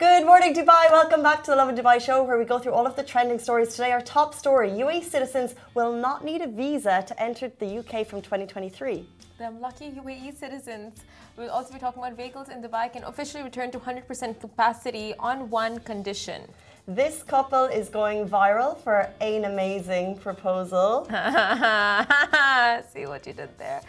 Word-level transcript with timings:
Good 0.00 0.24
morning, 0.24 0.54
Dubai. 0.54 0.90
Welcome 0.90 1.22
back 1.22 1.44
to 1.44 1.50
the 1.50 1.56
Lovin 1.56 1.76
Dubai 1.76 2.00
show, 2.00 2.22
where 2.24 2.38
we 2.38 2.46
go 2.46 2.58
through 2.58 2.72
all 2.72 2.86
of 2.86 2.96
the 2.96 3.02
trending 3.02 3.38
stories. 3.38 3.74
Today, 3.74 3.92
our 3.92 4.00
top 4.00 4.34
story 4.34 4.70
UAE 4.70 5.04
citizens 5.04 5.54
will 5.74 5.92
not 5.92 6.24
need 6.24 6.40
a 6.40 6.46
visa 6.46 7.04
to 7.06 7.22
enter 7.22 7.52
the 7.58 7.80
UK 7.80 8.06
from 8.06 8.22
2023. 8.22 9.06
The 9.36 9.50
lucky 9.50 9.90
UAE 9.90 10.38
citizens. 10.38 11.02
We'll 11.36 11.50
also 11.50 11.74
be 11.74 11.78
talking 11.78 12.02
about 12.02 12.16
vehicles 12.16 12.48
in 12.48 12.62
Dubai 12.62 12.90
can 12.90 13.04
officially 13.04 13.42
return 13.42 13.70
to 13.72 13.78
100% 13.78 14.40
capacity 14.40 15.12
on 15.18 15.50
one 15.50 15.80
condition. 15.80 16.48
This 16.88 17.22
couple 17.22 17.66
is 17.66 17.90
going 17.90 18.26
viral 18.26 18.78
for 18.78 19.10
an 19.20 19.44
amazing 19.44 20.16
proposal. 20.16 21.04
See 22.92 23.04
what 23.04 23.26
you 23.26 23.34
did 23.34 23.50
there. 23.58 23.82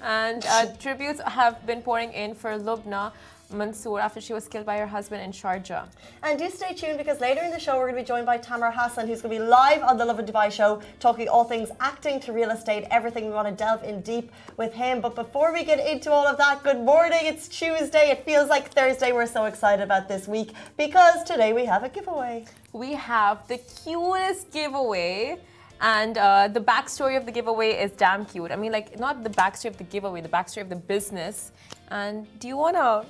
And 0.00 0.46
uh, 0.46 0.66
tributes 0.78 1.20
have 1.26 1.66
been 1.66 1.82
pouring 1.82 2.12
in 2.12 2.36
for 2.36 2.50
Lubna 2.56 3.12
Mansour 3.52 4.00
after 4.00 4.20
she 4.20 4.32
was 4.32 4.48
killed 4.48 4.66
by 4.66 4.78
her 4.78 4.86
husband 4.86 5.22
in 5.22 5.30
Sharjah. 5.32 5.88
And 6.22 6.38
do 6.38 6.48
stay 6.50 6.74
tuned 6.74 6.98
because 6.98 7.20
later 7.20 7.42
in 7.42 7.50
the 7.50 7.58
show 7.58 7.76
we're 7.76 7.90
going 7.90 7.96
to 7.96 8.02
be 8.02 8.06
joined 8.06 8.26
by 8.26 8.38
Tamer 8.38 8.70
Hassan, 8.70 9.06
who's 9.06 9.22
going 9.22 9.34
to 9.34 9.42
be 9.42 9.48
live 9.48 9.82
on 9.82 9.96
the 9.96 10.04
Lovin 10.04 10.26
Dubai 10.26 10.50
show, 10.50 10.80
talking 11.00 11.28
all 11.28 11.44
things 11.44 11.70
acting 11.80 12.20
to 12.20 12.32
real 12.32 12.50
estate, 12.50 12.84
everything. 12.90 13.26
We 13.26 13.32
want 13.32 13.48
to 13.48 13.54
delve 13.54 13.84
in 13.84 14.00
deep 14.00 14.30
with 14.56 14.72
him. 14.74 15.00
But 15.00 15.14
before 15.14 15.52
we 15.52 15.64
get 15.64 15.84
into 15.86 16.10
all 16.12 16.26
of 16.26 16.36
that, 16.38 16.62
good 16.62 16.80
morning. 16.80 17.20
It's 17.22 17.48
Tuesday. 17.48 18.10
It 18.10 18.24
feels 18.24 18.48
like 18.48 18.72
Thursday. 18.72 19.12
We're 19.12 19.26
so 19.26 19.44
excited 19.44 19.82
about 19.82 20.08
this 20.08 20.26
week 20.26 20.52
because 20.76 21.22
today 21.24 21.52
we 21.52 21.64
have 21.66 21.84
a 21.84 21.88
giveaway. 21.88 22.46
We 22.72 22.94
have 22.94 23.46
the 23.48 23.58
cutest 23.58 24.50
giveaway. 24.52 25.38
And 25.78 26.16
uh, 26.16 26.48
the 26.48 26.60
backstory 26.60 27.18
of 27.18 27.26
the 27.26 27.32
giveaway 27.32 27.72
is 27.72 27.90
damn 27.92 28.24
cute. 28.24 28.50
I 28.50 28.56
mean, 28.56 28.72
like, 28.72 28.98
not 28.98 29.22
the 29.22 29.28
backstory 29.28 29.66
of 29.66 29.76
the 29.76 29.84
giveaway, 29.84 30.22
the 30.22 30.28
backstory 30.28 30.62
of 30.62 30.70
the 30.70 30.76
business. 30.76 31.52
And 31.90 32.26
do 32.40 32.48
you 32.48 32.56
want 32.56 32.76
to 32.76 33.04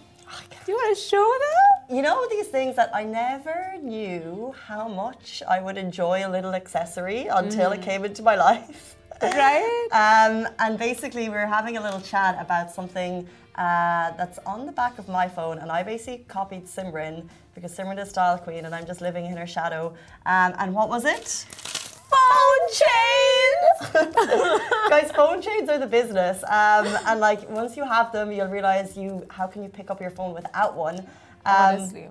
do 0.65 0.73
you 0.73 0.75
want 0.75 0.97
to 0.97 1.03
show 1.03 1.33
them? 1.45 1.97
You 1.97 2.03
know 2.03 2.27
these 2.29 2.49
things 2.49 2.75
that 2.77 2.91
I 2.95 3.05
never 3.05 3.75
knew 3.81 4.55
how 4.67 4.89
much 4.89 5.43
I 5.49 5.61
would 5.61 5.79
enjoy 5.79 6.27
a 6.27 6.31
little 6.31 6.55
accessory 6.55 7.27
until 7.27 7.71
mm. 7.71 7.77
it 7.77 7.83
came 7.83 8.05
into 8.05 8.23
my 8.23 8.35
life. 8.35 8.97
Right. 9.23 9.89
um, 9.93 10.49
and 10.59 10.79
basically, 10.79 11.29
we 11.29 11.35
were 11.35 11.47
having 11.47 11.77
a 11.77 11.81
little 11.81 12.01
chat 12.01 12.37
about 12.41 12.71
something 12.71 13.27
uh, 13.55 14.11
that's 14.19 14.39
on 14.41 14.67
the 14.67 14.73
back 14.73 14.99
of 14.99 15.09
my 15.09 15.29
phone, 15.29 15.59
and 15.59 15.71
I 15.71 15.83
basically 15.83 16.25
copied 16.29 16.67
Simran 16.67 17.29
because 17.55 17.77
Simran 17.77 18.03
is 18.03 18.11
style 18.11 18.39
queen, 18.39 18.65
and 18.67 18.75
I'm 18.75 18.87
just 18.87 19.01
living 19.01 19.27
in 19.27 19.37
her 19.37 19.47
shadow. 19.47 19.95
Um, 20.27 20.55
and 20.59 20.75
what 20.75 20.89
was 20.89 21.05
it? 21.05 21.47
Chains. 22.72 23.91
Guys, 24.89 25.11
phone 25.12 25.41
chains 25.41 25.69
are 25.69 25.78
the 25.78 25.86
business. 25.86 26.42
Um, 26.45 26.86
and 27.06 27.20
like 27.20 27.48
once 27.50 27.77
you 27.77 27.84
have 27.84 28.12
them, 28.12 28.33
you'll 28.33 28.48
realize 28.48 28.97
you 28.97 29.27
how 29.31 29.47
can 29.47 29.62
you 29.62 29.69
pick 29.69 29.91
up 29.91 30.00
your 30.00 30.11
phone 30.11 30.34
without 30.34 30.77
one. 30.77 31.00
Um, 31.00 31.06
Honestly. 31.47 32.09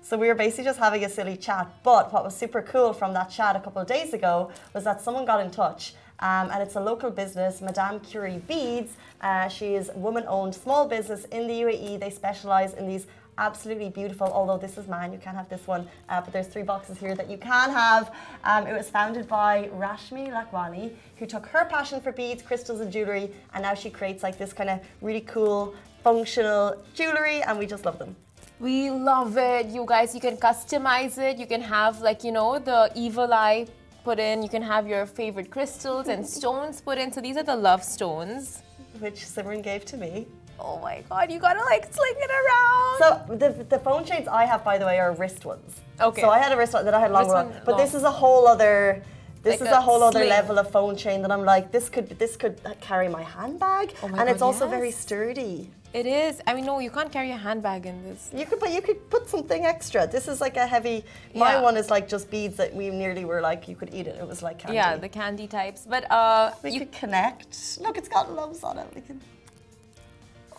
So 0.00 0.16
we 0.16 0.28
were 0.28 0.36
basically 0.36 0.64
just 0.64 0.78
having 0.78 1.04
a 1.04 1.08
silly 1.08 1.36
chat. 1.36 1.68
But 1.82 2.12
what 2.12 2.22
was 2.22 2.36
super 2.36 2.62
cool 2.62 2.92
from 2.92 3.12
that 3.14 3.28
chat 3.28 3.56
a 3.56 3.60
couple 3.60 3.82
of 3.82 3.88
days 3.88 4.14
ago 4.14 4.52
was 4.72 4.84
that 4.84 5.00
someone 5.00 5.24
got 5.24 5.40
in 5.44 5.50
touch. 5.50 5.94
Um, 6.20 6.48
and 6.52 6.62
it's 6.62 6.76
a 6.76 6.80
local 6.80 7.10
business, 7.10 7.60
Madame 7.60 8.00
Curie 8.00 8.38
Beads. 8.46 8.92
Uh, 9.20 9.48
she 9.48 9.74
is 9.74 9.90
a 9.90 9.98
woman-owned 9.98 10.54
small 10.54 10.86
business 10.86 11.24
in 11.26 11.46
the 11.46 11.54
UAE. 11.54 12.00
They 12.00 12.10
specialize 12.10 12.72
in 12.74 12.86
these 12.86 13.06
absolutely 13.38 13.90
beautiful. 13.90 14.26
Although 14.26 14.58
this 14.58 14.78
is 14.78 14.88
mine, 14.88 15.12
you 15.12 15.18
can't 15.18 15.36
have 15.36 15.48
this 15.48 15.66
one. 15.66 15.88
Uh, 16.08 16.20
but 16.20 16.32
there's 16.32 16.46
three 16.46 16.62
boxes 16.62 16.98
here 16.98 17.14
that 17.14 17.30
you 17.30 17.36
can 17.36 17.70
have. 17.70 18.14
Um, 18.44 18.66
it 18.66 18.72
was 18.72 18.88
founded 18.88 19.28
by 19.28 19.68
Rashmi 19.74 20.30
Lakwani, 20.30 20.92
who 21.16 21.26
took 21.26 21.46
her 21.46 21.64
passion 21.64 22.00
for 22.00 22.12
beads, 22.12 22.42
crystals, 22.42 22.80
and 22.80 22.92
jewelry, 22.92 23.30
and 23.54 23.62
now 23.62 23.74
she 23.74 23.90
creates 23.90 24.22
like 24.22 24.38
this 24.38 24.52
kind 24.52 24.70
of 24.70 24.80
really 25.00 25.22
cool, 25.22 25.74
functional 26.02 26.76
jewelry, 26.94 27.42
and 27.42 27.58
we 27.58 27.66
just 27.66 27.84
love 27.84 27.98
them. 27.98 28.16
We 28.58 28.90
love 28.90 29.36
it, 29.36 29.66
you 29.66 29.84
guys. 29.86 30.14
You 30.14 30.20
can 30.20 30.38
customize 30.38 31.18
it. 31.18 31.36
You 31.36 31.46
can 31.46 31.60
have 31.60 32.00
like 32.00 32.24
you 32.24 32.32
know 32.32 32.58
the 32.58 32.90
evil 32.94 33.32
eye 33.32 33.66
put 34.02 34.18
in. 34.18 34.42
You 34.42 34.48
can 34.48 34.62
have 34.62 34.86
your 34.86 35.04
favorite 35.04 35.50
crystals 35.50 36.08
and 36.08 36.26
stones 36.38 36.80
put 36.80 36.96
in. 36.96 37.12
So 37.12 37.20
these 37.20 37.36
are 37.36 37.42
the 37.42 37.56
love 37.56 37.84
stones, 37.84 38.62
which 38.98 39.16
Simran 39.16 39.62
gave 39.62 39.84
to 39.86 39.98
me. 39.98 40.26
Oh 40.58 40.78
my 40.80 41.02
god, 41.08 41.30
you 41.30 41.38
gotta 41.38 41.62
like 41.64 41.84
sling 41.92 42.14
it 42.16 42.30
around. 42.40 42.98
So 42.98 43.36
the 43.36 43.64
the 43.64 43.78
phone 43.78 44.04
chains 44.04 44.28
I 44.28 44.44
have, 44.44 44.64
by 44.64 44.78
the 44.78 44.86
way, 44.86 44.98
are 44.98 45.12
wrist 45.12 45.44
ones. 45.44 45.80
Okay. 46.00 46.22
So 46.22 46.30
I 46.30 46.38
had 46.38 46.52
a 46.52 46.56
wrist 46.56 46.74
one, 46.74 46.84
that 46.84 46.94
I 46.94 47.00
had 47.00 47.12
long 47.12 47.28
one, 47.28 47.52
but 47.64 47.72
long. 47.72 47.80
this 47.80 47.94
is 47.94 48.02
a 48.02 48.10
whole 48.10 48.46
other. 48.46 49.02
This 49.42 49.60
like 49.60 49.68
is 49.68 49.74
a, 49.74 49.78
a 49.78 49.80
whole 49.80 50.00
sling. 50.00 50.16
other 50.16 50.24
level 50.24 50.58
of 50.58 50.70
phone 50.70 50.96
chain 50.96 51.22
that 51.22 51.30
I'm 51.30 51.44
like, 51.44 51.70
this 51.70 51.88
could 51.88 52.08
this 52.18 52.36
could 52.36 52.60
carry 52.80 53.08
my 53.08 53.22
handbag, 53.22 53.94
oh 54.02 54.08
my 54.08 54.18
and 54.18 54.26
god, 54.26 54.28
it's 54.28 54.42
also 54.42 54.64
yes. 54.64 54.74
very 54.74 54.90
sturdy. 54.90 55.70
It 55.96 56.04
is. 56.04 56.42
I 56.46 56.52
mean, 56.52 56.66
no, 56.66 56.78
you 56.78 56.90
can't 56.90 57.10
carry 57.10 57.30
a 57.30 57.36
handbag 57.38 57.86
in 57.86 58.02
this. 58.04 58.30
You 58.34 58.44
could, 58.44 58.60
but 58.60 58.70
you 58.70 58.82
could 58.82 59.08
put 59.08 59.30
something 59.30 59.64
extra. 59.64 60.06
This 60.06 60.28
is 60.28 60.42
like 60.42 60.58
a 60.58 60.66
heavy. 60.66 61.04
My 61.34 61.52
yeah. 61.52 61.62
one 61.62 61.76
is 61.78 61.88
like 61.88 62.06
just 62.06 62.30
beads 62.30 62.56
that 62.56 62.74
we 62.74 62.90
nearly 62.90 63.24
were 63.24 63.40
like 63.40 63.66
you 63.66 63.76
could 63.76 63.94
eat 63.94 64.06
it. 64.06 64.16
It 64.20 64.26
was 64.26 64.42
like 64.42 64.58
candy. 64.58 64.76
Yeah, 64.76 64.96
the 64.96 65.08
candy 65.08 65.46
types. 65.46 65.86
But 65.88 66.10
uh, 66.10 66.52
we 66.62 66.72
you 66.72 66.80
could 66.80 66.92
connect. 66.92 67.78
Look, 67.80 67.96
it's 67.96 68.08
got 68.08 68.30
loves 68.30 68.62
on 68.62 68.78
it. 68.78 68.88
We 68.94 69.00
can. 69.00 69.20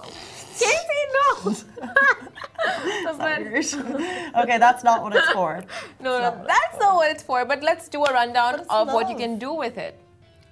Casey, 0.03 1.01
no. 1.17 1.55
okay, 4.41 4.57
that's 4.57 4.83
not 4.83 5.01
what 5.01 5.15
it's 5.15 5.29
for. 5.29 5.63
No, 5.99 6.19
no, 6.19 6.43
that's 6.45 6.79
not 6.79 6.95
what 6.95 7.11
it's 7.11 7.23
for. 7.23 7.45
But 7.45 7.63
let's 7.63 7.87
do 7.87 8.03
a 8.03 8.13
rundown 8.13 8.61
of 8.61 8.87
love. 8.87 8.93
what 8.93 9.09
you 9.09 9.15
can 9.15 9.37
do 9.37 9.53
with 9.53 9.77
it. 9.77 9.99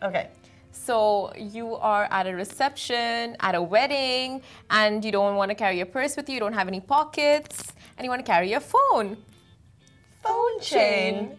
Okay. 0.04 0.30
So 0.72 1.34
you 1.38 1.76
are 1.76 2.08
at 2.12 2.28
a 2.28 2.34
reception, 2.34 3.36
at 3.40 3.56
a 3.56 3.62
wedding, 3.62 4.42
and 4.70 5.04
you 5.04 5.12
don't 5.12 5.36
want 5.36 5.50
to 5.50 5.56
carry 5.56 5.78
your 5.78 5.86
purse 5.86 6.16
with 6.16 6.28
you. 6.30 6.36
You 6.36 6.42
don't 6.42 6.54
have 6.54 6.68
any 6.68 6.82
pockets, 6.82 7.74
and 7.98 8.06
you 8.06 8.10
want 8.10 8.26
to 8.26 8.32
carry 8.32 8.52
your 8.52 8.60
phone. 8.60 9.18
Phone 10.22 10.60
chain. 10.60 11.38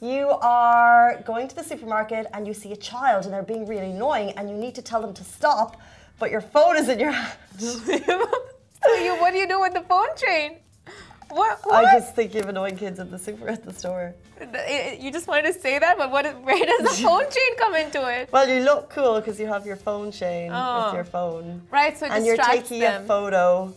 You 0.00 0.28
are 0.28 1.22
going 1.26 1.48
to 1.48 1.56
the 1.56 1.64
supermarket 1.64 2.26
and 2.34 2.46
you 2.46 2.52
see 2.52 2.72
a 2.72 2.76
child 2.76 3.24
and 3.24 3.32
they're 3.32 3.42
being 3.42 3.66
really 3.66 3.90
annoying, 3.90 4.30
and 4.36 4.48
you 4.50 4.56
need 4.56 4.74
to 4.74 4.82
tell 4.82 5.00
them 5.00 5.14
to 5.14 5.24
stop 5.24 5.80
but 6.18 6.30
your 6.30 6.40
phone 6.40 6.76
is 6.76 6.88
in 6.88 6.98
your 6.98 7.12
hand. 7.12 7.38
so 7.58 8.94
you, 9.02 9.16
what 9.16 9.32
do 9.32 9.38
you 9.38 9.48
do 9.48 9.60
with 9.60 9.74
the 9.74 9.84
phone 9.88 10.08
chain? 10.16 10.56
What, 11.30 11.60
what? 11.64 11.84
I 11.84 11.98
just 11.98 12.14
think 12.14 12.32
you 12.34 12.40
have 12.40 12.48
annoying 12.48 12.76
kids 12.76 13.00
at 13.00 13.10
the 13.10 13.18
super 13.18 13.48
at 13.48 13.64
the 13.64 13.72
store. 13.72 14.14
Eh, 14.40 14.46
eh, 14.52 14.96
you 15.00 15.10
just 15.10 15.26
wanted 15.26 15.52
to 15.52 15.58
say 15.58 15.78
that, 15.78 15.98
but 15.98 16.10
what? 16.10 16.24
Where 16.44 16.64
does 16.64 16.82
the 16.82 17.02
phone 17.08 17.24
chain 17.24 17.56
come 17.58 17.74
into 17.74 18.06
it? 18.08 18.30
Well, 18.30 18.48
you 18.48 18.60
look 18.60 18.90
cool 18.90 19.20
because 19.20 19.40
you 19.40 19.46
have 19.46 19.66
your 19.66 19.76
phone 19.76 20.12
chain 20.12 20.50
oh. 20.52 20.86
with 20.86 20.94
your 20.94 21.04
phone. 21.04 21.62
Right, 21.70 21.98
so 21.98 22.06
and 22.06 22.24
you're 22.24 22.36
taking 22.36 22.80
them. 22.80 23.02
a 23.02 23.06
photo, 23.06 23.74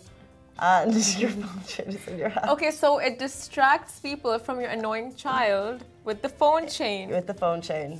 and 0.60 0.94
your 1.20 1.30
phone 1.32 1.64
chain 1.66 1.88
is 1.88 2.08
in 2.08 2.18
your 2.20 2.30
hand. 2.30 2.50
Okay, 2.52 2.72
so 2.72 3.00
it 3.00 3.18
distracts 3.18 4.00
people 4.00 4.38
from 4.38 4.60
your 4.60 4.70
annoying 4.70 5.16
child 5.16 5.84
with 6.04 6.22
the 6.22 6.30
phone 6.30 6.66
eh, 6.66 6.70
chain. 6.70 7.10
With 7.10 7.26
the 7.26 7.34
phone 7.34 7.62
chain 7.62 8.00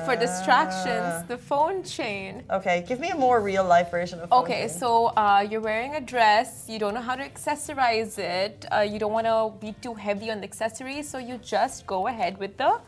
for 0.00 0.16
distractions, 0.16 1.12
ah. 1.20 1.24
the 1.28 1.36
phone 1.36 1.82
chain. 1.82 2.42
Okay, 2.50 2.84
give 2.88 2.98
me 3.00 3.10
a 3.10 3.16
more 3.16 3.40
real 3.40 3.64
life 3.64 3.90
version 3.90 4.20
of 4.20 4.28
phone 4.30 4.44
Okay, 4.44 4.66
chain. 4.68 4.68
so 4.68 5.06
uh, 5.08 5.46
you're 5.48 5.60
wearing 5.60 5.94
a 5.94 6.00
dress, 6.00 6.66
you 6.68 6.78
don't 6.78 6.94
know 6.94 7.00
how 7.00 7.16
to 7.16 7.22
accessorize 7.22 8.18
it, 8.18 8.66
uh, 8.72 8.80
you 8.80 8.98
don't 8.98 9.12
want 9.12 9.26
to 9.26 9.52
be 9.64 9.74
too 9.82 9.94
heavy 9.94 10.30
on 10.30 10.38
the 10.40 10.44
accessories, 10.44 11.08
so 11.08 11.18
you 11.18 11.38
just 11.38 11.86
go 11.86 12.06
ahead 12.06 12.38
with 12.38 12.56
the 12.56 12.78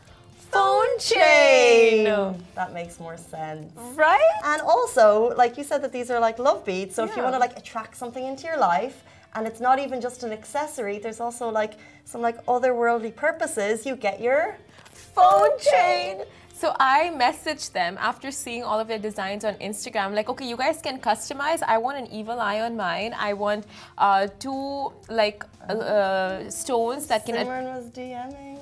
phone 0.51 0.99
chain. 0.99 2.05
That 2.55 2.73
makes 2.73 2.99
more 2.99 3.17
sense. 3.17 3.71
Right? 3.95 4.39
And 4.43 4.61
also, 4.61 5.35
like 5.35 5.57
you 5.57 5.63
said 5.63 5.81
that 5.83 5.91
these 5.91 6.09
are 6.09 6.19
like 6.19 6.39
love 6.39 6.65
beads, 6.65 6.95
so 6.95 7.03
yeah. 7.03 7.09
if 7.09 7.15
you 7.17 7.23
want 7.23 7.35
to 7.35 7.39
like 7.39 7.57
attract 7.57 7.97
something 7.97 8.25
into 8.25 8.47
your 8.47 8.57
life, 8.57 9.03
and 9.35 9.45
it's 9.45 9.59
not 9.59 9.79
even 9.79 9.99
just 9.99 10.23
an 10.23 10.31
accessory, 10.31 10.97
there's 10.97 11.19
also 11.19 11.49
like 11.49 11.73
some 12.05 12.21
like 12.21 12.43
otherworldly 12.45 13.13
purposes, 13.13 13.85
you 13.85 13.95
get 13.95 14.21
your 14.21 14.55
phone 15.15 15.57
chain. 15.59 16.23
So 16.65 16.75
I 16.79 17.11
messaged 17.13 17.73
them 17.73 17.95
after 17.99 18.31
seeing 18.31 18.63
all 18.63 18.79
of 18.79 18.87
their 18.87 18.97
designs 18.97 19.45
on 19.45 19.53
Instagram, 19.69 20.15
like, 20.15 20.29
okay, 20.29 20.47
you 20.47 20.57
guys 20.57 20.81
can 20.81 20.97
customize. 20.99 21.61
I 21.61 21.77
want 21.77 21.99
an 21.99 22.07
evil 22.07 22.39
eye 22.39 22.61
on 22.61 22.75
mine. 22.75 23.13
I 23.15 23.33
want 23.33 23.67
uh, 23.99 24.25
two 24.39 24.91
like 25.07 25.45
uh, 25.69 26.49
stones 26.49 27.05
that 27.05 27.23
can. 27.23 27.35
Simran 27.35 27.65
was 27.75 27.91
DMing. 27.91 28.57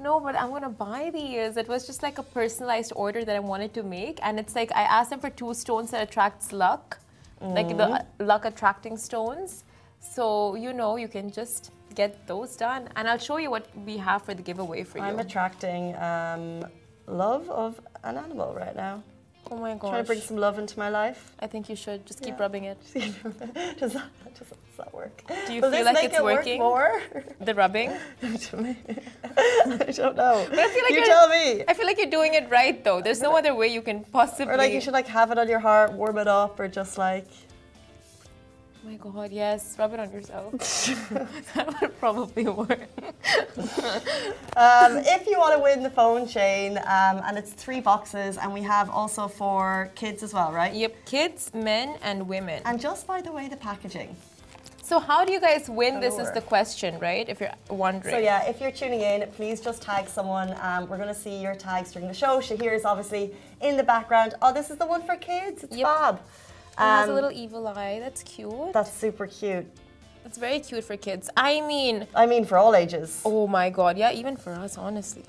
No, 0.00 0.18
but 0.18 0.34
I'm 0.34 0.48
gonna 0.48 0.70
buy 0.70 1.10
these. 1.12 1.58
It 1.58 1.68
was 1.68 1.86
just 1.86 2.02
like 2.02 2.16
a 2.16 2.22
personalized 2.22 2.94
order 2.96 3.22
that 3.22 3.36
I 3.36 3.40
wanted 3.40 3.74
to 3.74 3.82
make, 3.82 4.18
and 4.22 4.40
it's 4.40 4.56
like 4.56 4.72
I 4.72 4.84
asked 4.84 5.10
them 5.10 5.20
for 5.20 5.28
two 5.28 5.52
stones 5.52 5.90
that 5.90 6.02
attracts 6.08 6.54
luck, 6.54 7.00
mm. 7.42 7.54
like 7.54 7.68
the 7.68 7.74
mm-hmm. 7.74 8.26
luck 8.26 8.46
attracting 8.46 8.96
stones. 8.96 9.64
So 10.00 10.54
you 10.54 10.72
know 10.72 10.96
you 10.96 11.08
can 11.08 11.30
just 11.30 11.70
get 11.94 12.26
those 12.26 12.56
done, 12.56 12.88
and 12.96 13.06
I'll 13.06 13.24
show 13.28 13.36
you 13.36 13.50
what 13.50 13.66
we 13.84 13.98
have 13.98 14.22
for 14.22 14.32
the 14.32 14.42
giveaway 14.42 14.84
for 14.84 14.96
you. 14.96 15.04
I'm 15.04 15.18
attracting. 15.18 15.94
Um, 15.96 16.64
love 17.12 17.48
of 17.50 17.80
an 18.04 18.16
animal 18.16 18.54
right 18.54 18.74
now. 18.74 19.02
Oh 19.50 19.56
my 19.56 19.74
gosh. 19.74 19.90
Trying 19.90 20.02
to 20.02 20.06
bring 20.06 20.20
some 20.20 20.36
love 20.36 20.58
into 20.58 20.78
my 20.78 20.88
life. 20.88 21.32
I 21.40 21.46
think 21.46 21.68
you 21.68 21.76
should 21.76 22.06
just 22.06 22.22
keep 22.22 22.36
yeah. 22.36 22.42
rubbing 22.42 22.64
it. 22.64 22.78
does, 22.94 23.92
that, 23.92 24.08
does, 24.38 24.48
that 24.78 24.94
work? 24.94 25.22
Do 25.46 25.52
you 25.52 25.60
Will 25.60 25.70
feel 25.70 25.84
like 25.84 26.02
it's 26.04 26.16
it 26.16 26.24
working? 26.24 26.58
more? 26.60 27.02
The 27.40 27.54
rubbing? 27.54 27.90
I 28.22 28.36
don't 29.92 30.16
know. 30.16 30.46
But 30.48 30.58
I 30.58 30.68
feel 30.68 30.84
like 30.84 30.94
you 30.94 31.04
tell 31.04 31.28
me. 31.28 31.64
I 31.68 31.74
feel 31.74 31.86
like 31.86 31.98
you're 31.98 32.10
doing 32.10 32.34
it 32.34 32.48
right 32.50 32.82
though. 32.82 33.02
There's 33.02 33.20
no 33.20 33.36
other 33.36 33.54
way 33.54 33.68
you 33.68 33.82
can 33.82 34.04
possibly. 34.04 34.54
Or 34.54 34.56
like 34.56 34.72
you 34.72 34.80
should 34.80 34.94
like 34.94 35.08
have 35.08 35.30
it 35.30 35.38
on 35.38 35.48
your 35.48 35.60
heart, 35.60 35.92
warm 35.92 36.18
it 36.18 36.28
up, 36.28 36.58
or 36.58 36.68
just 36.68 36.96
like. 36.96 37.26
Oh 38.84 38.88
my 38.88 38.96
god, 38.96 39.30
yes. 39.30 39.76
Rub 39.78 39.94
it 39.94 40.00
on 40.00 40.10
yourself. 40.12 40.52
that 41.54 41.80
would 41.80 41.98
probably 42.00 42.44
work. 42.44 42.88
Um, 44.56 44.98
if 45.06 45.26
you 45.26 45.38
want 45.38 45.56
to 45.56 45.62
win 45.62 45.82
the 45.82 45.90
phone 45.90 46.26
chain, 46.26 46.78
um, 46.78 47.22
and 47.24 47.38
it's 47.38 47.52
three 47.52 47.80
boxes, 47.80 48.38
and 48.38 48.52
we 48.52 48.62
have 48.62 48.90
also 48.90 49.28
for 49.28 49.90
kids 49.94 50.22
as 50.22 50.34
well, 50.34 50.52
right? 50.52 50.74
Yep, 50.74 50.96
kids, 51.04 51.50
men, 51.54 51.96
and 52.02 52.26
women. 52.28 52.60
And 52.64 52.80
just 52.80 53.06
by 53.06 53.20
the 53.20 53.30
way, 53.30 53.48
the 53.48 53.56
packaging. 53.56 54.16
So 54.82 54.98
how 54.98 55.24
do 55.24 55.32
you 55.32 55.40
guys 55.40 55.70
win? 55.70 56.00
This 56.00 56.18
is 56.18 56.32
the 56.32 56.40
question, 56.40 56.98
right? 56.98 57.28
If 57.28 57.40
you're 57.40 57.54
wondering. 57.70 58.14
So 58.14 58.18
yeah, 58.18 58.48
if 58.48 58.60
you're 58.60 58.72
tuning 58.72 59.00
in, 59.00 59.26
please 59.30 59.60
just 59.60 59.80
tag 59.80 60.08
someone. 60.08 60.56
Um, 60.60 60.88
we're 60.88 60.96
going 60.96 61.08
to 61.08 61.14
see 61.14 61.40
your 61.40 61.54
tags 61.54 61.92
during 61.92 62.08
the 62.08 62.14
show. 62.14 62.40
Shahir 62.40 62.74
is 62.74 62.84
obviously 62.84 63.32
in 63.60 63.76
the 63.76 63.84
background. 63.84 64.34
Oh, 64.42 64.52
this 64.52 64.70
is 64.70 64.78
the 64.78 64.86
one 64.86 65.02
for 65.02 65.16
kids. 65.16 65.62
It's 65.62 65.76
Yep. 65.76 65.86
Fab. 66.76 66.84
It 66.84 67.00
has 67.00 67.08
a 67.08 67.10
Um, 67.10 67.14
little 67.14 67.32
evil 67.32 67.66
eye. 67.68 67.98
That's 68.00 68.22
cute. 68.22 68.72
That's 68.72 68.92
super 68.92 69.26
cute. 69.26 69.66
That's 70.24 70.38
very 70.38 70.60
cute 70.60 70.84
for 70.84 70.96
kids. 70.96 71.28
I 71.36 71.60
mean, 71.62 72.06
I 72.14 72.26
mean, 72.26 72.44
for 72.44 72.56
all 72.56 72.74
ages. 72.74 73.20
oh 73.24 73.46
my 73.46 73.70
god, 73.70 73.98
yeah, 73.98 74.12
even 74.12 74.36
for 74.36 74.52
us, 74.52 74.78
honestly. 74.78 75.24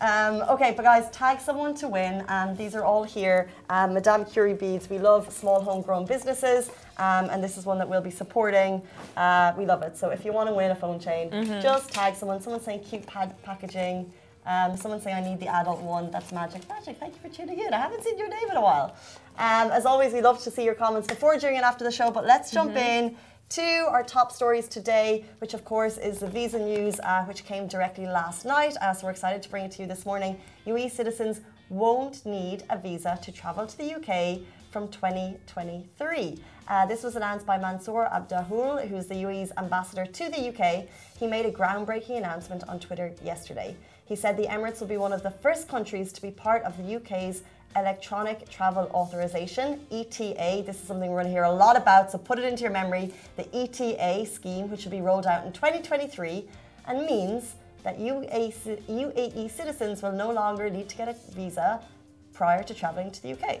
Um, 0.00 0.42
okay, 0.50 0.72
but 0.76 0.82
guys, 0.82 1.08
tag 1.10 1.40
someone 1.40 1.74
to 1.76 1.86
win. 1.88 2.24
and 2.28 2.58
these 2.58 2.74
are 2.74 2.82
all 2.84 3.04
here. 3.04 3.48
Um, 3.70 3.94
Madame 3.94 4.24
Curie 4.24 4.52
beads. 4.54 4.90
We 4.90 4.98
love 4.98 5.32
small 5.32 5.60
homegrown 5.62 6.06
businesses, 6.06 6.70
um, 6.98 7.30
and 7.30 7.42
this 7.44 7.56
is 7.56 7.64
one 7.66 7.78
that 7.78 7.88
we'll 7.88 8.00
be 8.00 8.10
supporting. 8.10 8.82
Uh, 9.16 9.52
we 9.56 9.64
love 9.64 9.82
it. 9.82 9.96
So 9.96 10.10
if 10.10 10.24
you 10.24 10.32
want 10.32 10.48
to 10.48 10.54
win 10.54 10.72
a 10.72 10.74
phone 10.74 10.98
chain, 10.98 11.30
just 11.62 11.92
tag 11.92 12.16
someone. 12.16 12.40
Someone 12.40 12.60
saying 12.60 12.80
cute 12.80 13.06
pad 13.06 13.40
packaging. 13.44 14.12
Um, 14.44 14.76
someone 14.76 15.00
saying 15.00 15.16
I 15.16 15.20
need 15.30 15.38
the 15.38 15.46
adult 15.46 15.80
one. 15.82 16.10
That's 16.10 16.32
magic. 16.32 16.68
Magic. 16.68 16.98
Thank 16.98 17.14
you 17.14 17.20
for 17.20 17.28
tuning 17.32 17.60
in. 17.60 17.72
I 17.72 17.78
haven't 17.78 18.02
seen 18.02 18.18
your 18.18 18.28
name 18.28 18.50
in 18.50 18.56
a 18.56 18.60
while. 18.60 18.96
Um, 19.38 19.70
as 19.70 19.86
always, 19.86 20.12
we 20.12 20.20
love 20.20 20.42
to 20.42 20.50
see 20.50 20.64
your 20.64 20.74
comments 20.74 21.08
before, 21.08 21.36
during, 21.36 21.56
and 21.56 21.64
after 21.64 21.84
the 21.84 21.90
show. 21.90 22.10
But 22.10 22.26
let's 22.26 22.50
jump 22.50 22.76
in 22.76 23.16
to 23.50 23.86
our 23.90 24.02
top 24.02 24.32
stories 24.32 24.66
today, 24.66 25.24
which 25.38 25.52
of 25.52 25.64
course 25.64 25.98
is 25.98 26.20
the 26.20 26.26
visa 26.26 26.58
news, 26.58 26.98
uh, 27.00 27.24
which 27.24 27.44
came 27.44 27.66
directly 27.66 28.06
last 28.06 28.44
night. 28.44 28.76
Uh, 28.80 28.94
so 28.94 29.06
we're 29.06 29.10
excited 29.10 29.42
to 29.42 29.48
bring 29.50 29.64
it 29.64 29.70
to 29.72 29.82
you 29.82 29.88
this 29.88 30.06
morning. 30.06 30.40
UAE 30.66 30.90
citizens 30.90 31.40
won't 31.68 32.24
need 32.24 32.64
a 32.70 32.78
visa 32.78 33.18
to 33.22 33.32
travel 33.32 33.66
to 33.66 33.76
the 33.76 33.94
UK 33.94 34.40
from 34.70 34.88
2023. 34.88 36.38
Uh, 36.66 36.86
this 36.86 37.02
was 37.02 37.16
announced 37.16 37.44
by 37.44 37.58
Mansour 37.58 38.08
Abulhoul, 38.10 38.88
who's 38.88 39.06
the 39.06 39.16
UAE's 39.16 39.52
ambassador 39.58 40.06
to 40.06 40.30
the 40.30 40.48
UK. 40.48 40.86
He 41.18 41.26
made 41.26 41.44
a 41.44 41.50
groundbreaking 41.50 42.16
announcement 42.16 42.64
on 42.68 42.80
Twitter 42.80 43.12
yesterday. 43.22 43.76
He 44.06 44.16
said 44.16 44.36
the 44.36 44.46
Emirates 44.46 44.80
will 44.80 44.88
be 44.88 44.96
one 44.96 45.12
of 45.12 45.22
the 45.22 45.30
first 45.30 45.68
countries 45.68 46.12
to 46.12 46.22
be 46.22 46.30
part 46.30 46.62
of 46.62 46.76
the 46.78 46.96
UK's 46.96 47.42
Electronic 47.76 48.48
Travel 48.48 48.90
Authorization, 48.94 49.80
ETA. 49.90 50.62
This 50.66 50.76
is 50.76 50.82
something 50.82 51.10
we're 51.10 51.22
going 51.22 51.26
to 51.26 51.32
hear 51.32 51.44
a 51.44 51.52
lot 51.52 51.76
about, 51.76 52.10
so 52.10 52.18
put 52.18 52.38
it 52.38 52.44
into 52.44 52.62
your 52.62 52.70
memory. 52.70 53.12
The 53.36 53.46
ETA 53.56 54.26
scheme, 54.26 54.70
which 54.70 54.84
will 54.84 54.92
be 54.92 55.00
rolled 55.00 55.26
out 55.26 55.46
in 55.46 55.52
2023, 55.52 56.48
and 56.86 57.06
means 57.06 57.54
that 57.82 57.98
UAE, 57.98 59.50
citizens 59.50 60.02
will 60.02 60.12
no 60.12 60.30
longer 60.30 60.70
need 60.70 60.88
to 60.88 60.96
get 60.96 61.08
a 61.08 61.14
visa 61.32 61.80
prior 62.32 62.62
to 62.62 62.74
traveling 62.74 63.10
to 63.10 63.22
the 63.22 63.32
UK. 63.32 63.60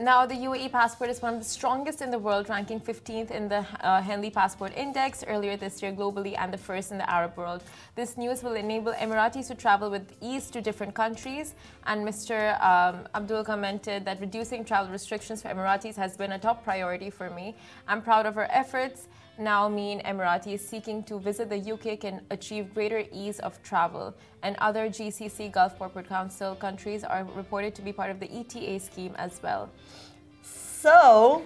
Now, 0.00 0.24
the 0.24 0.34
UAE 0.34 0.72
passport 0.72 1.10
is 1.10 1.20
one 1.20 1.34
of 1.34 1.40
the 1.40 1.44
strongest 1.44 2.00
in 2.00 2.10
the 2.10 2.18
world, 2.18 2.48
ranking 2.48 2.80
15th 2.80 3.30
in 3.30 3.46
the 3.46 3.66
uh, 3.82 4.00
Henley 4.00 4.30
Passport 4.30 4.72
Index 4.74 5.22
earlier 5.28 5.54
this 5.54 5.82
year 5.82 5.92
globally 5.92 6.34
and 6.38 6.50
the 6.50 6.56
first 6.56 6.92
in 6.92 6.98
the 6.98 7.08
Arab 7.10 7.36
world. 7.36 7.62
This 7.94 8.16
news 8.16 8.42
will 8.42 8.54
enable 8.54 8.94
Emiratis 8.94 9.48
to 9.48 9.54
travel 9.54 9.90
with 9.90 10.10
ease 10.22 10.50
to 10.52 10.62
different 10.62 10.94
countries. 10.94 11.54
And 11.84 12.08
Mr. 12.08 12.58
Um, 12.62 13.06
Abulhoul 13.14 13.44
commented 13.44 14.06
that 14.06 14.18
reducing 14.18 14.64
travel 14.64 14.90
restrictions 14.90 15.42
for 15.42 15.48
Emiratis 15.48 15.96
has 15.96 16.16
been 16.16 16.32
a 16.32 16.38
top 16.38 16.64
priority 16.64 17.10
for 17.10 17.28
me. 17.28 17.54
I'm 17.86 18.00
proud 18.00 18.24
of 18.24 18.38
our 18.38 18.48
efforts. 18.50 19.08
Now 19.42 19.68
mean 19.68 20.00
Emiratis 20.02 20.60
seeking 20.60 21.02
to 21.04 21.18
visit 21.18 21.50
the 21.50 21.72
UK 21.72 21.98
can 21.98 22.20
achieve 22.30 22.72
greater 22.72 23.02
ease 23.12 23.40
of 23.40 23.60
travel. 23.64 24.14
And 24.44 24.54
other 24.58 24.88
GCC 24.88 25.50
Gulf 25.50 25.76
Corporate 25.78 26.08
Council 26.08 26.54
countries 26.54 27.02
are 27.02 27.26
reported 27.34 27.74
to 27.74 27.82
be 27.82 27.92
part 27.92 28.10
of 28.12 28.20
the 28.20 28.30
ETA 28.30 28.78
scheme 28.78 29.14
as 29.16 29.40
well. 29.42 29.68
So, 30.42 31.42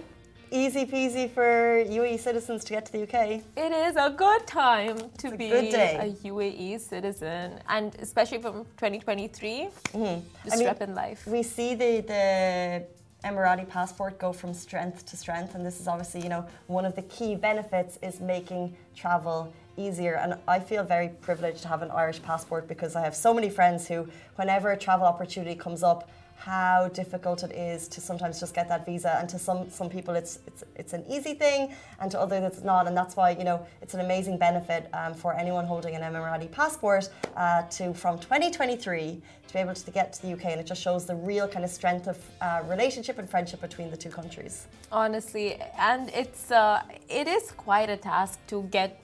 easy 0.51 0.85
peasy 0.85 1.27
for 1.29 1.83
UAE 1.85 2.19
citizens 2.19 2.63
to 2.65 2.73
get 2.73 2.85
to 2.85 2.91
the 2.91 3.03
UK. 3.03 3.41
It 3.55 3.71
is 3.71 3.95
a 3.95 4.11
good 4.11 4.45
time 4.45 4.97
to 5.17 5.29
a 5.29 5.35
be 5.35 5.51
a 5.51 6.15
UAE 6.23 6.79
citizen, 6.79 7.59
and 7.67 7.95
especially 7.95 8.39
from 8.39 8.65
2023, 8.77 9.69
just 9.71 9.93
Mm-hmm. 9.93 10.53
I 10.53 10.55
mean, 10.55 10.75
in 10.81 10.95
life. 10.95 11.25
We 11.25 11.41
see 11.41 11.73
the, 11.73 12.01
the 12.01 12.85
Emirati 13.23 13.67
passport 13.67 14.19
go 14.19 14.31
from 14.31 14.53
strength 14.53 15.05
to 15.07 15.17
strength, 15.17 15.55
and 15.55 15.65
this 15.65 15.79
is 15.79 15.87
obviously, 15.87 16.21
you 16.21 16.29
know, 16.29 16.45
one 16.67 16.85
of 16.85 16.95
the 16.95 17.01
key 17.03 17.35
benefits 17.35 17.97
is 18.03 18.19
making 18.19 18.75
travel 18.95 19.51
easier. 19.75 20.15
And 20.15 20.35
I 20.47 20.59
feel 20.59 20.83
very 20.83 21.09
privileged 21.09 21.63
to 21.63 21.67
have 21.67 21.81
an 21.81 21.89
Irish 21.91 22.21
passport 22.21 22.67
because 22.67 22.95
I 22.95 23.01
have 23.01 23.15
so 23.15 23.33
many 23.33 23.49
friends 23.49 23.87
who, 23.87 24.07
whenever 24.35 24.71
a 24.71 24.77
travel 24.77 25.07
opportunity 25.07 25.55
comes 25.55 25.81
up, 25.81 26.09
how 26.37 26.87
difficult 26.93 27.41
it 27.41 27.51
is 27.51 27.87
to 27.87 27.99
sometimes 27.99 28.39
just 28.39 28.53
get 28.53 28.69
that 28.69 28.85
visa, 28.85 29.17
and 29.19 29.27
to 29.27 29.39
some 29.39 29.69
some 29.71 29.89
people 29.89 30.13
it's 30.13 30.37
it's 30.45 30.63
it's 30.75 30.93
an 30.93 31.03
easy 31.09 31.33
thing, 31.33 31.73
and 31.99 32.11
to 32.11 32.19
others 32.19 32.43
it's 32.43 32.63
not, 32.63 32.87
and 32.87 32.95
that's 32.95 33.15
why 33.15 33.31
you 33.31 33.43
know 33.43 33.65
it's 33.81 33.95
an 33.95 34.01
amazing 34.01 34.37
benefit 34.37 34.87
um, 34.93 35.15
for 35.15 35.33
anyone 35.33 35.65
holding 35.65 35.95
an 35.95 36.03
Emirati 36.03 36.49
passport 36.51 37.09
uh, 37.35 37.63
to 37.63 37.91
from 37.93 38.19
2023 38.19 39.19
to 39.47 39.53
be 39.53 39.59
able 39.59 39.73
to 39.73 39.91
get 39.91 40.13
to 40.13 40.21
the 40.21 40.33
UK, 40.33 40.45
and 40.45 40.59
it 40.59 40.65
just 40.65 40.81
shows 40.81 41.05
the 41.05 41.15
real 41.15 41.47
kind 41.47 41.63
of 41.63 41.71
strength 41.71 42.07
of 42.07 42.17
uh, 42.41 42.61
relationship 42.65 43.17
and 43.17 43.29
friendship 43.29 43.61
between 43.61 43.89
the 43.89 43.97
two 43.97 44.09
countries. 44.09 44.67
Honestly, 44.91 45.59
and 45.77 46.09
it's 46.09 46.51
uh, 46.51 46.81
it 47.09 47.27
is 47.27 47.51
quite 47.51 47.89
a 47.89 47.97
task 47.97 48.39
to 48.47 48.63
get 48.63 48.99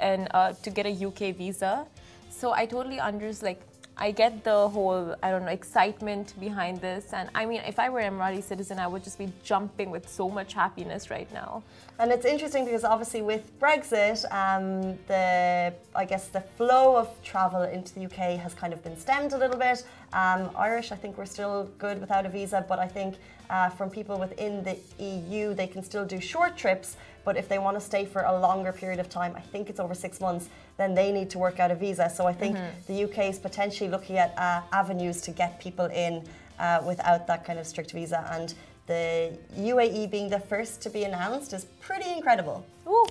an 0.00 0.28
uh, 0.32 0.52
to 0.62 0.70
get 0.70 0.86
a 0.86 1.06
UK 1.06 1.36
visa. 1.36 1.86
So 2.30 2.52
I 2.52 2.66
totally 2.66 3.00
understand. 3.00 3.56
Like 3.56 3.69
I 4.00 4.12
get 4.12 4.44
the 4.44 4.66
whole 4.66 5.14
I 5.22 5.30
don't 5.30 5.44
know 5.44 5.50
excitement 5.50 6.32
behind 6.40 6.80
this, 6.80 7.12
and 7.12 7.28
I 7.34 7.44
mean, 7.44 7.60
if 7.66 7.78
I 7.78 7.90
were 7.90 8.00
an 8.00 8.14
Emirati 8.14 8.42
citizen, 8.42 8.78
I 8.78 8.86
would 8.86 9.04
just 9.04 9.18
be 9.18 9.30
jumping 9.44 9.90
with 9.90 10.08
so 10.08 10.30
much 10.30 10.54
happiness 10.54 11.10
right 11.10 11.30
now. 11.34 11.62
And 11.98 12.10
it's 12.10 12.24
interesting 12.24 12.64
because 12.64 12.82
obviously 12.82 13.20
with 13.20 13.44
Brexit, 13.60 14.24
um, 14.32 14.98
the 15.06 15.74
I 15.94 16.04
guess 16.06 16.28
the 16.28 16.40
flow 16.40 16.96
of 16.96 17.08
travel 17.22 17.62
into 17.62 17.94
the 17.94 18.06
UK 18.06 18.40
has 18.40 18.54
kind 18.54 18.72
of 18.72 18.82
been 18.82 18.96
stemmed 18.96 19.34
a 19.34 19.38
little 19.38 19.58
bit. 19.58 19.84
Um, 20.14 20.50
Irish, 20.56 20.92
I 20.92 20.96
think 20.96 21.18
we're 21.18 21.26
still 21.26 21.68
good 21.76 22.00
without 22.00 22.24
a 22.24 22.30
visa, 22.30 22.64
but 22.66 22.78
I 22.78 22.88
think 22.88 23.16
uh, 23.50 23.68
from 23.68 23.90
people 23.90 24.18
within 24.18 24.64
the 24.64 24.78
EU, 24.98 25.52
they 25.52 25.66
can 25.66 25.82
still 25.82 26.06
do 26.06 26.20
short 26.20 26.56
trips. 26.56 26.96
But 27.22 27.36
if 27.36 27.48
they 27.48 27.58
want 27.58 27.76
to 27.76 27.80
stay 27.80 28.06
for 28.06 28.22
a 28.22 28.38
longer 28.38 28.72
period 28.72 28.98
of 28.98 29.10
time, 29.10 29.34
I 29.36 29.40
think 29.40 29.68
it's 29.68 29.78
over 29.78 29.94
six 29.94 30.20
months, 30.20 30.48
then 30.80 30.94
they 30.94 31.12
need 31.12 31.28
to 31.30 31.38
work 31.38 31.60
out 31.60 31.70
a 31.70 31.74
visa. 31.74 32.08
So 32.08 32.26
I 32.26 32.32
think 32.32 32.56
the 32.86 33.04
UK 33.04 33.18
is 33.32 33.38
potentially 33.38 33.90
looking 33.90 34.16
at 34.16 34.30
uh, 34.38 34.62
avenues 34.72 35.20
to 35.26 35.30
get 35.30 35.60
people 35.60 35.86
in 35.86 36.24
uh, 36.58 36.82
without 36.86 37.26
that 37.26 37.44
kind 37.44 37.58
of 37.58 37.66
strict 37.66 37.90
visa. 37.92 38.20
And 38.30 38.54
the 38.86 39.36
UAE 39.58 40.10
being 40.10 40.28
the 40.30 40.40
first 40.40 40.80
to 40.84 40.88
be 40.90 41.04
announced 41.04 41.52
is 41.52 41.66
pretty 41.80 42.10
incredible. 42.10 42.64
Ooh, 42.88 43.06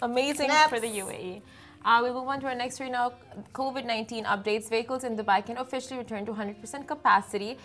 amazing 0.00 0.50
for 0.68 0.80
the 0.80 0.92
UAE. 1.02 1.42
Uh, 1.84 2.00
we 2.02 2.10
move 2.10 2.28
on 2.28 2.40
to 2.40 2.46
our 2.46 2.54
next 2.54 2.74
story 2.76 2.90
now. 2.90 3.12
COVID 3.54 3.84
19 3.84 4.24
updates. 4.24 4.68
Vehicles 4.68 5.04
in 5.04 5.16
Dubai 5.16 5.44
can 5.44 5.56
officially 5.58 5.98
return 5.98 6.26
to 6.26 6.32
100% 6.32 6.86
capacity 6.86 7.58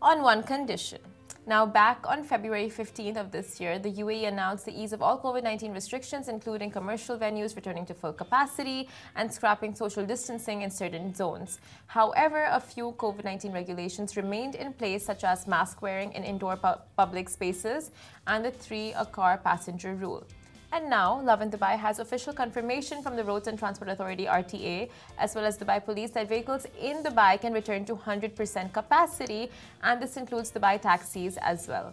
on 0.00 0.22
one 0.22 0.42
condition. 0.42 1.00
Now, 1.46 1.64
back 1.64 2.04
on 2.06 2.22
February 2.22 2.68
15th 2.68 3.16
of 3.16 3.30
this 3.32 3.58
year, 3.60 3.78
the 3.78 3.90
UAE 3.90 4.28
announced 4.28 4.66
the 4.66 4.78
ease 4.78 4.92
of 4.92 5.00
all 5.00 5.18
COVID 5.18 5.42
19 5.42 5.72
restrictions, 5.72 6.28
including 6.28 6.70
commercial 6.70 7.18
venues 7.18 7.56
returning 7.56 7.86
to 7.86 7.94
full 7.94 8.12
capacity 8.12 8.88
and 9.16 9.32
scrapping 9.32 9.74
social 9.74 10.04
distancing 10.04 10.60
in 10.62 10.70
certain 10.70 11.14
zones. 11.14 11.58
However, 11.86 12.46
a 12.50 12.60
few 12.60 12.92
COVID 12.98 13.24
19 13.24 13.52
regulations 13.52 14.18
remained 14.18 14.54
in 14.54 14.74
place, 14.74 15.04
such 15.04 15.24
as 15.24 15.46
mask 15.46 15.80
wearing 15.80 16.12
in 16.12 16.24
indoor 16.24 16.56
pu- 16.56 16.80
public 16.94 17.30
spaces 17.30 17.90
and 18.26 18.44
the 18.44 18.50
three 18.50 18.92
a 18.92 19.06
car 19.06 19.38
passenger 19.38 19.94
rule. 19.94 20.24
And 20.72 20.88
now, 20.88 21.20
Lovin 21.20 21.50
Dubai 21.50 21.76
has 21.76 21.98
official 21.98 22.32
confirmation 22.32 23.02
from 23.02 23.16
the 23.16 23.24
Roads 23.24 23.48
and 23.48 23.58
Transport 23.58 23.90
Authority 23.90 24.26
RTA, 24.26 24.88
as 25.18 25.34
well 25.34 25.44
as 25.44 25.58
Dubai 25.58 25.84
Police, 25.84 26.10
that 26.10 26.28
vehicles 26.28 26.64
in 26.80 27.02
Dubai 27.02 27.40
can 27.40 27.52
return 27.52 27.84
to 27.86 27.96
100% 27.96 28.72
capacity, 28.72 29.50
and 29.82 30.00
this 30.00 30.16
includes 30.16 30.52
Dubai 30.52 30.80
taxis 30.80 31.36
as 31.38 31.66
well. 31.66 31.92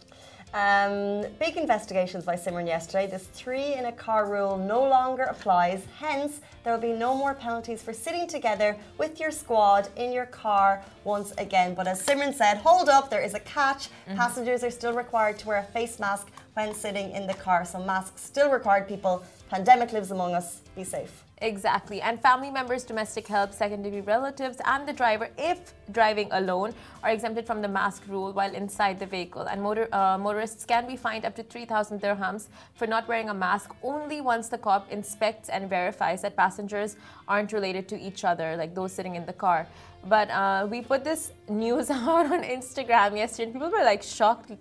Um, 0.53 1.25
big 1.39 1.57
investigations 1.57 2.23
by 2.23 2.35
Simran 2.35 2.67
yesterday. 2.67 3.05
This 3.05 3.27
three 3.27 3.73
in 3.73 3.85
a 3.85 3.91
car 3.91 4.29
rule 4.29 4.57
no 4.57 4.81
longer 4.81 5.23
applies. 5.23 5.83
Hence, 5.99 6.39
there 6.63 6.73
will 6.73 6.81
be 6.81 6.93
no 6.93 7.13
more 7.15 7.33
penalties 7.33 7.83
for 7.83 7.91
sitting 7.93 8.27
together 8.27 8.77
with 8.97 9.19
your 9.19 9.29
squad 9.29 9.89
in 9.97 10.11
your 10.11 10.25
car 10.25 10.83
once 11.03 11.31
again. 11.37 11.73
But 11.73 11.87
as 11.87 12.03
Simran 12.03 12.33
said, 12.33 12.57
hold 12.57 12.87
up, 12.87 13.09
there 13.09 13.21
is 13.21 13.33
a 13.33 13.41
catch. 13.41 13.89
Passengers 14.15 14.63
are 14.63 14.71
still 14.71 14.93
required 14.93 15.37
to 15.39 15.47
wear 15.47 15.57
a 15.57 15.63
face 15.63 15.99
mask 15.99 16.29
when 16.53 16.73
sitting 16.73 17.11
in 17.11 17.27
the 17.27 17.33
car. 17.33 17.65
So 17.65 17.79
masks 17.79 18.23
still 18.23 18.49
required, 18.49 18.87
people. 18.87 19.23
Pandemic 19.49 19.91
lives 19.91 20.11
among 20.11 20.33
us. 20.33 20.61
Be 20.75 20.83
safe. 20.83 21.26
Exactly. 21.39 22.01
And 22.01 22.19
family 22.19 22.49
members, 22.49 22.83
domestic 22.83 23.27
help, 23.27 23.53
secondary 23.53 24.01
relatives, 24.01 24.57
and 24.65 24.87
the 24.87 24.93
driver, 24.93 25.29
if 25.37 25.73
driving 25.91 26.29
alone, 26.31 26.73
are 27.03 27.11
exempted 27.11 27.45
from 27.45 27.61
the 27.61 27.67
mask 27.67 28.03
rule 28.07 28.31
while 28.33 28.51
inside 28.55 28.99
the 28.99 29.05
vehicle. 29.05 29.43
And 29.43 29.61
motor, 29.61 29.87
uh, 29.93 30.17
motorists 30.17 30.65
can 30.65 30.87
be 30.87 30.95
fined 30.95 31.25
up 31.25 31.35
to 31.35 31.43
3,000 31.43 32.01
dirhams 32.01 32.47
for 32.73 32.87
not 32.87 33.07
wearing 33.07 33.29
a 33.29 33.35
mask 33.35 33.75
only 33.83 34.19
once 34.19 34.49
the 34.49 34.57
cop 34.57 34.91
inspects 34.91 35.49
and 35.49 35.69
verifies 35.69 36.23
that 36.23 36.35
passengers 36.35 36.95
aren't 37.27 37.53
related 37.53 37.87
to 37.89 37.99
each 37.99 38.23
other, 38.23 38.55
like 38.57 38.73
those 38.73 38.91
sitting 38.91 39.13
in 39.13 39.23
the 39.27 39.33
car. 39.33 39.67
But 40.07 40.31
uh, 40.31 40.67
we 40.67 40.81
put 40.81 41.03
this 41.03 41.33
news 41.47 41.89
out 41.91 42.31
on 42.31 42.41
Instagram 42.41 43.15
yesterday, 43.15 43.43
and 43.43 43.53
people 43.53 43.69
were 43.69 43.83
like 43.83 44.01
shocked 44.01 44.53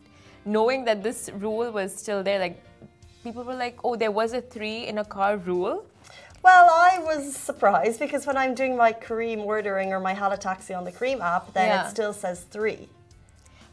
knowing 0.44 0.84
that 0.84 1.02
this 1.02 1.30
rule 1.38 1.70
was 1.70 1.94
still 1.94 2.22
there. 2.22 2.38
Like, 2.38 2.62
people 3.24 3.44
were 3.44 3.54
like, 3.54 3.78
oh, 3.82 3.96
there 3.96 4.10
was 4.10 4.34
a 4.34 4.42
three 4.42 4.86
in 4.86 4.98
a 4.98 5.04
car 5.04 5.38
rule. 5.38 5.86
Well, 6.42 6.68
I 6.70 6.98
was 7.00 7.34
surprised 7.36 7.98
because 7.98 8.26
when 8.26 8.36
I'm 8.36 8.54
doing 8.54 8.76
my 8.76 8.92
Careem 8.92 9.40
ordering 9.44 9.92
or 9.92 10.00
my 10.00 10.14
Hala 10.14 10.36
Taxi 10.36 10.74
on 10.74 10.84
the 10.84 10.92
Careem 10.92 11.20
app, 11.20 11.52
then 11.54 11.68
Yeah. 11.70 11.86
it 11.86 11.90
still 11.90 12.12
says 12.12 12.42
three. 12.50 12.88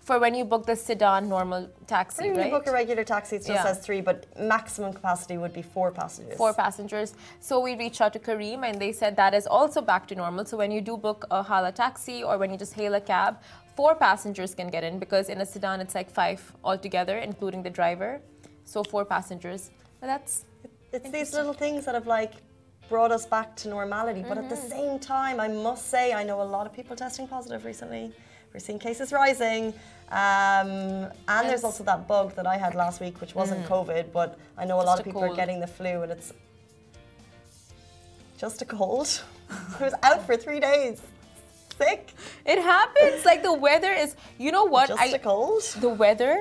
For 0.01 0.20
when 0.20 0.36
you 0.36 0.43
book 0.43 0.65
the 0.65 0.75
sedan 0.75 1.29
normal 1.29 1.70
taxi, 1.88 2.24
When 2.29 2.36
right? 2.36 2.46
you 2.48 2.51
book 2.51 2.67
a 2.67 2.74
regular 2.74 3.05
taxi, 3.05 3.38
it 3.38 3.43
still 3.43 3.55
Yeah. 3.55 3.63
says 3.63 3.79
three, 3.79 4.01
but 4.01 4.25
maximum 4.38 4.91
capacity 4.91 5.38
would 5.38 5.53
be 5.53 5.62
four 5.62 5.91
passengers. 5.91 6.36
four 6.38 6.51
passengers. 6.53 7.13
So 7.39 7.62
we 7.62 7.75
reached 7.75 8.01
out 8.01 8.12
to 8.13 8.20
Careem 8.20 8.65
and 8.67 8.82
they 8.82 8.91
said 8.91 9.15
that 9.15 9.34
is 9.34 9.48
also 9.48 9.79
back 9.82 10.08
to 10.08 10.15
normal. 10.15 10.43
So 10.46 10.58
when 10.58 10.72
you 10.72 10.82
do 10.82 10.98
book 10.98 11.25
a 11.32 11.41
Hala 11.41 11.72
taxi 11.72 12.22
or 12.22 12.38
when 12.38 12.51
you 12.51 12.58
just 12.58 12.74
hail 12.74 12.96
a 12.96 13.00
cab, 13.01 13.38
four 13.77 13.96
passengers 13.96 14.53
can 14.53 14.67
get 14.70 14.84
in 14.84 15.00
because 15.00 15.29
in 15.29 15.39
a 15.39 15.46
sedan 15.46 15.79
it's 15.79 15.96
like 15.96 16.10
five 16.12 16.51
altogether, 16.65 17.17
including 17.20 17.63
the 17.63 17.70
driver. 17.70 18.20
So 18.65 18.84
four 18.84 19.05
passengers. 19.05 19.72
But 20.01 20.08
that's 20.08 20.43
It's 20.91 21.10
these 21.12 21.34
little 21.34 21.53
things 21.53 21.86
that 21.86 21.96
have 21.96 22.08
like 22.08 22.34
brought 22.93 23.12
us 23.12 23.25
back 23.25 23.55
to 23.62 23.65
normality. 23.77 24.23
But 24.29 24.38
at 24.38 24.47
the 24.50 24.55
Mm-hmm. 24.55 24.77
same 24.77 24.95
time, 25.00 25.35
I 25.39 25.47
must 25.47 25.83
say, 25.95 26.13
I 26.13 26.23
know 26.29 26.38
a 26.47 26.50
lot 26.55 26.65
of 26.67 26.71
people 26.79 26.95
testing 26.95 27.27
positive 27.27 27.62
recently. 27.65 28.03
We're 28.53 28.59
seeing 28.67 28.77
cases 28.77 29.12
rising. 29.12 29.63
Um, 30.23 30.71
and 31.33 31.43
there's 31.50 31.63
also 31.69 31.83
that 31.91 32.07
bug 32.07 32.27
that 32.38 32.45
I 32.45 32.55
had 32.65 32.75
last 32.83 33.01
week, 33.05 33.15
which 33.19 33.33
wasn't 33.41 33.62
COVID, 33.73 34.05
but 34.19 34.29
I 34.62 34.63
know 34.69 34.77
a 34.79 34.85
lot 34.89 34.95
Mm. 34.97 35.00
Of 35.00 35.05
people 35.07 35.23
are 35.23 35.35
getting 35.41 35.59
the 35.59 35.71
flu 35.77 35.93
and 36.03 36.12
it's 36.15 36.29
just 38.43 38.62
a 38.62 38.65
cold. 38.65 39.09
I 39.79 39.83
was 39.88 39.95
out 40.09 40.21
for 40.27 40.35
three 40.45 40.59
days. 40.71 41.01
Sick. 41.79 42.03
it 42.53 42.59
happens. 42.73 43.25
like 43.25 43.41
the 43.50 43.55
weather 43.67 43.91
is 44.03 44.09
you 44.43 44.51
know 44.55 44.65
what? 44.75 44.85
Just 44.89 45.01
I 45.01 45.07
a 45.07 45.19
cold. 45.31 45.63
the 45.85 45.89
weather, 46.03 46.33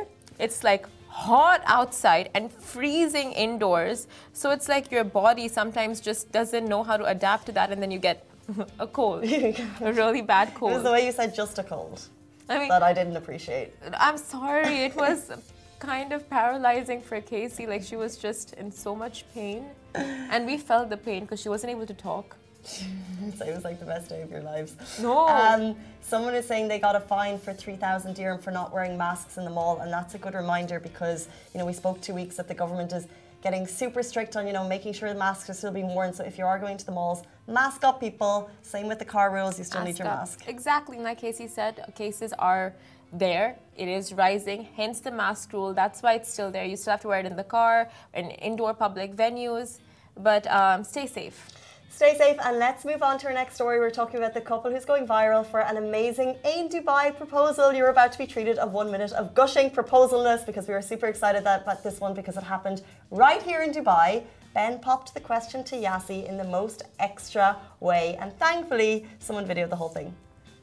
it's 0.44 0.58
like 0.70 0.84
hot 1.12 1.62
outside 1.66 2.30
and 2.34 2.50
freezing 2.50 3.32
indoors. 3.32 4.08
So 4.32 4.50
it's 4.50 4.68
like 4.68 4.90
your 4.90 5.04
body 5.04 5.46
sometimes 5.46 6.00
just 6.00 6.32
doesn't 6.32 6.66
know 6.66 6.82
how 6.82 6.96
to 6.96 7.04
adapt 7.04 7.46
to 7.46 7.52
that 7.52 7.70
and 7.70 7.82
then 7.82 7.90
you 7.90 7.98
get 7.98 8.26
a 8.78 8.86
cold. 8.86 9.24
a 9.24 9.92
really 9.92 10.22
bad 10.22 10.54
cold. 10.54 10.72
It 10.72 10.76
was 10.76 10.84
the 10.84 10.92
way 10.92 11.04
you 11.04 11.12
said 11.12 11.34
just 11.34 11.58
a 11.58 11.62
cold 11.62 12.08
I 12.48 12.58
mean 12.58 12.68
that 12.68 12.82
I 12.82 12.92
didn't 12.92 13.16
appreciate. 13.16 13.74
I'm 13.98 14.16
sorry, 14.16 14.84
it 14.86 14.96
was 15.04 15.30
kind 15.78 16.12
of 16.12 16.28
paralyzing 16.30 17.00
for 17.02 17.20
Casey. 17.20 17.66
Like 17.66 17.82
she 17.82 17.96
was 17.96 18.16
just 18.16 18.54
in 18.54 18.72
so 18.72 18.94
much 18.94 19.24
pain. 19.34 19.66
And 19.94 20.46
we 20.46 20.56
felt 20.56 20.88
the 20.88 20.96
pain 20.96 21.20
because 21.24 21.40
she 21.42 21.50
wasn't 21.50 21.70
able 21.72 21.86
to 21.86 21.94
talk. 21.94 22.36
So 23.36 23.46
it 23.46 23.54
was 23.54 23.62
like 23.62 23.78
the 23.78 23.86
best 23.86 24.08
day 24.08 24.20
of 24.22 24.30
your 24.32 24.40
lives. 24.40 24.74
No. 25.00 25.28
Um, 25.28 25.76
someone 26.00 26.34
is 26.34 26.44
saying 26.46 26.66
they 26.66 26.80
got 26.80 26.96
a 26.96 27.00
fine 27.00 27.38
for 27.38 27.52
3,000 27.52 28.14
dirham 28.14 28.40
for 28.40 28.50
not 28.50 28.72
wearing 28.72 28.98
masks 28.98 29.38
in 29.38 29.44
the 29.44 29.50
mall, 29.50 29.78
and 29.80 29.92
that's 29.92 30.14
a 30.14 30.18
good 30.18 30.34
reminder 30.34 30.80
because 30.80 31.28
you 31.54 31.58
know 31.58 31.66
we 31.66 31.72
spoke 31.72 32.00
two 32.00 32.14
weeks 32.14 32.36
that 32.36 32.48
the 32.48 32.54
government 32.54 32.92
is 32.92 33.06
getting 33.42 33.66
super 33.66 34.02
strict 34.02 34.36
on 34.36 34.46
you 34.46 34.52
know 34.52 34.66
making 34.66 34.92
sure 34.92 35.08
the 35.12 35.18
masks 35.18 35.48
are 35.48 35.54
still 35.54 35.70
being 35.70 35.88
worn. 35.88 36.12
So 36.12 36.24
if 36.24 36.36
you 36.36 36.44
are 36.44 36.58
going 36.58 36.76
to 36.78 36.86
the 36.86 36.92
malls, 36.92 37.22
mask 37.46 37.84
up, 37.84 38.00
people. 38.00 38.50
Same 38.62 38.88
with 38.88 38.98
the 38.98 39.04
car 39.04 39.32
rules, 39.32 39.56
you 39.56 39.64
still 39.64 39.84
need 39.84 39.98
your 39.98 40.08
up. 40.08 40.18
mask. 40.18 40.42
Exactly, 40.48 40.98
like 40.98 41.18
Casey 41.18 41.46
said, 41.46 41.92
cases 41.94 42.32
are 42.38 42.74
there. 43.12 43.56
It 43.76 43.88
is 43.88 44.12
rising, 44.12 44.68
hence 44.76 45.00
the 45.00 45.12
mask 45.12 45.52
rule. 45.52 45.74
That's 45.74 46.02
why 46.02 46.14
it's 46.14 46.32
still 46.32 46.50
there. 46.50 46.64
You 46.64 46.76
still 46.76 46.92
have 46.92 47.02
to 47.02 47.08
wear 47.08 47.20
it 47.20 47.26
in 47.26 47.36
the 47.36 47.44
car, 47.44 47.88
in 48.14 48.30
indoor 48.30 48.74
public 48.74 49.14
venues. 49.14 49.78
But 50.16 50.46
um, 50.50 50.84
stay 50.84 51.06
safe. 51.06 51.48
Stay 51.94 52.16
safe 52.16 52.38
and 52.42 52.58
let's 52.58 52.86
move 52.86 53.02
on 53.02 53.18
to 53.18 53.26
our 53.26 53.34
next 53.34 53.54
story. 53.54 53.78
We're 53.78 53.90
talking 53.90 54.16
about 54.16 54.32
the 54.32 54.40
couple 54.40 54.70
who's 54.72 54.86
going 54.86 55.06
viral 55.06 55.44
for 55.44 55.60
an 55.60 55.76
amazing 55.76 56.36
Ain 56.42 56.70
Dubai 56.70 57.14
proposal. 57.14 57.70
You're 57.70 57.90
about 57.90 58.12
to 58.12 58.18
be 58.18 58.26
treated 58.26 58.56
of 58.56 58.72
one 58.72 58.90
minute 58.90 59.12
of 59.12 59.34
gushing 59.34 59.70
proposalness 59.70 60.46
because 60.46 60.66
we 60.66 60.72
were 60.72 60.80
super 60.80 61.06
excited 61.06 61.42
about 61.42 61.84
this 61.84 62.00
one 62.00 62.14
because 62.14 62.38
it 62.38 62.44
happened 62.44 62.80
right 63.10 63.42
here 63.42 63.62
in 63.62 63.72
Dubai. 63.72 64.24
Ben 64.54 64.78
popped 64.78 65.12
the 65.12 65.20
question 65.20 65.62
to 65.64 65.76
Yassi 65.76 66.26
in 66.26 66.38
the 66.38 66.44
most 66.44 66.82
extra 66.98 67.58
way, 67.80 68.16
and 68.20 68.36
thankfully, 68.38 69.06
someone 69.18 69.46
videoed 69.46 69.68
the 69.68 69.76
whole 69.76 69.90
thing. 69.90 70.14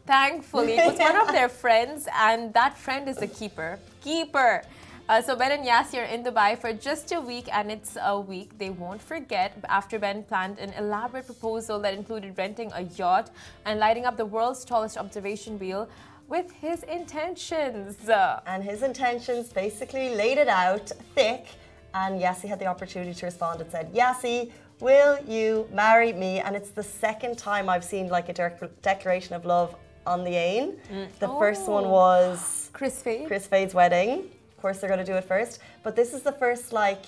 Thankfully, 0.07 0.77
it 0.77 0.91
was 0.91 0.99
one 0.99 1.15
of 1.15 1.27
their 1.27 1.49
friends, 1.49 2.07
and 2.15 2.51
that 2.55 2.75
friend 2.75 3.07
is 3.07 3.21
a 3.21 3.27
keeper. 3.27 3.77
Keeper. 4.01 4.63
Uh, 5.09 5.19
so 5.19 5.35
Ben 5.35 5.51
and 5.51 5.65
Yassi 5.65 5.97
are 5.97 6.03
in 6.03 6.23
Dubai 6.23 6.55
for 6.55 6.71
just 6.71 7.11
a 7.11 7.19
week, 7.19 7.49
and 7.51 7.71
it's 7.71 7.97
a 7.99 8.19
week 8.19 8.55
they 8.59 8.69
won't 8.69 9.01
forget. 9.01 9.57
After 9.67 9.97
Ben 9.97 10.21
planned 10.21 10.59
an 10.59 10.71
elaborate 10.73 11.25
proposal 11.25 11.79
that 11.79 11.95
included 11.95 12.37
renting 12.37 12.71
a 12.75 12.83
yacht 12.83 13.31
and 13.65 13.79
lighting 13.79 14.05
up 14.05 14.17
the 14.17 14.25
world's 14.27 14.63
tallest 14.63 14.99
observation 14.99 15.57
wheel 15.57 15.89
with 16.27 16.51
his 16.51 16.83
intentions. 16.83 17.97
And 18.45 18.63
his 18.63 18.83
intentions 18.83 19.51
basically 19.51 20.13
laid 20.13 20.37
it 20.37 20.47
out 20.47 20.91
thick, 21.15 21.47
and 21.95 22.21
Yassi 22.21 22.47
had 22.47 22.59
the 22.59 22.67
opportunity 22.67 23.15
to 23.15 23.25
respond 23.25 23.61
and 23.61 23.71
said, 23.71 23.91
Yassi, 23.91 24.51
will 24.79 25.17
you 25.27 25.67
marry 25.73 26.13
me? 26.13 26.39
And 26.39 26.55
it's 26.55 26.69
the 26.69 26.83
second 26.83 27.35
time 27.39 27.67
I've 27.67 27.83
seen 27.83 28.09
like 28.09 28.29
a 28.29 28.33
dec- 28.35 28.69
declaration 28.83 29.33
of 29.33 29.43
love 29.43 29.75
on 30.05 30.23
the 30.23 30.35
Ain. 30.35 30.77
The 31.17 31.29
first 31.39 31.67
one 31.67 31.89
was 31.89 32.69
Chris 32.73 33.01
Fade. 33.01 33.25
Chris 33.25 33.47
Fade's 33.47 33.73
wedding. 33.73 34.29
Of 34.59 34.61
course, 34.63 34.79
they're 34.79 34.89
going 34.89 35.05
to 35.05 35.09
do 35.13 35.15
it 35.15 35.23
first, 35.23 35.59
but 35.83 35.95
this 35.95 36.13
is 36.13 36.21
the 36.21 36.33
first 36.33 36.73
like, 36.73 37.03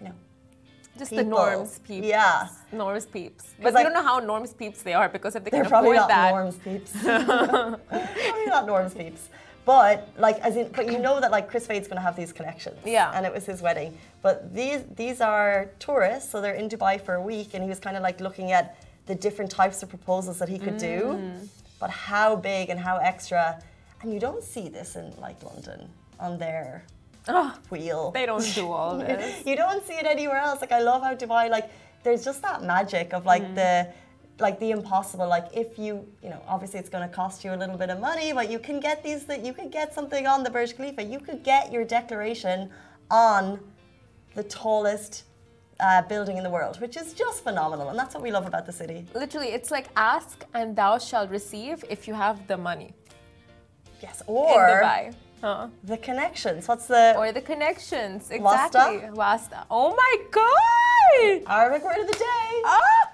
you 0.00 0.08
know, 0.08 0.14
Just 0.98 1.12
the 1.12 1.22
norms 1.22 1.78
peeps. 1.86 2.04
Yeah. 2.08 2.48
Norms 2.72 3.06
peeps. 3.06 3.54
But 3.62 3.72
we 3.72 3.78
I- 3.78 3.84
don't 3.84 3.92
know 3.92 4.02
how 4.02 4.18
norms 4.18 4.52
peeps 4.52 4.82
they 4.82 4.94
are 4.94 5.08
because 5.08 5.36
if 5.36 5.44
they 5.44 5.50
they're 5.50 5.62
can 5.62 5.70
probably 5.70 5.96
afford 5.96 6.08
not 6.08 6.08
that. 6.08 6.30
norms 6.32 6.56
peeps. 6.58 6.90
probably 7.04 8.46
not 8.46 8.66
norms 8.66 8.94
peeps. 8.94 9.28
But 9.64 10.08
like, 10.18 10.40
as 10.40 10.56
in, 10.56 10.72
but 10.72 10.90
you 10.90 10.98
know 10.98 11.20
that 11.20 11.30
like 11.30 11.48
Chris 11.48 11.68
Fade's 11.68 11.86
going 11.86 11.98
to 12.02 12.06
have 12.08 12.16
these 12.16 12.32
connections. 12.32 12.78
Yeah. 12.84 13.12
And 13.14 13.24
it 13.24 13.32
was 13.32 13.46
his 13.46 13.62
wedding. 13.62 13.96
But 14.20 14.52
these 14.52 14.80
these 14.96 15.20
are 15.20 15.70
tourists, 15.78 16.28
so 16.32 16.40
they're 16.40 16.54
in 16.62 16.68
Dubai 16.68 17.00
for 17.00 17.14
a 17.14 17.22
week, 17.22 17.54
and 17.54 17.62
he 17.62 17.68
was 17.68 17.78
kind 17.78 17.96
of 17.96 18.02
like 18.02 18.18
looking 18.20 18.50
at 18.50 18.76
the 19.06 19.14
different 19.14 19.52
types 19.52 19.84
of 19.84 19.88
proposals 19.88 20.40
that 20.40 20.48
he 20.48 20.58
could 20.58 20.78
do, 20.78 20.98
Mm. 21.14 21.46
but 21.78 21.90
how 21.90 22.34
big 22.34 22.70
and 22.70 22.80
how 22.88 22.96
extra. 23.12 23.62
And 24.02 24.12
you 24.12 24.20
don't 24.20 24.42
see 24.54 24.68
this 24.68 24.96
in 24.96 25.06
like 25.26 25.38
London 25.42 25.88
on 26.20 26.38
their 26.38 26.84
Oh, 27.26 27.56
wheel. 27.70 28.10
they 28.10 28.26
don't 28.26 28.54
do 28.54 28.70
all 28.70 28.98
this. 29.08 29.46
you 29.46 29.56
don't 29.56 29.84
see 29.86 29.94
it 29.94 30.06
anywhere 30.06 30.36
else. 30.36 30.60
Like 30.60 30.72
I 30.72 30.80
love 30.80 31.02
how 31.02 31.14
Dubai, 31.14 31.48
like 31.50 31.70
there's 32.02 32.24
just 32.24 32.42
that 32.42 32.62
magic 32.62 33.12
of 33.14 33.24
like 33.26 33.42
Mm. 33.44 33.54
the 33.54 33.72
like 34.40 34.58
the 34.58 34.70
impossible. 34.72 35.26
Like 35.28 35.46
if 35.54 35.78
you, 35.78 36.06
you 36.22 36.28
know, 36.28 36.40
obviously 36.48 36.78
it's 36.80 36.88
going 36.94 37.08
to 37.08 37.14
cost 37.14 37.44
you 37.44 37.50
a 37.54 37.58
little 37.62 37.78
bit 37.78 37.88
of 37.94 37.98
money, 38.00 38.32
but 38.32 38.50
you 38.50 38.58
can 38.58 38.78
get 38.80 39.02
these. 39.02 39.24
That 39.26 39.40
you 39.46 39.52
could 39.58 39.70
get 39.70 39.94
something 39.94 40.26
on 40.26 40.42
the 40.42 40.50
Burj 40.50 40.76
Khalifa. 40.76 41.02
You 41.04 41.20
could 41.20 41.42
get 41.44 41.72
your 41.72 41.84
declaration 41.84 42.68
on 43.10 43.60
the 44.34 44.42
tallest 44.42 45.22
uh, 45.80 46.02
building 46.02 46.36
in 46.36 46.42
the 46.42 46.50
world, 46.50 46.80
which 46.80 46.96
is 46.96 47.12
just 47.14 47.44
phenomenal, 47.44 47.88
and 47.90 47.98
that's 47.98 48.12
what 48.14 48.22
we 48.24 48.32
love 48.32 48.46
about 48.46 48.66
the 48.66 48.72
city. 48.72 49.06
Literally, 49.14 49.48
it's 49.58 49.70
like 49.70 49.86
ask 49.96 50.44
and 50.52 50.74
thou 50.76 50.98
shalt 50.98 51.30
receive 51.30 51.84
if 51.88 52.06
you 52.08 52.14
have 52.14 52.36
the 52.48 52.56
money 52.56 52.92
Yes, 54.02 54.20
in 54.20 54.34
or 54.34 54.58
Dubai. 54.82 55.14
Huh. 55.44 55.68
the 55.92 55.98
connections. 55.98 56.66
What's 56.66 56.86
the 56.86 57.14
Or 57.18 57.30
the 57.30 57.42
connections. 57.42 58.30
Wasta? 58.30 58.78
Exactly. 58.78 59.10
Wasta. 59.10 59.66
Oh 59.70 59.90
my 59.94 60.14
god! 60.38 61.42
Arabic 61.46 61.84
word 61.84 61.98
of 62.04 62.06
the 62.06 62.18
day? 62.32 62.50
Ah! 62.64 63.04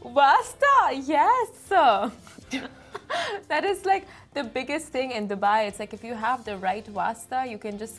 Wasta! 0.00 0.74
Yes! 1.14 1.48
that 3.48 3.64
is 3.64 3.84
like 3.84 4.06
the 4.34 4.44
biggest 4.44 4.86
thing 4.94 5.10
in 5.10 5.26
Dubai. 5.26 5.66
It's 5.66 5.80
like 5.80 5.92
if 5.92 6.04
you 6.04 6.14
have 6.14 6.44
the 6.44 6.56
right 6.58 6.88
wasta, 6.90 7.44
you 7.52 7.58
can 7.58 7.76
just 7.76 7.98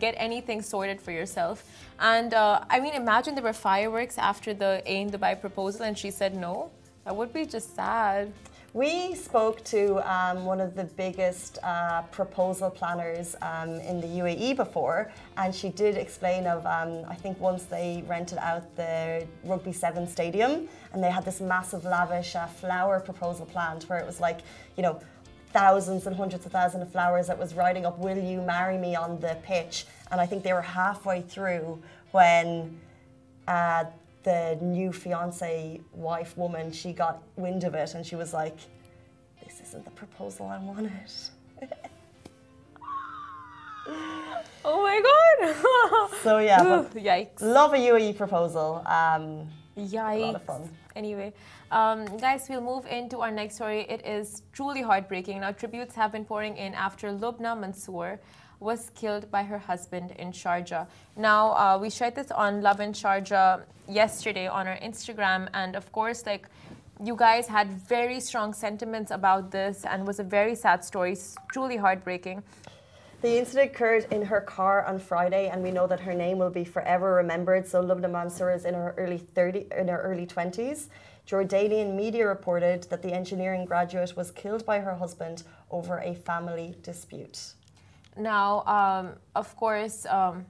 get 0.00 0.16
anything 0.18 0.60
sorted 0.60 1.00
for 1.00 1.12
yourself. 1.12 1.64
And 2.00 2.34
uh, 2.34 2.64
I 2.68 2.80
mean, 2.80 2.94
imagine 2.94 3.36
there 3.36 3.44
were 3.44 3.52
fireworks 3.52 4.18
after 4.18 4.52
the 4.52 4.82
Ain 4.84 5.10
Dubai 5.12 5.40
proposal 5.40 5.82
and 5.82 5.96
she 5.96 6.10
said 6.10 6.34
no. 6.34 6.72
That 7.04 7.14
would 7.14 7.32
be 7.32 7.46
just 7.46 7.76
sad. 7.76 8.32
We 8.74 9.14
spoke 9.14 9.62
to 9.64 10.00
um, 10.10 10.46
one 10.46 10.58
of 10.58 10.74
the 10.74 10.84
biggest 10.84 11.58
uh, 11.62 12.02
proposal 12.10 12.70
planners 12.70 13.36
um, 13.42 13.68
in 13.80 14.00
the 14.00 14.06
UAE 14.06 14.56
before, 14.56 15.12
and 15.36 15.54
she 15.54 15.68
did 15.68 15.98
explain 15.98 16.46
of 16.46 16.64
um, 16.64 17.04
I 17.06 17.14
think 17.14 17.38
once 17.38 17.64
they 17.64 18.02
rented 18.06 18.38
out 18.38 18.74
the 18.76 19.26
Rugby 19.44 19.74
Seven 19.74 20.06
stadium, 20.06 20.70
and 20.94 21.04
they 21.04 21.10
had 21.10 21.22
this 21.22 21.38
massive 21.38 21.84
lavish 21.84 22.34
uh, 22.34 22.46
flower 22.46 22.98
proposal 22.98 23.44
planned, 23.44 23.82
where 23.84 23.98
it 23.98 24.06
was 24.06 24.20
like 24.20 24.38
you 24.78 24.82
know 24.82 24.98
thousands 25.52 26.06
and 26.06 26.16
hundreds 26.16 26.46
of 26.46 26.52
thousands 26.52 26.82
of 26.82 26.90
flowers 26.90 27.26
that 27.26 27.38
was 27.38 27.52
writing 27.52 27.84
up 27.84 27.98
"Will 27.98 28.16
you 28.16 28.40
marry 28.40 28.78
me?" 28.78 28.96
on 28.96 29.20
the 29.20 29.36
pitch, 29.42 29.84
and 30.10 30.18
I 30.18 30.24
think 30.24 30.44
they 30.44 30.54
were 30.54 30.62
halfway 30.62 31.20
through 31.20 31.82
when. 32.12 32.80
Uh, 33.46 33.84
the 34.22 34.58
new 34.60 34.92
fiance 34.92 35.80
wife 35.92 36.36
woman, 36.36 36.72
she 36.72 36.92
got 36.92 37.22
wind 37.36 37.64
of 37.64 37.74
it 37.74 37.94
and 37.94 38.04
she 38.06 38.16
was 38.16 38.32
like, 38.32 38.56
"This 39.44 39.60
isn't 39.68 39.84
the 39.84 39.90
proposal 39.92 40.46
I 40.46 40.58
wanted." 40.58 40.92
Oh 44.64 44.80
my 44.82 45.00
god. 45.02 46.10
So 46.22 46.38
yeah, 46.38 46.62
Ooh, 46.62 46.84
Yikes. 46.94 47.40
love 47.40 47.72
a 47.74 47.76
UAE 47.78 48.16
proposal. 48.16 48.80
Um, 48.86 49.48
Yikes. 49.76 50.20
lot 50.20 50.34
of 50.36 50.42
fun. 50.44 50.70
Anyway, 50.94 51.32
um, 51.72 52.04
guys, 52.18 52.46
we'll 52.48 52.60
move 52.60 52.86
into 52.86 53.20
our 53.20 53.30
next 53.30 53.56
story. 53.56 53.86
It 53.88 54.06
is 54.06 54.42
truly 54.52 54.82
heartbreaking. 54.82 55.40
Now, 55.40 55.50
tributes 55.50 55.94
have 55.96 56.12
been 56.12 56.24
pouring 56.24 56.56
in 56.56 56.74
after 56.74 57.08
Lubna 57.10 57.58
Mansour 57.58 58.20
was 58.62 58.90
killed 58.94 59.30
by 59.30 59.42
her 59.42 59.58
husband 59.58 60.12
in 60.12 60.32
Sharjah. 60.32 60.86
Now, 61.16 61.52
uh, 61.52 61.78
we 61.80 61.90
shared 61.90 62.14
this 62.14 62.30
on 62.30 62.62
Lovin 62.62 62.92
Sharjah 62.92 63.62
yesterday 63.88 64.46
on 64.46 64.66
our 64.68 64.78
Instagram, 64.78 65.48
and 65.52 65.74
of 65.74 65.90
course, 65.92 66.24
like 66.24 66.48
you 67.04 67.16
guys 67.16 67.48
had 67.48 67.68
very 67.68 68.20
strong 68.20 68.54
sentiments 68.54 69.10
about 69.10 69.50
this, 69.50 69.84
and 69.84 70.06
was 70.06 70.20
a 70.20 70.24
very 70.24 70.54
sad 70.54 70.84
story. 70.84 71.12
It's 71.12 71.34
truly 71.50 71.76
heartbreaking. 71.76 72.42
The 73.22 73.38
incident 73.38 73.70
occurred 73.70 74.06
in 74.10 74.22
her 74.22 74.40
car 74.40 74.84
on 74.84 74.98
Friday, 74.98 75.48
and 75.48 75.62
we 75.62 75.70
know 75.70 75.86
that 75.86 76.00
her 76.00 76.14
name 76.14 76.38
will 76.38 76.50
be 76.50 76.64
forever 76.64 77.14
remembered. 77.14 77.68
So 77.68 77.82
Lubna 77.82 78.10
Mansour 78.10 78.50
is 78.52 78.64
in 78.64 78.74
her 78.74 78.94
early 78.96 79.18
30, 79.18 79.66
in 79.78 79.88
her 79.88 80.00
early 80.00 80.26
20s. 80.26 80.88
Jordanian 81.26 81.94
media 81.94 82.26
reported 82.26 82.82
that 82.90 83.02
the 83.02 83.12
engineering 83.12 83.64
graduate 83.64 84.16
was 84.16 84.32
killed 84.32 84.66
by 84.66 84.80
her 84.80 84.96
husband 84.96 85.44
over 85.70 85.98
a 85.98 86.14
family 86.14 86.74
dispute. 86.82 87.54
Now, 88.16 88.64
um, 88.66 89.14
of 89.34 89.56
course, 89.56 90.06
um, 90.06 90.46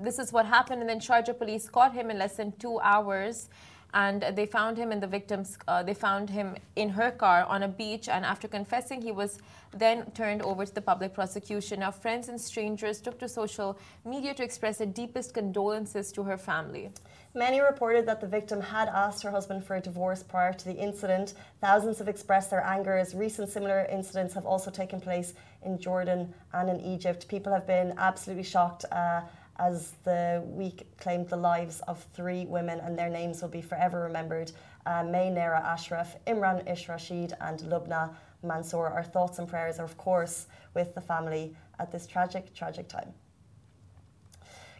this 0.00 0.18
is 0.18 0.32
what 0.32 0.46
happened, 0.46 0.80
and 0.80 0.88
then 0.88 1.00
Sharjah 1.00 1.36
police 1.36 1.68
caught 1.68 1.92
him 1.92 2.10
in 2.10 2.18
less 2.18 2.36
than 2.36 2.52
two 2.52 2.78
hours, 2.80 3.48
and 3.94 4.22
they 4.34 4.46
found 4.46 4.76
him 4.78 4.90
in 4.90 5.00
the 5.00 5.06
victim's. 5.06 5.58
Uh, 5.68 5.82
they 5.82 5.94
found 5.94 6.30
him 6.30 6.56
in 6.76 6.88
her 6.90 7.10
car 7.10 7.44
on 7.44 7.62
a 7.62 7.68
beach, 7.68 8.08
and 8.08 8.24
after 8.24 8.48
confessing, 8.48 9.02
he 9.02 9.12
was 9.12 9.38
then 9.76 10.10
turned 10.12 10.42
over 10.42 10.64
to 10.64 10.74
the 10.74 10.80
public 10.80 11.14
prosecution. 11.14 11.80
Now, 11.80 11.90
friends 11.90 12.28
and 12.28 12.40
strangers 12.40 13.00
took 13.00 13.18
to 13.20 13.28
social 13.28 13.78
media 14.04 14.34
to 14.34 14.42
express 14.42 14.78
their 14.78 14.86
deepest 14.86 15.34
condolences 15.34 16.12
to 16.12 16.22
her 16.24 16.36
family. 16.36 16.90
Many 17.34 17.60
reported 17.60 18.04
that 18.06 18.20
the 18.20 18.26
victim 18.26 18.60
had 18.60 18.88
asked 18.88 19.22
her 19.22 19.30
husband 19.30 19.64
for 19.64 19.76
a 19.76 19.80
divorce 19.80 20.22
prior 20.22 20.52
to 20.52 20.64
the 20.64 20.74
incident. 20.74 21.34
Thousands 21.60 21.98
have 21.98 22.08
expressed 22.08 22.50
their 22.50 22.62
anger 22.62 22.96
as 22.96 23.14
recent 23.14 23.48
similar 23.48 23.86
incidents 23.90 24.34
have 24.34 24.44
also 24.44 24.70
taken 24.70 25.00
place 25.00 25.32
in 25.64 25.78
Jordan 25.78 26.34
and 26.52 26.68
in 26.68 26.80
Egypt. 26.80 27.28
People 27.28 27.52
have 27.52 27.66
been 27.66 27.94
absolutely 27.96 28.44
shocked 28.44 28.84
uh, 28.92 29.22
as 29.62 29.92
the 30.02 30.42
week 30.44 30.78
claimed 30.98 31.28
the 31.28 31.36
lives 31.36 31.80
of 31.86 32.04
three 32.12 32.44
women, 32.46 32.80
and 32.80 32.98
their 32.98 33.08
names 33.08 33.40
will 33.40 33.48
be 33.48 33.62
forever 33.62 34.00
remembered. 34.00 34.50
Uh, 34.86 35.04
May 35.04 35.30
Nera 35.30 35.60
Ashraf, 35.60 36.16
Imran 36.26 36.68
Ish 36.70 36.88
Rashid, 36.88 37.34
and 37.40 37.60
Lubna 37.60 38.12
Mansour. 38.42 38.86
Our 38.88 39.04
thoughts 39.04 39.38
and 39.38 39.46
prayers 39.46 39.78
are, 39.78 39.84
of 39.84 39.96
course, 39.96 40.46
with 40.74 40.94
the 40.96 41.00
family 41.00 41.54
at 41.78 41.92
this 41.92 42.06
tragic, 42.08 42.52
tragic 42.54 42.88
time. 42.88 43.14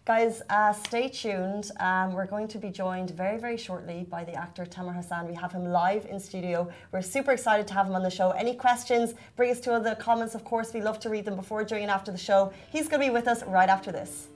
Guys, 0.05 0.43
uh, 0.51 0.73
stay 0.73 1.09
tuned. 1.09 1.71
Um, 1.79 2.13
we're 2.13 2.27
going 2.27 2.49
to 2.49 2.59
be 2.59 2.71
joined 2.71 3.11
very, 3.11 3.39
very 3.39 3.57
shortly 3.57 4.05
by 4.11 4.25
the 4.25 4.35
actor 4.35 4.67
Tamer 4.67 4.93
Hassan. 4.93 5.29
We 5.29 5.35
have 5.35 5.53
him 5.53 5.65
live 5.65 6.07
in 6.07 6.19
studio. 6.19 6.69
We're 6.91 7.03
super 7.03 7.31
excited 7.31 7.69
to 7.69 7.75
have 7.75 7.87
him 7.87 7.95
on 7.95 8.03
the 8.03 8.11
show. 8.11 8.33
Any 8.33 8.55
questions, 8.55 9.15
bring 9.37 9.53
us 9.53 9.61
to 9.61 9.79
the 9.79 9.95
comments. 10.01 10.35
Of 10.35 10.45
course, 10.45 10.75
we 10.75 10.81
love 10.81 10.99
to 11.01 11.09
read 11.09 11.25
them 11.25 11.37
before, 11.37 11.63
during, 11.63 11.85
and 11.85 11.93
after 11.93 12.11
the 12.11 12.19
show. 12.19 12.53
He's 12.73 12.89
going 12.89 13.01
to 13.01 13.07
be 13.07 13.13
with 13.13 13.29
us 13.29 13.45
right 13.45 13.69
after 13.69 13.93
this. 13.93 14.27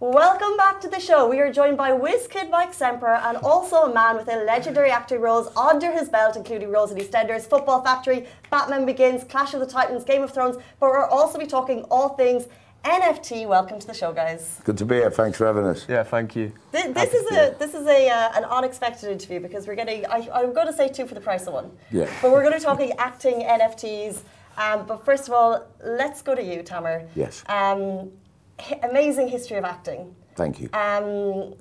Welcome 0.00 0.56
back 0.56 0.80
to 0.82 0.88
the 0.88 1.00
show. 1.00 1.28
We 1.28 1.40
are 1.40 1.52
joined 1.52 1.76
by 1.76 1.90
WizKid 1.90 2.50
Mike 2.50 2.72
Semper 2.72 3.14
and 3.14 3.36
also 3.38 3.78
a 3.78 3.92
man 3.92 4.14
with 4.14 4.28
a 4.28 4.44
legendary 4.44 4.92
acting 4.92 5.20
roles 5.20 5.48
under 5.56 5.90
his 5.90 6.08
belt, 6.08 6.36
including 6.36 6.70
roles 6.70 6.92
in 6.92 6.98
EastEnders, 6.98 7.50
Football 7.50 7.82
Factory, 7.82 8.24
Batman 8.48 8.86
Begins, 8.86 9.24
Clash 9.24 9.54
of 9.54 9.60
the 9.60 9.66
Titans, 9.66 10.04
Game 10.04 10.22
of 10.22 10.32
Thrones. 10.32 10.54
But 10.78 10.92
we'll 10.92 11.02
also 11.06 11.36
be 11.36 11.46
talking 11.46 11.82
all 11.90 12.10
things 12.10 12.46
NFT. 12.84 13.48
Welcome 13.48 13.80
to 13.80 13.88
the 13.88 13.92
show, 13.92 14.12
guys. 14.12 14.60
Good 14.62 14.78
to 14.78 14.84
be 14.84 14.94
here. 14.94 15.10
Thanks 15.10 15.36
for 15.36 15.46
having 15.46 15.64
us. 15.64 15.84
Yeah, 15.88 16.04
thank 16.04 16.36
you. 16.36 16.52
This, 16.70 16.94
this 16.94 17.14
is 17.14 17.32
a 17.32 17.56
this 17.58 17.74
is 17.74 17.84
a 17.88 18.08
uh, 18.08 18.30
an 18.36 18.44
unexpected 18.44 19.10
interview 19.10 19.40
because 19.40 19.66
we're 19.66 19.74
getting. 19.74 20.06
I, 20.06 20.28
I'm 20.32 20.52
going 20.52 20.68
to 20.68 20.72
say 20.72 20.88
two 20.88 21.08
for 21.08 21.14
the 21.14 21.20
price 21.20 21.48
of 21.48 21.54
one. 21.54 21.72
Yeah. 21.90 22.08
But 22.22 22.30
we're 22.30 22.42
going 22.42 22.52
to 22.52 22.60
be 22.60 22.64
talking 22.64 22.92
acting 22.98 23.40
NFTs. 23.40 24.20
Um, 24.58 24.86
but 24.86 25.04
first 25.04 25.26
of 25.26 25.34
all, 25.34 25.66
let's 25.84 26.22
go 26.22 26.36
to 26.36 26.42
you, 26.42 26.62
Tamer. 26.62 27.08
Yes. 27.16 27.42
Um, 27.48 28.12
hi- 28.58 28.80
amazing 28.82 29.28
history 29.28 29.56
of 29.56 29.64
acting. 29.64 30.14
Thank 30.34 30.60
you. 30.60 30.68
Um, 30.72 31.54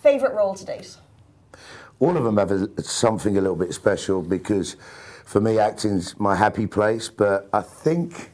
favorite 0.00 0.34
role 0.34 0.54
to 0.54 0.64
date. 0.64 0.96
All 2.00 2.16
of 2.16 2.24
them 2.24 2.36
have 2.36 2.50
a, 2.50 2.82
something 2.82 3.38
a 3.38 3.40
little 3.40 3.56
bit 3.56 3.72
special 3.72 4.22
because 4.22 4.76
for 5.24 5.40
me, 5.40 5.58
acting's 5.58 6.18
my 6.18 6.34
happy 6.34 6.66
place. 6.66 7.08
But 7.08 7.48
I 7.52 7.62
think 7.62 8.32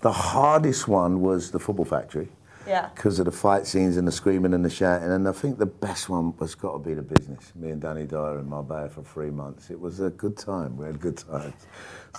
the 0.00 0.12
hardest 0.12 0.88
one 0.88 1.20
was 1.20 1.50
the 1.50 1.58
Football 1.58 1.84
Factory. 1.84 2.28
Yeah. 2.66 2.90
Because 2.94 3.18
of 3.18 3.24
the 3.24 3.32
fight 3.32 3.66
scenes 3.66 3.96
and 3.96 4.06
the 4.06 4.12
screaming 4.12 4.52
and 4.52 4.62
the 4.62 4.70
shouting. 4.70 5.10
And 5.10 5.26
I 5.26 5.32
think 5.32 5.58
the 5.58 5.66
best 5.66 6.10
one 6.10 6.36
was 6.36 6.54
got 6.54 6.72
to 6.72 6.78
be 6.78 6.92
the 6.92 7.02
business. 7.02 7.52
Me 7.54 7.70
and 7.70 7.80
Danny 7.80 8.04
Dyer 8.04 8.38
in 8.38 8.48
Marbella 8.48 8.90
for 8.90 9.02
three 9.02 9.30
months. 9.30 9.70
It 9.70 9.80
was 9.80 10.00
a 10.00 10.10
good 10.10 10.36
time. 10.36 10.76
We 10.76 10.84
had 10.86 11.00
good 11.00 11.16
times. 11.16 11.54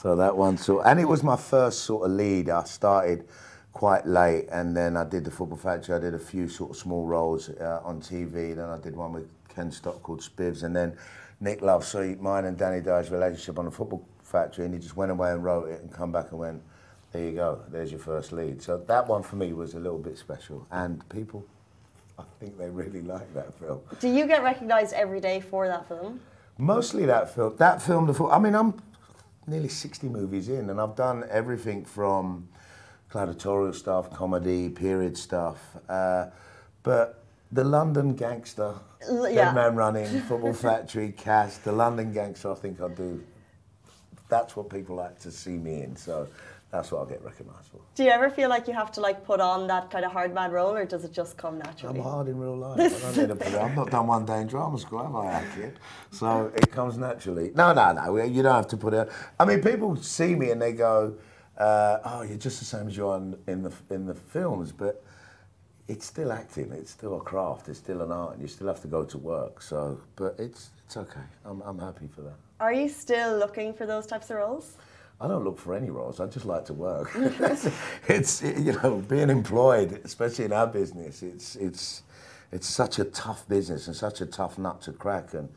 So 0.01 0.15
that 0.15 0.35
one 0.35 0.57
sort 0.57 0.87
and 0.87 0.99
it 0.99 1.07
was 1.07 1.23
my 1.23 1.35
first 1.35 1.83
sort 1.83 2.05
of 2.05 2.15
lead. 2.15 2.49
I 2.49 2.63
started 2.63 3.25
quite 3.73 4.05
late 4.05 4.47
and 4.51 4.75
then 4.75 4.97
I 4.97 5.03
did 5.03 5.23
the 5.23 5.31
Football 5.31 5.57
Factory. 5.57 5.95
I 5.95 5.99
did 5.99 6.13
a 6.13 6.19
few 6.19 6.49
sort 6.49 6.71
of 6.71 6.77
small 6.77 7.05
roles 7.05 7.49
uh, 7.49 7.81
on 7.83 8.01
TV. 8.01 8.55
Then 8.55 8.69
I 8.69 8.79
did 8.79 8.95
one 8.95 9.13
with 9.13 9.29
Ken 9.47 9.71
Stott 9.71 10.01
called 10.03 10.21
Spivs. 10.21 10.63
And 10.63 10.75
then 10.75 10.97
Nick 11.39 11.61
Love, 11.61 11.85
so 11.85 12.15
mine 12.19 12.45
and 12.45 12.57
Danny 12.57 12.81
Dyer's 12.81 13.11
relationship 13.11 13.59
on 13.59 13.65
the 13.65 13.71
Football 13.71 14.05
Factory. 14.23 14.65
And 14.65 14.73
he 14.73 14.79
just 14.79 14.97
went 14.97 15.11
away 15.11 15.31
and 15.31 15.43
wrote 15.43 15.69
it 15.69 15.81
and 15.81 15.91
come 15.91 16.11
back 16.11 16.31
and 16.31 16.39
went, 16.39 16.61
there 17.11 17.23
you 17.23 17.31
go, 17.31 17.61
there's 17.69 17.91
your 17.91 17.99
first 17.99 18.31
lead. 18.31 18.61
So 18.61 18.77
that 18.77 19.07
one 19.07 19.23
for 19.23 19.35
me 19.35 19.53
was 19.53 19.73
a 19.73 19.79
little 19.79 19.97
bit 19.97 20.17
special. 20.17 20.67
And 20.71 21.07
people, 21.09 21.45
I 22.17 22.23
think 22.39 22.57
they 22.57 22.69
really 22.69 23.01
like 23.01 23.33
that 23.33 23.57
film. 23.59 23.81
Do 23.99 24.09
you 24.09 24.27
get 24.27 24.43
recognised 24.43 24.93
every 24.93 25.19
day 25.19 25.39
for 25.39 25.67
that 25.67 25.87
film? 25.87 26.19
Mostly 26.57 27.05
that 27.05 27.33
film. 27.33 27.55
That 27.57 27.81
film, 27.81 28.07
the 28.07 28.13
film. 28.13 28.31
I 28.31 28.39
mean, 28.39 28.53
I'm 28.53 28.73
nearly 29.47 29.69
60 29.69 30.09
movies 30.09 30.49
in, 30.49 30.69
and 30.69 30.79
I've 30.79 30.95
done 30.95 31.23
everything 31.29 31.85
from 31.85 32.49
gladiatorial 33.09 33.73
stuff, 33.73 34.11
comedy, 34.13 34.69
period 34.69 35.17
stuff. 35.17 35.57
Uh, 35.87 36.27
but 36.83 37.23
the 37.51 37.63
London 37.63 38.13
Gangster, 38.15 38.73
L- 39.07 39.23
Dead. 39.23 39.55
Man 39.55 39.75
Running, 39.75 40.21
Football 40.27 40.53
Factory, 40.53 41.11
Cast, 41.17 41.63
the 41.63 41.71
London 41.71 42.13
Gangster, 42.13 42.51
I 42.51 42.55
think 42.55 42.79
I'll 42.81 42.89
do. 42.89 43.23
That's 44.29 44.55
what 44.55 44.69
people 44.69 44.95
like 44.95 45.19
to 45.21 45.31
see 45.31 45.57
me 45.57 45.81
in, 45.81 45.95
so 45.95 46.27
that's 46.71 46.91
what 46.91 46.99
I'll 46.99 47.05
get 47.07 47.23
recognised 47.23 47.65
for. 47.71 47.79
Do 47.95 48.03
you 48.03 48.11
ever 48.11 48.29
feel 48.29 48.47
like 48.47 48.67
you 48.67 48.73
have 48.75 48.91
to 48.91 49.01
like 49.01 49.25
put 49.25 49.39
on 49.39 49.65
that 49.67 49.89
kind 49.89 50.05
of 50.05 50.11
hard 50.11 50.35
man 50.35 50.51
role, 50.51 50.75
or 50.75 50.85
does 50.85 51.03
it 51.03 51.11
just 51.11 51.35
come 51.35 51.57
naturally? 51.57 51.97
I'm 51.97 52.03
hard 52.05 52.27
in 52.27 52.37
real 52.37 52.55
life. 52.55 52.79
I 52.79 53.15
don't 53.15 53.39
need 53.39 53.47
it. 53.47 53.55
I've 53.55 53.75
not 53.75 53.89
done 53.89 54.05
one 54.05 54.25
day 54.27 54.41
in 54.41 54.45
drama 54.47 54.77
school, 54.77 55.01
have 55.01 55.15
I, 55.15 55.43
kid? 55.55 55.79
So 56.11 56.51
it 56.55 56.71
comes 56.71 56.95
naturally. 56.99 57.51
No, 57.55 57.73
no, 57.73 57.91
no. 57.93 58.23
You 58.23 58.43
don't 58.43 58.53
have 58.53 58.67
to 58.67 58.77
put 58.77 58.93
it. 58.93 59.09
I 59.39 59.45
mean, 59.45 59.61
people 59.63 59.95
see 59.95 60.35
me 60.35 60.51
and 60.51 60.61
they 60.61 60.73
go, 60.73 61.15
uh, 61.59 61.99
"Oh, 62.03 62.21
you're 62.23 62.37
just 62.37 62.59
the 62.59 62.65
same 62.65 62.87
as 62.87 62.97
you 62.97 63.07
are 63.07 63.17
in, 63.17 63.37
in 63.47 63.63
the 63.63 63.73
in 63.89 64.05
the 64.05 64.15
films," 64.15 64.71
but 64.71 65.03
it's 65.87 66.05
still 66.05 66.31
acting. 66.31 66.71
It's 66.71 66.91
still 66.91 67.17
a 67.17 67.21
craft. 67.21 67.67
It's 67.67 67.79
still 67.79 68.01
an 68.01 68.11
art, 68.11 68.33
and 68.33 68.41
you 68.41 68.47
still 68.47 68.67
have 68.67 68.81
to 68.81 68.87
go 68.87 69.03
to 69.03 69.17
work. 69.17 69.61
So, 69.61 69.99
but 70.15 70.35
it's 70.39 70.71
it's 70.85 70.97
okay. 70.97 71.27
I'm 71.45 71.61
I'm 71.61 71.79
happy 71.79 72.07
for 72.07 72.21
that. 72.21 72.35
Are 72.59 72.73
you 72.73 72.89
still 72.89 73.37
looking 73.37 73.73
for 73.73 73.85
those 73.85 74.05
types 74.05 74.29
of 74.29 74.37
roles? 74.37 74.77
I 75.21 75.27
don't 75.27 75.43
look 75.43 75.59
for 75.59 75.73
any 75.75 75.89
roles. 75.89 76.19
I 76.19 76.27
just 76.27 76.45
like 76.45 76.65
to 76.65 76.73
work. 76.73 77.11
it's 78.07 78.41
you 78.41 78.73
know 78.73 79.03
being 79.07 79.29
employed, 79.29 80.01
especially 80.03 80.45
in 80.45 80.53
our 80.53 80.67
business. 80.67 81.23
It's 81.23 81.55
it's 81.55 82.03
it's 82.51 82.67
such 82.67 82.99
a 82.99 83.05
tough 83.05 83.47
business 83.47 83.87
and 83.87 83.95
such 83.95 84.21
a 84.21 84.25
tough 84.25 84.57
nut 84.57 84.81
to 84.83 84.93
crack. 84.93 85.33
And 85.33 85.49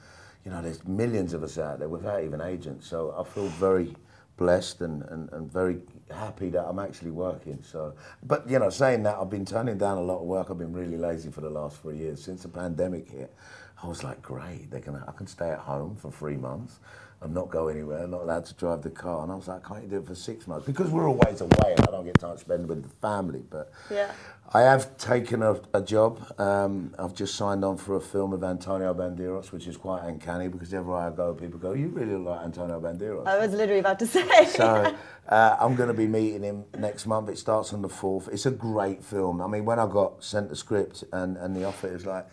you 0.44 0.50
know 0.50 0.62
there's 0.62 0.84
millions 0.86 1.32
of 1.32 1.42
us 1.42 1.58
out 1.58 1.78
there 1.78 1.88
without 1.88 2.24
even 2.24 2.40
agents. 2.40 2.88
So 2.88 3.14
I 3.16 3.22
feel 3.24 3.46
very 3.48 3.94
blessed 4.36 4.80
and, 4.80 5.02
and, 5.04 5.30
and 5.32 5.52
very 5.52 5.80
happy 6.10 6.50
that 6.50 6.64
I'm 6.64 6.78
actually 6.78 7.10
working. 7.10 7.58
So, 7.62 7.94
but 8.22 8.48
you 8.48 8.58
know, 8.58 8.70
saying 8.70 9.02
that 9.04 9.16
I've 9.16 9.30
been 9.30 9.44
turning 9.46 9.78
down 9.78 9.98
a 9.98 10.02
lot 10.02 10.18
of 10.20 10.26
work. 10.26 10.48
I've 10.50 10.58
been 10.58 10.72
really 10.72 10.96
lazy 10.96 11.30
for 11.30 11.40
the 11.42 11.50
last 11.50 11.80
three 11.80 11.96
years 11.98 12.22
since 12.22 12.42
the 12.42 12.48
pandemic 12.48 13.08
hit. 13.10 13.34
I 13.82 13.86
was 13.86 14.04
like, 14.04 14.22
great, 14.22 14.70
they 14.70 14.80
can 14.80 14.96
I 14.96 15.12
can 15.12 15.26
stay 15.26 15.50
at 15.50 15.58
home 15.58 15.96
for 15.96 16.10
three 16.10 16.36
months. 16.36 16.78
and 17.22 17.32
not 17.34 17.50
go 17.50 17.68
anywhere, 17.68 18.06
not 18.08 18.22
allowed 18.22 18.44
to 18.44 18.54
drive 18.54 18.82
the 18.82 18.90
car. 18.90 19.22
And 19.22 19.30
I 19.30 19.36
was 19.36 19.46
like, 19.46 19.64
can't 19.64 19.82
you 19.84 19.88
do 19.88 19.98
it 19.98 20.06
for 20.06 20.14
six 20.14 20.48
months? 20.48 20.66
Because 20.66 20.90
we're 20.90 21.08
always 21.08 21.40
away 21.40 21.74
and 21.76 21.80
I 21.82 21.90
don't 21.92 22.04
get 22.04 22.18
time 22.18 22.34
to 22.34 22.38
spend 22.40 22.68
with 22.68 22.82
the 22.82 22.88
family. 23.00 23.44
But 23.48 23.70
Yeah. 23.90 24.10
I 24.54 24.62
have 24.62 24.98
taken 24.98 25.42
a, 25.42 25.58
a 25.72 25.80
job. 25.80 26.20
Um, 26.38 26.94
I've 26.98 27.14
just 27.14 27.36
signed 27.36 27.64
on 27.64 27.78
for 27.78 27.96
a 27.96 28.00
film 28.00 28.32
with 28.32 28.44
Antonio 28.44 28.92
Banderas, 28.92 29.50
which 29.50 29.66
is 29.66 29.78
quite 29.78 30.04
uncanny 30.04 30.48
because 30.48 30.74
everywhere 30.74 31.00
I 31.00 31.10
go, 31.10 31.32
people 31.32 31.58
go, 31.58 31.72
you 31.72 31.88
really 31.88 32.14
look 32.16 32.36
like 32.36 32.44
Antonio 32.44 32.78
Banderas. 32.78 33.26
I 33.26 33.38
was 33.38 33.52
literally 33.52 33.80
about 33.80 33.98
to 34.00 34.06
say. 34.06 34.44
So 34.44 34.94
uh, 35.28 35.56
I'm 35.58 35.74
going 35.74 35.88
to 35.88 35.94
be 35.94 36.06
meeting 36.06 36.42
him 36.42 36.64
next 36.76 37.06
month. 37.06 37.30
It 37.30 37.38
starts 37.38 37.72
on 37.72 37.80
the 37.80 37.88
4th. 37.88 38.28
It's 38.30 38.44
a 38.44 38.50
great 38.50 39.02
film. 39.02 39.40
I 39.40 39.46
mean, 39.46 39.64
when 39.64 39.78
I 39.78 39.86
got 39.86 40.22
sent 40.22 40.50
the 40.50 40.56
script 40.56 41.02
and, 41.12 41.38
and 41.38 41.56
the 41.56 41.64
offer, 41.64 41.88
it 41.88 41.94
was 41.94 42.06
like, 42.06 42.26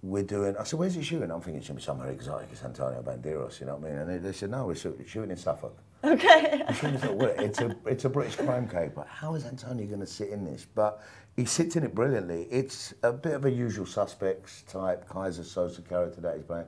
we're 0.00 0.22
doing, 0.22 0.56
I 0.56 0.62
said, 0.62 0.78
where's 0.78 0.94
he 0.94 1.02
shooting? 1.02 1.32
I'm 1.32 1.40
thinking 1.40 1.56
it's 1.56 1.66
going 1.66 1.78
to 1.78 1.82
be 1.82 1.84
somewhere 1.84 2.10
exotic. 2.10 2.50
It's 2.52 2.62
Antonio 2.62 3.02
Banderas, 3.02 3.58
you 3.58 3.66
know 3.66 3.74
what 3.74 3.88
I 3.88 3.90
mean? 3.90 3.98
And 3.98 4.10
they, 4.10 4.18
they 4.18 4.32
said, 4.32 4.50
no, 4.50 4.66
we're 4.66 4.76
shooting 4.76 5.30
in 5.30 5.36
Suffolk. 5.36 5.76
Okay. 6.04 6.62
I'm 6.66 6.74
shooting 6.74 6.94
in 6.94 7.00
Suffolk. 7.00 7.18
Well, 7.20 7.34
It's 7.38 7.60
a, 7.60 7.76
it's 7.86 8.04
a 8.04 8.08
British 8.08 8.36
crime 8.36 8.68
caper. 8.68 9.04
how 9.08 9.34
is 9.34 9.44
Antonio 9.46 9.86
going 9.86 10.00
to 10.00 10.06
sit 10.06 10.28
in 10.30 10.44
this? 10.44 10.64
But 10.74 11.02
he 11.36 11.44
sits 11.44 11.76
in 11.76 11.82
it 11.84 11.94
brilliantly. 11.94 12.46
It's 12.50 12.94
a 13.02 13.12
bit 13.12 13.34
of 13.34 13.44
a 13.44 13.50
usual 13.50 13.86
suspects 13.86 14.62
type 14.68 15.08
Keyser 15.08 15.40
Söze 15.44 15.86
character 15.88 16.20
that 16.20 16.36
he's 16.36 16.44
playing. 16.44 16.66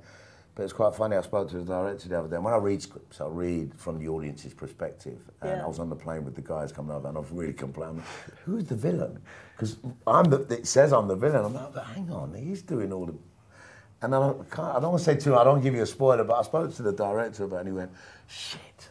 But 0.56 0.64
it's 0.64 0.72
quite 0.72 0.96
funny. 0.96 1.16
I 1.16 1.22
spoke 1.22 1.48
to 1.50 1.58
the 1.58 1.64
director 1.64 2.08
the 2.08 2.18
other 2.18 2.28
day. 2.28 2.38
When 2.38 2.52
I 2.52 2.56
read 2.56 2.82
scripts, 2.82 3.20
I 3.20 3.28
read 3.28 3.72
from 3.76 4.00
the 4.00 4.08
audience's 4.08 4.52
perspective. 4.52 5.18
And 5.42 5.50
Yeah. 5.50 5.64
I 5.64 5.68
was 5.68 5.78
on 5.78 5.88
the 5.88 5.96
plane 5.96 6.24
with 6.24 6.34
the 6.34 6.40
guys 6.42 6.72
coming 6.72 6.90
over, 6.94 7.06
and 7.06 7.16
I 7.16 7.20
was 7.20 7.30
really 7.30 7.52
complaining. 7.52 8.02
Who's 8.44 8.64
the 8.64 8.74
villain? 8.74 9.20
Because 9.54 9.76
I'm 10.08 10.24
the. 10.24 10.40
It 10.50 10.66
says 10.66 10.92
I'm 10.92 11.06
the 11.06 11.14
villain. 11.14 11.44
I'm 11.44 11.54
like, 11.54 11.72
but 11.72 11.84
hang 11.84 12.10
on, 12.10 12.34
he's 12.34 12.62
doing 12.62 12.92
all 12.92 13.06
the. 13.06 13.14
And 14.02 14.12
I 14.14 14.18
don't, 14.18 14.58
I 14.58 14.72
don't 14.80 14.90
want 14.92 14.98
to 14.98 15.04
say 15.04 15.16
too. 15.16 15.36
I 15.36 15.44
don't 15.44 15.60
give 15.62 15.74
you 15.74 15.82
a 15.82 15.86
spoiler, 15.86 16.24
but 16.24 16.34
I 16.34 16.42
spoke 16.42 16.74
to 16.74 16.82
the 16.82 16.92
director 16.92 17.44
about, 17.44 17.56
it 17.56 17.60
and 17.60 17.68
he 17.68 17.72
went, 17.74 17.92
"Shit, 18.26 18.89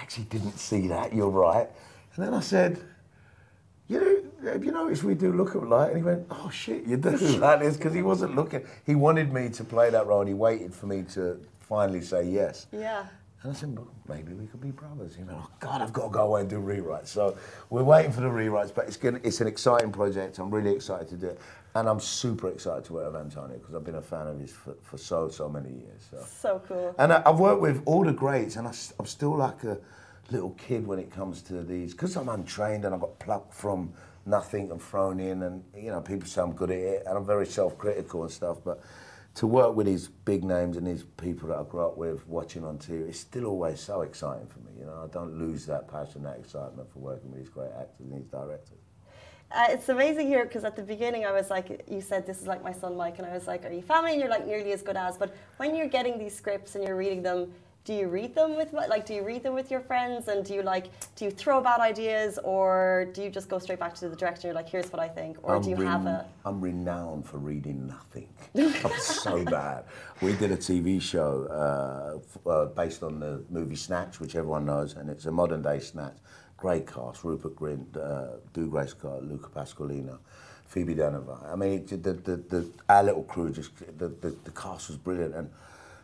actually 0.00 0.24
didn't 0.24 0.58
see 0.58 0.88
that. 0.88 1.14
You're 1.14 1.30
right." 1.30 1.68
And 2.16 2.26
then 2.26 2.34
I 2.34 2.40
said, 2.40 2.80
you 3.90 4.00
know, 4.00 4.52
have 4.52 4.64
you 4.64 4.70
noticed 4.70 5.02
we 5.02 5.14
do 5.14 5.32
look 5.32 5.54
alike? 5.54 5.88
And 5.88 5.96
he 5.96 6.02
went, 6.04 6.26
oh 6.30 6.48
shit, 6.48 6.84
you 6.86 6.96
do. 6.96 7.10
That 7.40 7.60
is 7.60 7.76
because 7.76 7.92
he 7.92 8.02
wasn't 8.02 8.36
looking. 8.36 8.64
He 8.86 8.94
wanted 8.94 9.32
me 9.32 9.48
to 9.48 9.64
play 9.64 9.90
that 9.90 10.06
role 10.06 10.20
and 10.20 10.28
he 10.28 10.34
waited 10.34 10.72
for 10.72 10.86
me 10.86 11.02
to 11.14 11.40
finally 11.58 12.00
say 12.00 12.24
yes. 12.24 12.66
Yeah. 12.72 13.06
And 13.42 13.52
I 13.52 13.54
said, 13.54 13.76
well, 13.76 13.88
maybe 14.08 14.34
we 14.34 14.46
could 14.46 14.60
be 14.60 14.70
brothers. 14.70 15.16
You 15.18 15.24
know, 15.24 15.42
oh 15.42 15.50
God, 15.58 15.82
I've 15.82 15.92
got 15.92 16.04
to 16.04 16.10
go 16.10 16.26
away 16.26 16.42
and 16.42 16.50
do 16.50 16.60
rewrites. 16.60 17.08
So 17.08 17.36
we're 17.70 17.82
waiting 17.82 18.12
for 18.12 18.20
the 18.20 18.28
rewrites, 18.28 18.72
but 18.72 18.86
it's 18.86 18.96
gonna, 18.96 19.18
it's 19.24 19.40
an 19.40 19.48
exciting 19.48 19.90
project. 19.90 20.38
I'm 20.38 20.50
really 20.50 20.72
excited 20.72 21.08
to 21.08 21.16
do 21.16 21.26
it. 21.28 21.40
And 21.74 21.88
I'm 21.88 22.00
super 22.00 22.48
excited 22.48 22.84
to 22.86 22.94
work 22.94 23.12
with 23.12 23.20
Antonio 23.20 23.56
because 23.56 23.74
I've 23.74 23.84
been 23.84 23.94
a 23.94 24.02
fan 24.02 24.26
of 24.26 24.40
his 24.40 24.52
for, 24.52 24.74
for 24.82 24.98
so, 24.98 25.28
so 25.28 25.48
many 25.48 25.70
years. 25.70 26.08
So. 26.10 26.24
So 26.40 26.62
cool. 26.66 26.94
And 26.98 27.12
I, 27.12 27.22
I've 27.24 27.38
worked 27.38 27.60
with 27.60 27.82
all 27.86 28.04
the 28.04 28.12
greats, 28.12 28.56
and 28.56 28.66
I, 28.66 28.72
am 28.98 29.06
still 29.06 29.36
like 29.36 29.62
a 29.62 29.78
little 30.32 30.50
kid 30.50 30.86
when 30.86 30.98
it 30.98 31.10
comes 31.10 31.42
to 31.42 31.62
these, 31.62 31.92
because 31.92 32.16
I'm 32.16 32.28
untrained 32.28 32.84
and 32.84 32.94
I 32.94 32.98
got 32.98 33.18
plucked 33.20 33.54
from 33.54 33.92
nothing 34.26 34.70
and 34.70 34.82
thrown 34.82 35.20
in, 35.20 35.42
and 35.44 35.62
you 35.74 35.90
know 35.90 36.00
people 36.00 36.28
say 36.28 36.42
I'm 36.42 36.52
good 36.52 36.70
at 36.70 36.78
it, 36.78 37.02
and 37.06 37.16
I'm 37.16 37.24
very 37.24 37.46
self-critical 37.46 38.22
and 38.24 38.32
stuff. 38.32 38.58
But 38.64 38.82
to 39.36 39.46
work 39.46 39.76
with 39.76 39.86
these 39.86 40.08
big 40.08 40.42
names 40.42 40.76
and 40.76 40.86
these 40.86 41.04
people 41.04 41.48
that 41.50 41.58
I 41.58 41.62
grew 41.62 41.86
up 41.86 41.96
with, 41.96 42.26
watching 42.26 42.64
on 42.64 42.78
TV, 42.78 43.08
it's 43.08 43.20
still 43.20 43.46
always 43.46 43.80
so 43.80 44.02
exciting 44.02 44.48
for 44.48 44.58
me. 44.58 44.72
You 44.78 44.86
know, 44.86 45.02
I 45.04 45.12
don't 45.12 45.38
lose 45.38 45.66
that 45.66 45.88
passion, 45.88 46.24
that 46.24 46.38
excitement 46.38 46.90
for 46.92 46.98
working 46.98 47.30
with 47.30 47.40
these 47.40 47.48
great 47.48 47.70
actors 47.78 48.00
and 48.00 48.12
these 48.12 48.26
directors. 48.26 48.78
Uh, 49.52 49.66
it's 49.70 49.88
amazing 49.88 50.28
here 50.28 50.44
because 50.44 50.64
at 50.64 50.76
the 50.76 50.82
beginning 50.82 51.26
I 51.26 51.32
was 51.32 51.50
like, 51.50 51.84
you 51.90 52.00
said 52.00 52.24
this 52.26 52.40
is 52.40 52.46
like 52.46 52.62
my 52.62 52.72
son 52.72 52.96
Mike, 52.96 53.18
and 53.18 53.26
I 53.26 53.32
was 53.32 53.46
like, 53.46 53.64
are 53.64 53.72
you 53.72 53.82
family? 53.82 54.12
And 54.12 54.20
you're 54.20 54.30
like 54.30 54.46
nearly 54.46 54.72
as 54.72 54.82
good 54.82 54.96
as. 54.96 55.18
But 55.18 55.34
when 55.56 55.74
you're 55.74 55.88
getting 55.88 56.18
these 56.18 56.34
scripts 56.34 56.76
and 56.76 56.84
you're 56.84 56.96
reading 56.96 57.22
them, 57.22 57.52
do 57.84 57.94
you 57.94 58.08
read 58.08 58.34
them 58.34 58.56
with 58.56 58.72
like 58.74 59.06
do 59.06 59.14
you 59.14 59.24
read 59.24 59.42
them 59.42 59.54
with 59.54 59.70
your 59.70 59.80
friends 59.80 60.28
and 60.28 60.44
do 60.44 60.52
you 60.52 60.62
like 60.62 60.90
do 61.16 61.24
you 61.24 61.30
throw 61.30 61.62
bad 61.62 61.80
ideas 61.80 62.38
or 62.44 63.08
do 63.14 63.22
you 63.22 63.30
just 63.30 63.48
go 63.48 63.58
straight 63.58 63.80
back 63.80 63.94
to 63.94 64.08
the 64.08 64.14
director? 64.14 64.48
You're 64.48 64.54
like, 64.54 64.68
here's 64.68 64.92
what 64.92 65.00
I 65.00 65.08
think, 65.08 65.38
or 65.42 65.58
do 65.60 65.70
you 65.70 65.76
have 65.76 66.06
a? 66.06 66.26
I'm 66.44 66.60
renowned 66.60 67.26
for 67.26 67.38
reading 67.38 67.86
nothing. 67.88 68.28
I'm 68.56 69.00
so 69.00 69.44
bad. 69.44 69.84
We 70.20 70.34
did 70.34 70.52
a 70.52 70.56
TV 70.56 71.00
show 71.00 71.46
uh, 71.50 72.18
f- 72.18 72.46
uh, 72.46 72.66
based 72.66 73.02
on 73.02 73.18
the 73.18 73.42
movie 73.50 73.76
Snatch, 73.76 74.20
which 74.20 74.36
everyone 74.36 74.66
knows, 74.66 74.94
and 74.94 75.08
it's 75.10 75.24
a 75.26 75.32
modern 75.32 75.62
day 75.62 75.80
Snatch. 75.80 76.18
Great 76.60 76.86
cast: 76.86 77.24
Rupert 77.24 77.56
Grint, 77.56 77.96
uh, 77.96 78.86
Scott, 78.86 79.24
Luca 79.24 79.48
Pasqualino, 79.48 80.18
Phoebe 80.66 80.94
Dynevor. 80.94 81.50
I 81.50 81.56
mean, 81.56 81.72
it, 81.72 82.02
the, 82.02 82.12
the, 82.12 82.36
the, 82.36 82.70
our 82.88 83.02
little 83.02 83.24
crew 83.24 83.50
just 83.50 83.74
the, 83.98 84.08
the, 84.08 84.36
the 84.44 84.50
cast 84.50 84.88
was 84.88 84.98
brilliant, 84.98 85.34
and 85.34 85.50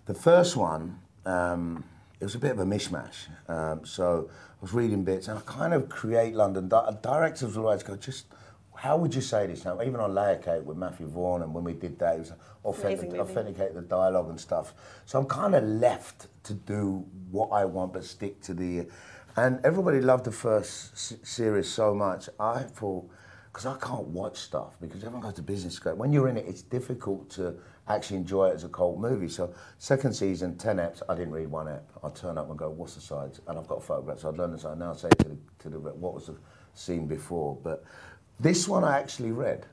the 0.06 0.14
first 0.14 0.56
one. 0.56 0.98
Um, 1.26 1.84
it 2.18 2.24
was 2.24 2.34
a 2.34 2.38
bit 2.38 2.52
of 2.52 2.58
a 2.60 2.64
mishmash. 2.64 3.26
Um, 3.46 3.84
so 3.84 4.30
I 4.30 4.56
was 4.62 4.72
reading 4.72 5.04
bits, 5.04 5.28
and 5.28 5.38
I 5.38 5.42
kind 5.44 5.74
of 5.74 5.90
create 5.90 6.34
London. 6.34 6.68
Di- 6.68 6.96
directors 7.02 7.56
will 7.56 7.66
always 7.66 7.82
go, 7.82 7.94
just 7.96 8.24
how 8.74 8.96
would 8.96 9.14
you 9.14 9.20
say 9.20 9.46
this 9.46 9.64
now? 9.64 9.82
Even 9.82 10.00
on 10.00 10.14
Layer 10.14 10.36
Cake 10.36 10.64
with 10.64 10.78
Matthew 10.78 11.08
Vaughn, 11.08 11.42
and 11.42 11.52
when 11.52 11.64
we 11.64 11.74
did 11.74 11.98
that, 11.98 12.16
it 12.16 12.18
was 12.20 12.32
authentic, 12.64 13.12
authenticate 13.14 13.74
the 13.74 13.82
dialogue 13.82 14.30
and 14.30 14.40
stuff. 14.40 14.72
So 15.04 15.18
I'm 15.18 15.26
kind 15.26 15.54
of 15.54 15.64
left 15.64 16.28
to 16.44 16.54
do 16.54 17.04
what 17.30 17.48
I 17.48 17.66
want, 17.66 17.92
but 17.92 18.04
stick 18.04 18.40
to 18.42 18.54
the. 18.54 18.86
And 19.38 19.60
everybody 19.64 20.00
loved 20.00 20.24
the 20.24 20.32
first 20.32 21.26
series 21.26 21.68
so 21.68 21.94
much. 21.94 22.30
I 22.40 22.60
thought, 22.60 23.10
because 23.52 23.66
I 23.66 23.76
can't 23.78 24.06
watch 24.06 24.38
stuff 24.38 24.76
because 24.80 25.04
everyone 25.04 25.20
goes 25.20 25.34
to 25.34 25.42
business 25.42 25.74
school. 25.74 25.94
When 25.94 26.10
you're 26.10 26.28
in 26.28 26.38
it, 26.38 26.46
it's 26.48 26.62
difficult 26.62 27.28
to 27.32 27.54
actually 27.86 28.16
enjoy 28.16 28.48
it 28.48 28.54
as 28.54 28.64
a 28.64 28.68
cult 28.68 28.98
movie. 28.98 29.28
So 29.28 29.52
second 29.76 30.14
season, 30.14 30.56
ten 30.56 30.76
eps, 30.76 31.02
I 31.06 31.14
didn't 31.14 31.34
read 31.34 31.50
one 31.50 31.68
ep. 31.68 31.86
I'd 32.02 32.14
turn 32.14 32.38
up 32.38 32.48
and 32.48 32.58
go, 32.58 32.70
what's 32.70 32.94
the 32.94 33.02
sides? 33.02 33.42
And 33.46 33.58
I've 33.58 33.68
got 33.68 33.82
photographs. 33.82 34.22
So 34.22 34.30
I'd 34.30 34.38
learn 34.38 34.52
the 34.52 34.58
side. 34.58 34.78
Now 34.78 34.94
say 34.94 35.10
to 35.10 35.28
the, 35.28 35.36
to 35.58 35.68
the 35.68 35.78
what 35.80 36.14
was 36.14 36.28
the 36.28 36.36
scene 36.72 37.06
before. 37.06 37.58
But 37.62 37.84
this 38.40 38.66
one 38.66 38.84
I 38.84 38.98
actually 38.98 39.32
read. 39.32 39.66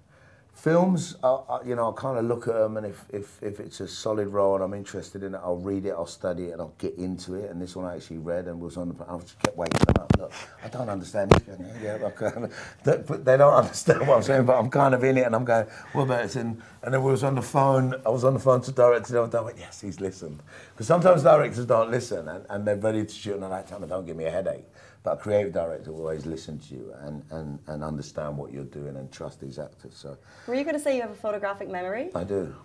Films, 0.54 1.18
I, 1.24 1.28
I, 1.30 1.64
you 1.66 1.76
know, 1.76 1.92
I 1.92 2.00
kind 2.00 2.18
of 2.18 2.26
look 2.26 2.48
at 2.48 2.54
them, 2.54 2.78
and 2.78 2.86
if, 2.86 3.04
if, 3.12 3.42
if 3.42 3.60
it's 3.60 3.80
a 3.82 3.88
solid 3.88 4.28
role 4.30 4.56
and 4.56 4.64
I'm 4.64 4.74
interested 4.74 5.24
in 5.24 5.36
it, 5.36 5.42
I'll 5.44 5.58
read 5.58 5.86
it, 5.86 5.90
I'll 5.92 6.06
study 6.06 6.46
it, 6.46 6.52
and 6.52 6.62
I'll 6.62 6.76
get 6.78 6.96
into 6.98 7.34
it. 7.34 7.50
And 7.52 7.62
this 7.62 7.76
one 7.76 7.86
I 7.86 7.96
actually 7.96 8.20
read 8.20 8.48
and 8.48 8.60
was 8.62 8.78
on 8.78 8.90
the. 8.90 8.96
I 9.10 9.18
just 9.18 9.38
kept 9.40 9.58
waking 9.58 9.82
up. 10.00 10.16
Look, 10.18 10.32
I 10.64 10.68
don't 10.70 10.90
understand 10.90 11.32
this. 11.32 11.58
Yeah, 11.82 11.98
okay. 12.04 12.28
Uh, 12.28 12.48
they- 12.86 13.04
but 13.06 13.26
they 13.26 13.36
don't 13.36 13.54
understand 13.54 14.08
what 14.08 14.18
I'm 14.18 14.24
saying, 14.24 14.46
but 14.46 14.58
I'm 14.58 14.70
kind 14.70 14.94
of 14.94 15.04
in 15.04 15.18
it, 15.18 15.26
and 15.26 15.36
I'm 15.36 15.44
going, 15.44 15.66
what 15.94 16.04
about 16.04 16.26
it? 16.26 16.36
And, 16.38 16.62
and 16.84 16.94
then 16.94 17.04
we 17.04 17.12
was 17.12 17.24
on 17.24 17.36
the 17.36 17.42
phone. 17.42 17.96
I 18.06 18.10
was 18.10 18.24
on 18.24 18.34
the 18.36 18.40
phone 18.40 18.62
to 18.62 18.72
director 18.72 19.28
day. 19.28 19.38
I 19.38 19.42
went, 19.42 19.58
yes, 19.58 19.82
he's 19.82 20.00
listened. 20.00 20.42
Because 20.74 20.88
sometimes 20.88 21.24
directors 21.24 21.66
don't 21.66 21.92
listen, 21.92 22.28
and, 22.30 22.46
and 22.50 22.66
they're 22.66 22.78
ready 22.78 23.04
to 23.04 23.14
shoot, 23.14 23.34
and 23.34 23.44
they're 23.44 23.50
like, 23.50 23.68
tell 23.68 23.80
me, 23.80 23.88
don't 23.88 24.06
give 24.06 24.16
me 24.16 24.26
a 24.26 24.32
headache. 24.32 24.66
But 25.04 25.14
a 25.14 25.18
creative 25.18 25.52
director 25.52 25.92
will 25.92 26.02
always 26.02 26.26
listen 26.26 26.58
to 26.60 26.74
you 26.74 26.94
and, 27.02 27.24
and, 27.30 27.60
and 27.68 27.84
understand 27.84 28.38
what 28.38 28.54
you're 28.54 28.64
doing 28.64 28.96
and 28.96 29.12
trust 29.12 29.42
these 29.42 29.60
actors. 29.60 29.96
So 29.96 30.18
Were 30.48 30.56
you 30.56 30.64
going 30.64 30.78
to 30.78 30.82
say 30.82 30.96
you 30.96 31.02
have 31.02 31.12
a 31.12 31.16
photographic 31.16 31.70
memory? 31.70 32.10
I 32.16 32.24
do. 32.24 32.56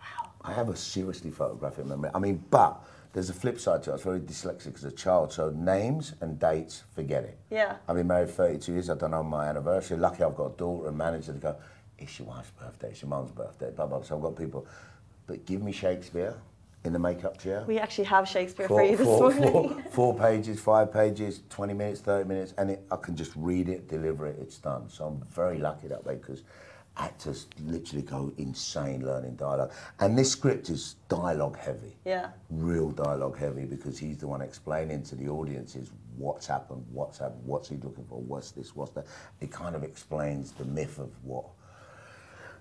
Wow. 0.00 0.30
I 0.42 0.52
have 0.52 0.68
a 0.68 0.76
seriously 0.76 1.30
photographic 1.30 1.86
memory. 1.86 2.10
I 2.12 2.18
mean, 2.18 2.42
but 2.50 2.82
there's 3.12 3.30
a 3.30 3.34
flip 3.34 3.60
side 3.60 3.84
to 3.84 3.90
it. 3.90 3.92
I 3.92 3.96
was 3.96 4.02
very 4.02 4.20
dyslexic 4.20 4.74
as 4.74 4.84
a 4.84 4.90
child, 4.90 5.32
so 5.32 5.50
names 5.50 6.14
and 6.20 6.40
dates, 6.40 6.82
forget 6.92 7.22
it. 7.22 7.38
Yeah. 7.50 7.76
I've 7.88 7.96
been 7.96 8.08
married 8.08 8.30
32 8.30 8.72
years. 8.72 8.90
I 8.90 8.96
don't 8.96 9.12
know 9.12 9.22
my 9.22 9.46
anniversary. 9.46 9.96
Lucky 9.96 10.24
I've 10.24 10.36
got 10.36 10.54
a 10.54 10.56
daughter 10.56 10.88
and 10.88 10.98
manager 10.98 11.32
to 11.32 11.38
go, 11.38 11.56
it's 11.98 12.18
your 12.18 12.28
wife's 12.28 12.50
birthday, 12.50 12.88
it's 12.88 13.02
your 13.02 13.10
mum's 13.10 13.30
birthday, 13.30 13.70
blah, 13.70 13.86
blah. 13.86 14.02
So 14.02 14.16
I've 14.16 14.22
got 14.22 14.36
people. 14.36 14.66
But 15.28 15.46
give 15.46 15.62
me 15.62 15.70
Shakespeare 15.70 16.34
in 16.84 16.92
the 16.92 16.98
makeup 16.98 17.38
chair. 17.38 17.64
We 17.66 17.78
actually 17.78 18.04
have 18.04 18.26
Shakespeare 18.28 18.66
for 18.66 18.82
you 18.82 18.96
this 18.96 19.06
four- 19.06 19.32
morning. 19.34 19.50
four- 19.52 19.82
four 19.90 20.18
pages, 20.18 20.60
five 20.60 20.92
pages, 20.92 21.42
20 21.50 21.74
minutes, 21.74 22.00
30 22.00 22.28
minutes, 22.28 22.54
and 22.56 22.70
it, 22.70 22.82
I 22.90 22.96
can 22.96 23.16
just 23.16 23.32
read 23.36 23.68
it, 23.68 23.88
deliver 23.88 24.26
it, 24.26 24.36
it's 24.40 24.58
done. 24.58 24.88
So 24.88 25.06
I'm 25.06 25.22
very 25.28 25.58
lucky 25.58 25.88
that 25.88 26.04
way 26.04 26.14
because 26.14 26.42
actors 26.96 27.46
literally 27.62 28.02
go 28.02 28.32
insane 28.38 29.04
learning 29.06 29.36
dialogue. 29.36 29.72
And 30.00 30.16
this 30.18 30.32
script 30.32 30.70
is 30.70 30.96
dialogue 31.08 31.58
heavy. 31.58 31.96
Yeah. 32.04 32.30
Real 32.50 32.90
dialogue 32.90 33.38
heavy 33.38 33.64
because 33.64 33.98
he's 33.98 34.18
the 34.18 34.26
one 34.26 34.40
explaining 34.40 35.02
to 35.04 35.16
the 35.16 35.28
audiences 35.28 35.90
what's 36.16 36.46
happened, 36.46 36.84
what's 36.92 37.18
happened, 37.18 37.42
what's 37.44 37.68
he 37.68 37.76
looking 37.76 38.04
for, 38.04 38.20
what's 38.20 38.50
this, 38.52 38.74
what's 38.74 38.90
that. 38.92 39.06
It 39.40 39.50
kind 39.50 39.74
of 39.76 39.82
explains 39.82 40.52
the 40.52 40.64
myth 40.64 40.98
of 40.98 41.10
what 41.22 41.44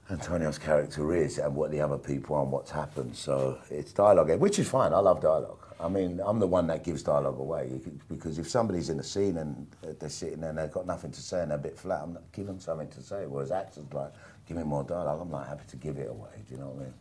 Antonio's 0.09 0.57
character 0.57 1.13
is 1.13 1.37
and 1.37 1.55
what 1.55 1.69
the 1.69 1.79
other 1.79 1.97
people 1.97 2.35
are 2.35 2.41
and 2.41 2.51
what's 2.51 2.71
happened. 2.71 3.15
So 3.15 3.59
it's 3.69 3.93
dialogue, 3.93 4.31
which 4.39 4.57
is 4.57 4.67
fine. 4.67 4.91
I 4.93 4.99
love 4.99 5.21
dialogue. 5.21 5.59
I 5.79 5.87
mean, 5.87 6.19
I'm 6.25 6.39
the 6.39 6.47
one 6.47 6.67
that 6.67 6.83
gives 6.83 7.03
dialogue 7.03 7.39
away 7.39 7.79
because 8.09 8.37
if 8.37 8.49
somebody's 8.49 8.89
in 8.89 8.99
a 8.99 9.03
scene 9.03 9.37
and 9.37 9.67
they're 9.99 10.09
sitting 10.09 10.41
there 10.41 10.49
and 10.49 10.57
they've 10.57 10.71
got 10.71 10.87
nothing 10.87 11.11
to 11.11 11.21
say 11.21 11.41
and 11.41 11.51
they're 11.51 11.57
a 11.57 11.61
bit 11.61 11.77
flat, 11.77 12.01
I'm 12.03 12.17
give 12.33 12.47
them 12.47 12.59
something 12.59 12.89
to 12.89 13.01
say. 13.01 13.27
Whereas 13.27 13.51
actors 13.51 13.85
like, 13.93 14.11
give 14.47 14.57
me 14.57 14.63
more 14.63 14.83
dialogue. 14.83 15.21
I'm 15.21 15.31
like 15.31 15.47
happy 15.47 15.63
to 15.69 15.75
give 15.77 15.97
it 15.97 16.09
away. 16.09 16.43
Do 16.47 16.55
you 16.55 16.59
know 16.59 16.69
what 16.69 16.81
I 16.81 16.83
mean? 16.85 16.93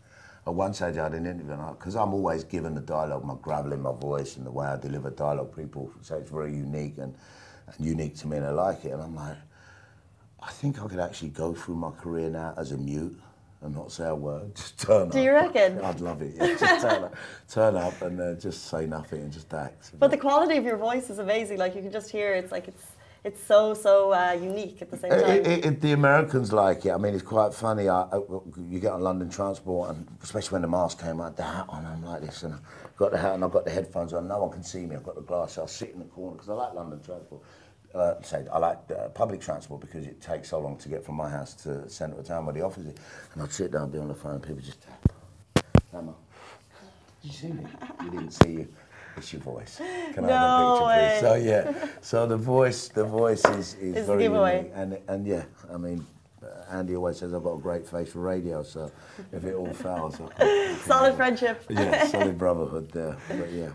At 0.47 0.55
one 0.55 0.73
stage, 0.73 0.97
I 0.97 1.05
had 1.05 1.13
an 1.13 1.27
interview, 1.27 1.57
because 1.73 1.97
I'm 1.97 2.15
always 2.15 2.45
given 2.45 2.75
the 2.75 2.81
dialogue, 2.81 3.25
my 3.25 3.35
gravel 3.43 3.73
in 3.73 3.83
my 3.83 3.93
voice 3.93 4.37
and 4.37 4.47
the 4.47 4.51
way 4.51 4.67
I 4.67 4.77
deliver 4.77 5.11
dialogue. 5.11 5.55
People 5.55 5.93
say 6.01 6.17
it's 6.17 6.31
very 6.31 6.53
unique 6.53 6.97
and, 6.99 7.15
and 7.67 7.87
unique 7.87 8.17
to 8.19 8.27
me, 8.29 8.39
and 8.39 8.47
I 8.47 8.51
like 8.51 8.85
it. 8.85 8.93
And 8.93 9.03
I'm 9.03 9.15
like, 9.15 9.37
I 10.43 10.51
think 10.51 10.83
I 10.83 10.87
could 10.87 11.01
actually 11.01 11.31
go 11.31 11.55
through 11.55 11.77
my 11.77 11.91
career 11.91 12.31
now 12.31 12.55
as 12.57 12.73
a 12.73 12.77
mute 12.77 13.19
and 13.61 13.75
not 13.75 13.91
say 13.91 14.07
a 14.07 14.15
word. 14.15 14.55
Just 14.57 14.79
turn 14.81 15.09
up. 15.09 15.13
Do 15.13 15.21
you 15.21 15.33
reckon? 15.33 15.81
I'd 15.85 16.01
love 16.01 16.23
it. 16.23 16.35
Yeah. 16.37 16.57
Just 16.57 16.83
turn 16.83 17.05
up, 17.05 17.15
turn 17.49 17.77
up 17.77 18.03
and 18.03 18.21
uh, 18.21 18.35
just 18.35 18.67
say 18.69 18.87
nothing 18.87 19.23
and 19.23 19.33
just 19.33 19.53
act. 19.53 19.93
But 19.99 20.11
the 20.11 20.17
quality 20.17 20.57
of 20.57 20.65
your 20.65 20.77
voice 20.77 21.11
is 21.11 21.19
amazing. 21.19 21.59
Like 21.59 21.75
you 21.75 21.83
can 21.83 21.91
just 21.91 22.11
hear 22.11 22.35
it's 22.35 22.53
like 22.53 22.69
it's 22.69 22.87
it's 23.25 23.43
so 23.43 23.75
so 23.75 24.13
uh, 24.13 24.33
unique 24.41 24.81
at 24.81 24.91
the 24.91 24.97
same 24.97 25.11
time. 25.11 25.23
It, 25.31 25.47
it, 25.47 25.65
it, 25.67 25.81
the 25.81 25.93
Americans 25.93 26.53
like 26.53 26.87
it. 26.87 26.93
I 26.93 26.99
mean, 26.99 27.15
it's 27.15 27.23
quite 27.23 27.53
funny. 27.53 27.89
I, 27.89 28.03
I, 28.03 28.21
you 28.69 28.79
get 28.79 28.93
on 28.93 29.01
London 29.01 29.29
Transport, 29.29 29.91
and 29.91 30.07
especially 30.23 30.55
when 30.55 30.63
the 30.63 30.69
mask 30.69 31.01
came 31.03 31.21
out, 31.21 31.37
the 31.37 31.43
hat 31.43 31.67
on, 31.69 31.85
I'm 31.85 32.05
like 32.05 32.23
this, 32.23 32.45
and 32.45 32.55
I've 32.55 32.97
got 32.97 33.11
the 33.11 33.19
hat 33.19 33.35
and 33.35 33.45
I've 33.45 33.51
got 33.51 33.65
the 33.65 33.73
headphones 33.73 34.13
on. 34.13 34.29
No 34.29 34.39
one 34.39 34.51
can 34.51 34.63
see 34.63 34.87
me. 34.87 34.95
I've 34.95 35.03
got 35.03 35.17
the 35.17 35.23
glass. 35.23 35.59
I'll 35.59 35.67
sit 35.67 35.91
in 35.91 35.99
the 35.99 36.05
corner 36.05 36.37
because 36.37 36.49
I 36.49 36.55
like 36.55 36.75
London 36.75 37.01
Transport. 37.03 37.43
Uh, 37.95 38.21
say 38.23 38.45
I 38.53 38.59
like 38.59 38.79
uh, 38.91 39.09
public 39.09 39.41
transport 39.41 39.81
because 39.81 40.07
it 40.07 40.21
takes 40.21 40.51
so 40.51 40.61
long 40.61 40.77
to 40.79 40.89
get 40.91 41.03
from 41.05 41.15
my 41.17 41.29
house 41.29 41.55
to 41.63 41.71
the 41.71 41.91
centre 41.91 42.19
of 42.19 42.27
town 42.27 42.45
where 42.45 42.53
the 42.55 42.61
office 42.61 42.85
is. 42.87 42.95
And 43.35 43.43
I'd 43.43 43.53
sit 43.53 43.73
down, 43.73 43.91
be 43.91 43.99
on 43.99 44.09
the 44.09 44.15
phone, 44.15 44.41
people 44.41 44.61
just, 44.63 44.87
Emma, 45.95 46.13
did 47.23 47.33
you 47.33 47.39
see 47.39 47.49
me? 47.49 47.67
You 48.05 48.11
didn't 48.11 48.31
see 48.33 48.51
you. 48.53 48.69
It's 49.17 49.33
your 49.33 49.43
voice. 49.43 49.79
Can 50.15 50.27
I 50.27 50.29
No 50.29 50.35
have 50.35 50.69
a 50.69 51.11
picture, 51.11 51.11
please? 51.11 51.21
So 51.21 51.35
yeah, 51.83 51.89
so 52.03 52.27
the 52.27 52.37
voice, 52.37 52.89
the 52.89 53.05
voice 53.05 53.45
is, 53.47 53.75
is 53.75 53.97
It's 53.97 54.07
very 54.07 54.25
giveaway. 54.25 54.59
unique. 54.59 54.73
And 54.77 54.99
and 55.09 55.27
yeah, 55.27 55.45
I 55.73 55.77
mean, 55.79 56.07
Andy 56.71 56.95
always 56.95 57.19
says 57.19 57.33
I've 57.35 57.43
got 57.43 57.55
a 57.55 57.59
great 57.61 57.87
face 57.89 58.13
for 58.13 58.21
radio. 58.21 58.63
So 58.63 58.93
if 59.33 59.45
it 59.45 59.55
all 59.55 59.73
fails, 59.85 60.21
I 60.39 60.77
Solid 60.85 61.17
friendship. 61.17 61.65
yeah, 61.71 62.07
solid 62.07 62.39
brotherhood 62.45 62.93
there. 62.93 63.17
But 63.29 63.51
yeah, 63.51 63.71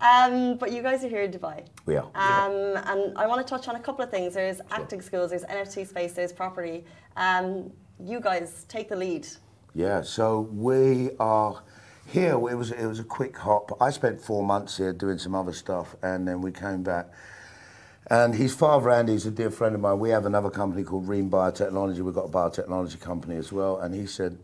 Um, 0.00 0.56
but 0.56 0.72
you 0.72 0.82
guys 0.82 1.04
are 1.04 1.08
here 1.08 1.22
in 1.22 1.32
Dubai. 1.32 1.64
we 1.86 1.96
are. 1.96 2.04
Um, 2.14 2.76
and 2.86 3.16
I 3.16 3.26
want 3.26 3.46
to 3.46 3.48
touch 3.48 3.68
on 3.68 3.76
a 3.76 3.80
couple 3.80 4.04
of 4.04 4.10
things. 4.10 4.34
There's 4.34 4.60
acting 4.70 5.00
schools, 5.00 5.30
there's 5.30 5.44
NFT 5.44 5.86
space, 5.86 6.12
there's 6.12 6.32
property. 6.32 6.84
Um, 7.16 7.70
you 7.98 8.20
guys 8.20 8.64
take 8.68 8.88
the 8.88 8.96
lead. 8.96 9.26
Yeah, 9.74 10.02
so 10.02 10.48
we 10.52 11.10
are 11.18 11.62
here. 12.06 12.32
It 12.32 12.56
was 12.56 12.70
it 12.70 12.86
was 12.86 12.98
a 12.98 13.04
quick 13.04 13.36
hop. 13.36 13.76
I 13.80 13.90
spent 13.90 14.20
four 14.20 14.44
months 14.44 14.76
here 14.76 14.92
doing 14.92 15.18
some 15.18 15.34
other 15.34 15.52
stuff, 15.52 15.96
and 16.02 16.26
then 16.26 16.40
we 16.40 16.52
came 16.52 16.82
back. 16.82 17.06
And 18.10 18.34
his 18.34 18.54
father, 18.54 18.90
Andy, 18.90 19.14
is 19.14 19.24
a 19.24 19.30
dear 19.30 19.50
friend 19.50 19.74
of 19.74 19.80
mine. 19.80 19.98
We 19.98 20.10
have 20.10 20.26
another 20.26 20.50
company 20.50 20.84
called 20.84 21.08
Ream 21.08 21.30
Biotechnology. 21.30 22.00
We've 22.00 22.14
got 22.14 22.26
a 22.26 22.28
biotechnology 22.28 23.00
company 23.00 23.36
as 23.36 23.50
well. 23.50 23.78
And 23.78 23.94
he 23.94 24.06
said, 24.06 24.38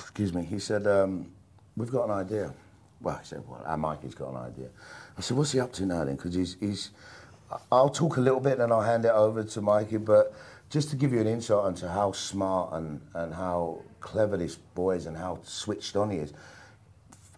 excuse 0.00 0.34
me, 0.34 0.44
he 0.44 0.58
said, 0.58 0.86
um, 0.88 1.30
we've 1.76 1.92
got 1.92 2.06
an 2.06 2.10
idea. 2.10 2.52
Well, 3.00 3.16
I 3.20 3.22
said, 3.22 3.42
well, 3.46 3.62
our 3.64 3.76
Mikey's 3.76 4.14
got 4.14 4.30
an 4.30 4.36
idea. 4.36 4.68
I 5.16 5.20
said, 5.20 5.36
what's 5.36 5.52
he 5.52 5.60
up 5.60 5.72
to 5.74 5.86
now 5.86 6.04
then? 6.04 6.16
Because 6.16 6.34
he's, 6.34 6.56
he's, 6.58 6.90
I'll 7.70 7.90
talk 7.90 8.16
a 8.16 8.20
little 8.20 8.40
bit 8.40 8.58
and 8.58 8.72
I'll 8.72 8.82
hand 8.82 9.04
it 9.04 9.12
over 9.12 9.44
to 9.44 9.60
Mikey, 9.60 9.98
but 9.98 10.34
just 10.70 10.90
to 10.90 10.96
give 10.96 11.12
you 11.12 11.20
an 11.20 11.26
insight 11.26 11.66
into 11.66 11.88
how 11.88 12.12
smart 12.12 12.72
and, 12.72 13.00
and 13.14 13.32
how 13.32 13.82
clever 14.00 14.36
this 14.36 14.56
boy 14.56 14.96
is 14.96 15.06
and 15.06 15.16
how 15.16 15.38
switched 15.44 15.96
on 15.96 16.10
he 16.10 16.18
is. 16.18 16.32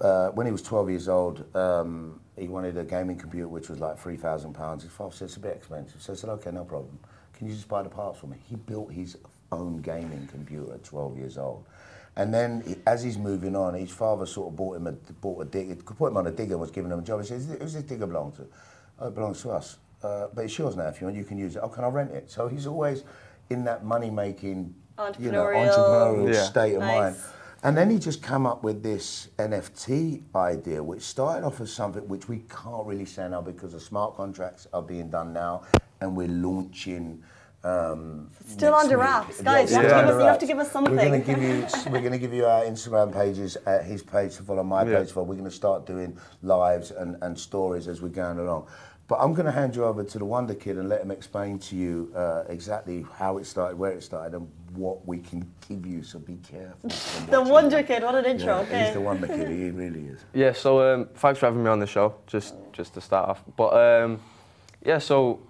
Uh, 0.00 0.30
when 0.30 0.46
he 0.46 0.52
was 0.52 0.62
12 0.62 0.90
years 0.90 1.08
old, 1.08 1.44
um, 1.54 2.18
he 2.38 2.48
wanted 2.48 2.76
a 2.78 2.84
gaming 2.84 3.18
computer 3.18 3.48
which 3.48 3.68
was 3.68 3.80
like 3.80 4.00
£3,000. 4.00 4.82
His 4.82 4.90
father 4.90 5.14
said, 5.14 5.26
it's 5.26 5.36
a 5.36 5.40
bit 5.40 5.56
expensive. 5.56 6.00
So 6.00 6.14
I 6.14 6.16
said, 6.16 6.30
okay, 6.30 6.50
no 6.50 6.64
problem. 6.64 6.98
Can 7.34 7.48
you 7.48 7.54
just 7.54 7.68
buy 7.68 7.82
the 7.82 7.90
parts 7.90 8.18
for 8.18 8.26
me? 8.26 8.38
He 8.48 8.56
built 8.56 8.92
his 8.92 9.18
own 9.52 9.82
gaming 9.82 10.26
computer 10.30 10.72
at 10.74 10.84
12 10.84 11.18
years 11.18 11.38
old. 11.38 11.64
And 12.20 12.34
then 12.34 12.76
as 12.86 13.02
he's 13.02 13.16
moving 13.16 13.56
on, 13.56 13.72
his 13.72 13.90
father 13.90 14.26
sort 14.26 14.48
of 14.48 14.56
bought 14.56 14.76
him 14.76 14.86
a, 14.86 14.92
bought 14.92 15.40
a 15.40 15.46
digger, 15.46 15.74
put 15.76 16.08
him 16.10 16.18
on 16.18 16.26
a 16.26 16.30
digger 16.30 16.52
and 16.52 16.60
was 16.60 16.70
giving 16.70 16.90
him 16.92 16.98
a 16.98 17.02
job. 17.02 17.22
He 17.22 17.26
says, 17.26 17.48
who's 17.58 17.72
this 17.72 17.82
digger 17.82 18.06
belong 18.06 18.32
to? 18.32 18.46
Oh, 18.98 19.08
it 19.08 19.14
belongs 19.14 19.40
to 19.40 19.52
us. 19.52 19.78
Uh, 20.02 20.26
but 20.34 20.44
it's 20.44 20.58
yours 20.58 20.76
now 20.76 20.88
if 20.88 21.00
you 21.00 21.06
want, 21.06 21.16
you 21.16 21.24
can 21.24 21.38
use 21.38 21.56
it. 21.56 21.60
Oh, 21.62 21.70
can 21.70 21.82
I 21.82 21.88
rent 21.88 22.10
it? 22.10 22.30
So 22.30 22.46
he's 22.46 22.66
always 22.66 23.04
in 23.48 23.64
that 23.64 23.86
money-making, 23.86 24.74
you 25.18 25.32
know, 25.32 25.46
Entrepreneurial. 25.46 25.70
entrepreneurial 25.70 26.34
Yeah. 26.34 26.42
state 26.42 26.74
of 26.74 26.82
mind. 26.82 27.16
And 27.62 27.74
then 27.74 27.88
he 27.88 27.98
just 27.98 28.22
came 28.22 28.44
up 28.44 28.62
with 28.62 28.82
this 28.82 29.28
NFT 29.38 30.22
idea, 30.36 30.82
which 30.82 31.00
started 31.00 31.46
off 31.46 31.58
as 31.62 31.72
something 31.72 32.06
which 32.06 32.28
we 32.28 32.44
can't 32.50 32.86
really 32.86 33.06
say 33.06 33.26
now 33.30 33.40
because 33.40 33.72
the 33.72 33.80
smart 33.80 34.14
contracts 34.14 34.66
are 34.74 34.82
being 34.82 35.08
done 35.08 35.32
now, 35.32 35.62
and 36.02 36.14
we're 36.14 36.28
launching. 36.28 37.22
Um, 37.62 38.30
Still 38.46 38.72
next 38.72 38.84
under 38.84 38.96
week. 38.98 39.06
wraps. 39.06 39.40
Guys, 39.42 39.70
you 39.70 39.76
have 39.76 39.84
to 39.84 39.88
give 39.88 40.08
us- 40.08 40.20
you 40.22 40.26
have 40.26 40.38
to 40.38 40.46
give 40.46 40.58
us 40.58 40.74
We're 40.74 40.80
going 40.82 40.96
something. 40.98 41.20
to 41.22 41.26
give 41.26 41.42
you. 41.42 41.66
We're 41.92 42.00
going 42.00 42.12
to 42.12 42.18
give 42.18 42.32
you 42.32 42.46
our 42.46 42.62
Instagram 42.64 43.12
pages, 43.12 43.56
uh, 43.66 43.80
his 43.80 44.02
page 44.02 44.36
to 44.36 44.42
follow, 44.42 44.62
my 44.62 44.82
Yeah. 44.84 44.98
page 44.98 45.08
to 45.08 45.14
follow. 45.14 45.26
We're 45.26 45.34
going 45.34 45.44
to 45.50 45.50
start 45.54 45.84
doing 45.86 46.16
lives 46.42 46.90
and, 46.90 47.16
and 47.22 47.38
stories 47.38 47.86
as 47.86 48.00
we're 48.00 48.08
going 48.08 48.38
along. 48.38 48.66
But 49.08 49.16
I'm 49.20 49.34
going 49.34 49.46
to 49.46 49.52
hand 49.52 49.74
you 49.74 49.84
over 49.84 50.04
to 50.04 50.18
the 50.18 50.24
Wonder 50.24 50.54
Kid 50.54 50.78
and 50.78 50.88
let 50.88 51.02
him 51.02 51.10
explain 51.10 51.58
to 51.58 51.74
you 51.76 52.12
uh, 52.16 52.44
exactly 52.48 53.04
how 53.16 53.38
it 53.38 53.44
started, 53.44 53.76
where 53.76 53.90
it 53.90 54.04
started, 54.04 54.34
and 54.36 54.48
what 54.74 55.04
we 55.06 55.18
can 55.18 55.44
give 55.68 55.84
you. 55.84 56.02
So 56.04 56.18
be 56.20 56.36
careful. 56.36 56.90
The 57.30 57.42
Wonder 57.42 57.70
that. 57.78 57.86
Kid, 57.88 58.02
what 58.04 58.14
an 58.14 58.24
intro, 58.24 58.46
Yeah, 58.54 58.60
okay. 58.60 58.84
He's 58.84 58.94
the 58.94 59.00
Wonder 59.00 59.26
Kid. 59.26 59.48
He 59.48 59.70
really 59.82 60.06
is. 60.06 60.20
Yeah, 60.32 60.52
so 60.52 60.94
um, 60.94 61.08
thanks 61.14 61.40
for 61.40 61.46
having 61.46 61.62
me 61.62 61.68
on 61.68 61.80
the 61.80 61.86
show, 61.88 62.14
just 62.26 62.54
just 62.72 62.94
to 62.94 63.00
start 63.00 63.28
off. 63.28 63.42
But 63.56 63.74
um, 63.74 64.20
yeah, 64.86 64.98
so 64.98 65.16
a- 65.26 65.49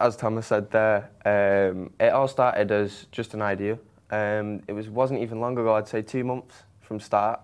as 0.00 0.16
Thomas 0.16 0.46
said 0.46 0.70
there, 0.70 1.10
um, 1.24 1.90
it 2.00 2.12
all 2.12 2.28
started 2.28 2.70
as 2.70 3.06
just 3.12 3.34
an 3.34 3.42
idea. 3.42 3.78
Um, 4.10 4.62
it 4.66 4.72
was 4.72 4.88
wasn't 4.88 5.20
even 5.20 5.40
long 5.40 5.58
ago. 5.58 5.74
I'd 5.74 5.88
say 5.88 6.02
two 6.02 6.24
months 6.24 6.62
from 6.80 7.00
start, 7.00 7.40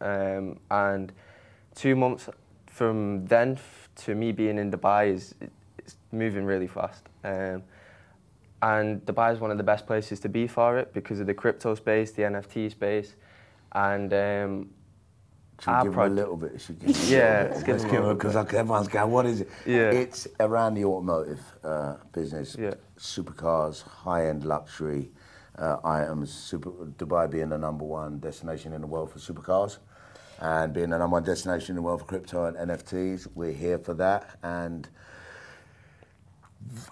um, 0.00 0.58
and 0.70 1.12
two 1.74 1.94
months 1.94 2.28
from 2.66 3.26
then 3.26 3.52
f- 3.52 3.88
to 4.04 4.14
me 4.14 4.32
being 4.32 4.58
in 4.58 4.70
Dubai 4.70 5.12
is 5.12 5.34
it's 5.78 5.96
moving 6.12 6.44
really 6.44 6.66
fast. 6.66 7.04
Um, 7.24 7.62
and 8.62 9.04
Dubai 9.04 9.32
is 9.32 9.40
one 9.40 9.50
of 9.50 9.58
the 9.58 9.64
best 9.64 9.86
places 9.86 10.18
to 10.20 10.28
be 10.28 10.46
for 10.46 10.78
it 10.78 10.92
because 10.94 11.20
of 11.20 11.26
the 11.26 11.34
crypto 11.34 11.74
space, 11.74 12.12
the 12.12 12.22
NFT 12.22 12.70
space, 12.70 13.14
and 13.72 14.12
um, 14.12 14.70
Should 15.60 15.76
we 15.78 15.82
give 15.84 15.92
him 15.94 15.98
a 16.00 16.08
little 16.20 16.36
bit? 16.36 16.60
Should 16.60 16.78
give 16.80 16.96
him 16.96 17.12
Yeah, 17.12 17.48
let's 17.50 17.62
give 17.62 17.68
Let's 17.68 17.84
him 17.84 17.90
a 17.90 17.92
give 17.92 18.04
him 18.04 18.16
because 18.16 18.36
everyone's 18.36 18.88
going. 18.88 19.10
What 19.10 19.26
is 19.26 19.40
it? 19.42 19.48
Yeah. 19.64 19.90
It's 19.90 20.28
around 20.40 20.74
the 20.74 20.84
automotive 20.84 21.40
uh, 21.64 21.96
business. 22.12 22.56
Yeah. 22.58 22.74
Supercars, 22.98 23.82
high-end 23.82 24.44
luxury 24.44 25.10
uh, 25.58 25.78
items. 25.84 26.32
Super, 26.32 26.70
Dubai 26.70 27.30
being 27.30 27.48
the 27.48 27.58
number 27.58 27.84
one 27.84 28.18
destination 28.18 28.72
in 28.72 28.80
the 28.80 28.86
world 28.86 29.10
for 29.10 29.18
supercars, 29.18 29.78
and 30.40 30.72
being 30.72 30.90
the 30.90 30.98
number 30.98 31.14
one 31.14 31.22
destination 31.24 31.72
in 31.72 31.76
the 31.76 31.82
world 31.82 32.00
for 32.00 32.06
crypto 32.06 32.44
and 32.46 32.56
NFTs. 32.70 33.28
We're 33.34 33.52
here 33.52 33.78
for 33.78 33.94
that, 33.94 34.38
and 34.42 34.88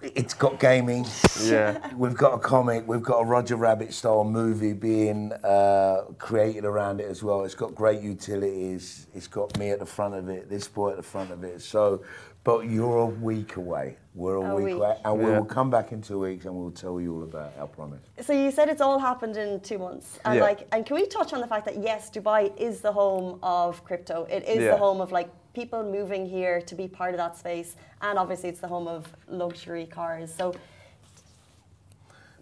it's 0.02 0.34
got 0.34 0.58
gaming. 0.60 1.06
Yeah. 1.42 1.92
We've 1.96 2.16
got 2.16 2.34
a 2.34 2.38
comic. 2.38 2.86
We've 2.86 3.02
got 3.02 3.18
a 3.20 3.24
Roger 3.24 3.56
Rabbit 3.56 3.92
style 3.92 4.24
movie 4.24 4.72
being 4.72 5.32
uh, 5.32 6.02
created 6.18 6.64
around 6.64 7.00
it 7.00 7.08
as 7.08 7.22
well. 7.22 7.44
It's 7.44 7.54
got 7.54 7.74
great 7.74 8.00
utilities. 8.02 9.06
It's 9.14 9.26
got 9.28 9.58
me 9.58 9.70
at 9.70 9.78
the 9.78 9.86
front 9.86 10.14
of 10.14 10.28
it. 10.28 10.48
This 10.48 10.68
boy 10.68 10.90
at 10.90 10.96
the 10.96 11.02
front 11.02 11.30
of 11.30 11.44
it. 11.44 11.62
So, 11.62 12.02
but 12.44 12.68
you're 12.68 12.98
a 12.98 13.06
week 13.06 13.56
away. 13.56 13.96
We're 14.14 14.36
a, 14.36 14.50
A 14.50 14.54
week, 14.54 14.64
week. 14.66 14.74
away, 14.74 14.96
and 15.04 15.18
we 15.18 15.24
will 15.24 15.44
come 15.44 15.70
back 15.70 15.90
in 15.92 16.00
two 16.02 16.20
weeks 16.20 16.44
and 16.44 16.54
we'll 16.54 16.70
tell 16.70 17.00
you 17.00 17.14
all 17.16 17.22
about 17.24 17.52
it. 17.56 17.60
I 17.62 17.66
promise. 17.66 18.00
So 18.20 18.32
you 18.32 18.50
said 18.50 18.68
it's 18.68 18.80
all 18.82 18.98
happened 18.98 19.36
in 19.36 19.58
two 19.60 19.78
months, 19.78 20.18
and 20.24 20.36
Yeah. 20.36 20.42
like, 20.42 20.68
and 20.72 20.84
can 20.86 20.94
we 20.96 21.06
touch 21.06 21.32
on 21.32 21.40
the 21.40 21.46
fact 21.48 21.64
that 21.64 21.82
yes, 21.82 22.10
Dubai 22.10 22.56
is 22.56 22.80
the 22.80 22.92
home 22.92 23.38
of 23.42 23.82
crypto. 23.84 24.24
It 24.30 24.44
is 24.46 24.58
the 24.58 24.76
home 24.76 25.00
of 25.00 25.10
like 25.10 25.30
people 25.54 25.82
moving 25.84 26.26
here 26.26 26.60
to 26.62 26.74
be 26.74 26.88
part 26.88 27.14
of 27.14 27.18
that 27.18 27.36
space, 27.38 27.76
and 28.02 28.18
obviously 28.18 28.48
it's 28.48 28.60
the 28.60 28.68
home 28.68 28.88
of 28.88 29.06
luxury 29.28 29.86
cars. 29.86 30.34
So 30.34 30.54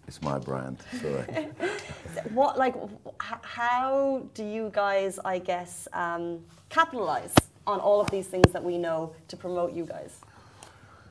It's 0.07 0.21
my 0.21 0.37
brand. 0.37 0.77
Sorry. 1.01 1.23
what 2.33 2.57
like 2.57 2.75
h- 2.75 3.37
how 3.43 4.23
do 4.33 4.43
you 4.43 4.69
guys, 4.73 5.19
I 5.23 5.39
guess, 5.39 5.87
um, 5.93 6.39
capitalize 6.69 7.33
on 7.65 7.79
all 7.79 8.01
of 8.01 8.09
these 8.11 8.27
things 8.27 8.51
that 8.51 8.63
we 8.63 8.77
know 8.77 9.15
to 9.29 9.37
promote 9.37 9.71
you 9.73 9.85
guys? 9.85 10.19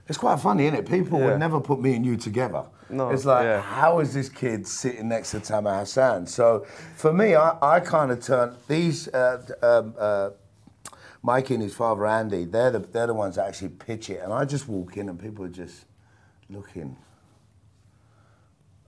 It's 0.08 0.18
quite 0.18 0.40
funny, 0.40 0.66
isn't 0.66 0.78
it? 0.80 0.86
People 0.88 1.20
Yeah. 1.20 1.26
would 1.26 1.38
never 1.38 1.60
put 1.60 1.80
me 1.80 1.94
and 1.94 2.04
you 2.04 2.16
together. 2.16 2.64
No, 2.90 3.08
it's 3.10 3.24
like, 3.24 3.44
yeah. 3.44 3.60
how 3.62 4.00
is 4.00 4.12
this 4.12 4.28
kid 4.28 4.66
sitting 4.66 5.08
next 5.08 5.30
to 5.30 5.40
Tamer 5.40 5.74
Hassan? 5.78 6.26
So 6.26 6.66
for 6.96 7.12
me, 7.12 7.34
I, 7.34 7.56
I 7.62 7.80
kind 7.80 8.10
of 8.10 8.20
turn 8.20 8.54
these. 8.68 9.08
Uh, 9.08 9.40
um, 9.62 9.94
uh, 9.98 10.30
Mikey 11.22 11.54
and 11.54 11.62
his 11.62 11.74
father 11.74 12.06
Andy, 12.06 12.44
they're 12.44 12.70
the 12.70 12.80
they're 12.80 13.06
the 13.06 13.14
ones 13.14 13.36
that 13.36 13.46
actually 13.48 13.68
pitch 13.70 14.10
it, 14.10 14.20
and 14.22 14.32
I 14.32 14.44
just 14.44 14.68
walk 14.68 14.96
in 14.96 15.08
and 15.08 15.18
people 15.18 15.44
are 15.44 15.48
just 15.48 15.84
looking, 16.50 16.96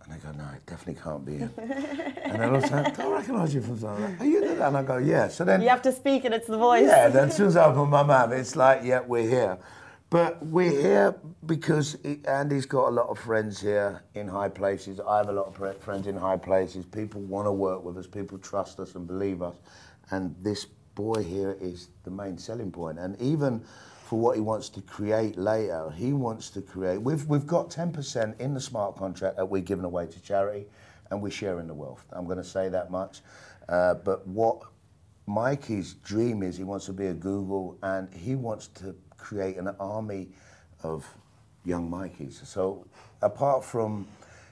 and 0.02 0.12
they 0.12 0.18
go, 0.18 0.32
"No, 0.32 0.44
it 0.56 0.66
definitely 0.66 1.00
can't 1.02 1.24
be 1.24 1.36
him." 1.38 1.52
and 1.56 2.42
then 2.42 2.54
a 2.56 2.60
sudden, 2.66 2.92
"Do 2.94 3.02
I 3.02 3.18
recognise 3.18 3.54
you 3.54 3.62
from 3.62 3.78
somewhere?" 3.78 4.16
Are 4.18 4.26
you 4.26 4.40
the-" 4.40 4.66
And 4.66 4.76
I 4.76 4.82
go, 4.82 4.96
"Yeah." 4.98 5.28
So 5.28 5.44
then 5.44 5.62
You 5.62 5.68
have 5.68 5.82
to 5.82 5.92
speak, 5.92 6.24
and 6.24 6.34
it's 6.34 6.48
the 6.48 6.58
voice. 6.58 6.84
yeah, 6.86 7.08
then 7.08 7.28
as 7.28 7.36
soon 7.38 7.46
as 7.46 7.56
I 7.56 7.66
open 7.66 7.88
my 7.88 8.02
mouth, 8.02 8.32
it's 8.32 8.56
like, 8.56 8.80
yeah, 8.82 9.00
we're 9.00 9.28
here. 9.28 9.58
But 10.10 10.44
we're 10.46 10.70
here 10.70 11.16
because 11.46 11.96
Andy's 12.28 12.66
got 12.66 12.88
a 12.88 12.90
lot 12.90 13.08
of 13.08 13.18
friends 13.18 13.60
here 13.60 14.02
in 14.14 14.28
high 14.28 14.48
places. 14.48 15.00
I 15.00 15.16
have 15.18 15.28
a 15.28 15.32
lot 15.32 15.46
of 15.46 15.76
friends 15.78 16.06
in 16.06 16.16
high 16.16 16.36
places. 16.36 16.84
People 16.84 17.20
want 17.22 17.46
to 17.46 17.52
work 17.52 17.82
with 17.82 17.96
us. 17.96 18.06
People 18.06 18.38
trust 18.38 18.78
us 18.78 18.94
and 18.94 19.08
believe 19.08 19.42
us. 19.42 19.56
And 20.12 20.36
this 20.40 20.66
boy 20.94 21.22
here 21.22 21.56
is 21.60 21.88
the 22.04 22.10
main 22.10 22.38
selling 22.38 22.70
point. 22.72 22.98
And 22.98 23.20
even 23.20 23.64
for 24.04 24.18
what 24.18 24.36
he 24.36 24.40
wants 24.40 24.68
to 24.70 24.80
create 24.82 25.38
later, 25.38 25.90
he 25.96 26.12
wants 26.12 26.50
to 26.50 26.62
create. 26.62 27.00
We've 27.02 27.26
we've 27.26 27.46
got 27.46 27.70
ten 27.70 27.92
percent 27.92 28.40
in 28.40 28.54
the 28.54 28.60
smart 28.60 28.96
contract 28.96 29.36
that 29.36 29.46
we're 29.46 29.62
giving 29.62 29.84
away 29.84 30.06
to 30.06 30.20
charity. 30.22 30.66
and 31.10 31.22
we're 31.22 31.30
sharing 31.30 31.66
the 31.66 31.74
wealth. 31.74 32.04
I'm 32.12 32.24
going 32.24 32.38
to 32.38 32.44
say 32.44 32.68
that 32.70 32.90
much. 32.90 33.20
Uh, 33.68 33.94
but 33.94 34.26
what 34.26 34.62
Mikey's 35.26 35.94
dream 35.94 36.42
is, 36.42 36.56
he 36.56 36.64
wants 36.64 36.86
to 36.86 36.92
be 36.92 37.06
a 37.06 37.14
Google, 37.14 37.78
and 37.82 38.12
he 38.14 38.34
wants 38.34 38.68
to 38.68 38.94
create 39.16 39.56
an 39.56 39.68
army 39.80 40.28
of 40.82 41.06
young 41.64 41.90
Mikeys. 41.90 42.44
So 42.46 42.86
apart 43.22 43.64
from 43.64 44.06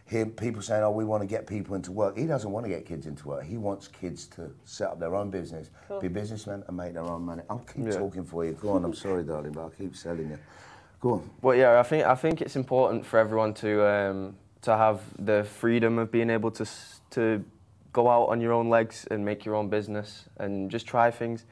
him, 0.04 0.30
people 0.30 0.60
saying, 0.62 0.82
"Oh, 0.82 0.90
we 0.90 1.04
want 1.04 1.22
to 1.22 1.26
get 1.26 1.46
people 1.46 1.74
into 1.74 1.92
work," 1.92 2.16
he 2.18 2.26
doesn't 2.26 2.50
want 2.50 2.64
to 2.66 2.70
get 2.70 2.84
kids 2.86 3.06
into 3.06 3.28
work. 3.28 3.44
He 3.44 3.56
wants 3.56 3.88
kids 3.88 4.26
to 4.28 4.50
set 4.64 4.88
up 4.90 4.98
their 5.00 5.14
own 5.14 5.30
business, 5.30 5.70
Cool. 5.88 6.00
be 6.00 6.08
businessmen, 6.08 6.64
and 6.66 6.76
make 6.76 6.94
their 6.94 7.04
own 7.04 7.22
money. 7.22 7.42
I'll 7.48 7.58
keep 7.60 7.86
Yeah. 7.86 7.98
talking 7.98 8.24
for 8.24 8.44
you. 8.44 8.52
Go 8.52 8.70
on. 8.70 8.84
I'm 8.84 8.94
sorry, 8.94 9.22
darling, 9.24 9.52
but 9.52 9.62
I'll 9.62 9.70
keep 9.70 9.94
selling 9.96 10.30
you. 10.30 10.38
Go 11.00 11.12
on. 11.14 11.30
But 11.40 11.56
yeah, 11.56 11.80
I 11.80 11.82
think 11.82 12.04
I 12.04 12.14
think 12.14 12.40
it's 12.42 12.56
important 12.56 13.06
for 13.06 13.18
everyone 13.18 13.54
to 13.54 13.86
um, 13.86 14.36
to 14.62 14.76
have 14.76 15.00
the 15.18 15.44
freedom 15.44 15.98
of 15.98 16.10
being 16.10 16.30
able 16.30 16.50
to 16.52 16.66
to 17.10 17.44
go 17.92 18.08
out 18.08 18.28
on 18.28 18.40
your 18.40 18.52
own 18.52 18.70
legs 18.70 19.06
and 19.10 19.24
make 19.24 19.44
your 19.44 19.54
own 19.54 19.68
business 19.68 20.28
and 20.38 20.70
just 20.70 20.86
try 20.86 21.10
things. 21.10 21.44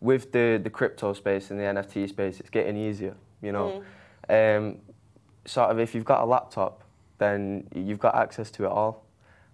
With 0.00 0.30
the 0.32 0.60
the 0.62 0.70
crypto 0.70 1.12
space 1.14 1.50
and 1.50 1.58
the 1.58 1.64
NFT 1.64 2.08
space, 2.08 2.38
it's 2.40 2.50
getting 2.50 2.76
easier. 2.76 3.14
You 3.42 3.52
know, 3.52 3.82
um, 4.28 4.78
sort 5.44 5.70
of 5.70 5.78
if 5.78 5.94
you've 5.94 6.04
got 6.04 6.20
a 6.22 6.26
laptop, 6.26 6.82
then 7.18 7.66
you've 7.74 7.98
got 7.98 8.14
access 8.14 8.50
to 8.52 8.64
it 8.64 8.70
all, 8.70 9.04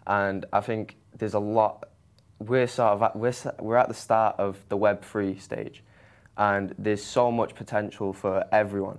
and 0.06 0.44
I 0.52 0.60
think 0.60 0.96
there's 1.16 1.34
a 1.34 1.40
lot. 1.40 1.84
We're 2.38 2.66
sort 2.66 2.92
of 2.92 3.02
at, 3.02 3.16
we're 3.16 3.32
we're 3.60 3.76
at 3.76 3.88
the 3.88 3.94
start 3.94 4.36
of 4.38 4.58
the 4.68 4.76
Web 4.76 5.04
three 5.04 5.38
stage, 5.38 5.82
and 6.36 6.74
there's 6.78 7.02
so 7.02 7.30
much 7.30 7.54
potential 7.54 8.12
for 8.12 8.44
everyone 8.52 8.98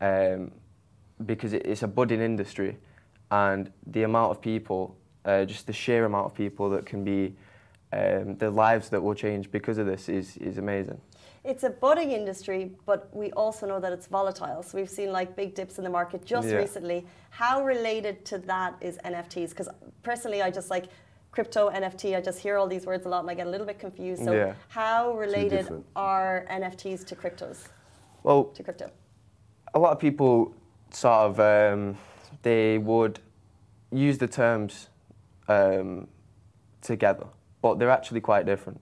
um, 0.00 0.52
because 1.26 1.52
it, 1.52 1.66
it's 1.66 1.82
a 1.82 1.88
budding 1.88 2.20
industry, 2.20 2.78
and 3.30 3.70
the 3.86 4.04
amount 4.04 4.30
of 4.30 4.40
people, 4.40 4.96
uh, 5.24 5.44
just 5.44 5.66
the 5.66 5.72
sheer 5.72 6.04
amount 6.04 6.26
of 6.26 6.34
people 6.34 6.70
that 6.70 6.86
can 6.86 7.04
be, 7.04 7.34
um, 7.92 8.36
the 8.36 8.50
lives 8.50 8.88
that 8.90 9.02
will 9.02 9.14
change 9.14 9.50
because 9.50 9.78
of 9.78 9.86
this 9.86 10.08
is 10.08 10.36
is 10.38 10.58
amazing. 10.58 11.00
It's 11.42 11.62
a 11.64 11.70
budding 11.70 12.10
industry, 12.12 12.70
but 12.84 13.08
we 13.16 13.32
also 13.32 13.66
know 13.66 13.80
that 13.80 13.92
it's 13.92 14.06
volatile. 14.06 14.62
So 14.62 14.76
we've 14.76 14.90
seen 14.90 15.10
like 15.10 15.36
big 15.36 15.54
dips 15.54 15.78
in 15.78 15.84
the 15.84 15.90
market 15.90 16.24
just 16.24 16.48
Yeah. 16.48 16.56
recently. 16.58 17.06
How 17.30 17.64
related 17.64 18.24
to 18.26 18.38
that 18.40 18.74
is 18.82 18.98
NFTs? 19.04 19.50
Because 19.50 19.68
personally, 20.02 20.42
I 20.42 20.50
just 20.50 20.68
like 20.70 20.86
crypto 21.30 21.70
NFT. 21.70 22.14
I 22.14 22.20
just 22.20 22.40
hear 22.40 22.56
all 22.58 22.66
these 22.66 22.84
words 22.84 23.06
a 23.06 23.08
lot, 23.08 23.20
and 23.20 23.30
I 23.30 23.34
get 23.34 23.46
a 23.46 23.50
little 23.50 23.66
bit 23.66 23.78
confused. 23.78 24.22
So 24.24 24.32
Yeah. 24.32 24.54
how 24.68 25.12
related 25.16 25.66
are 25.96 26.44
NFTs 26.50 27.04
to 27.04 27.16
cryptos? 27.16 27.68
Well, 28.22 28.44
To 28.44 28.62
crypto? 28.62 28.90
a 29.72 29.78
lot 29.78 29.92
of 29.92 29.98
people 29.98 30.54
sort 30.90 31.14
of 31.14 31.40
um, 31.40 31.96
they 32.42 32.76
would 32.78 33.20
use 33.90 34.18
the 34.18 34.28
terms 34.28 34.88
um, 35.48 36.06
together, 36.82 37.26
but 37.62 37.78
they're 37.78 37.90
actually 37.90 38.20
quite 38.20 38.44
different. 38.44 38.80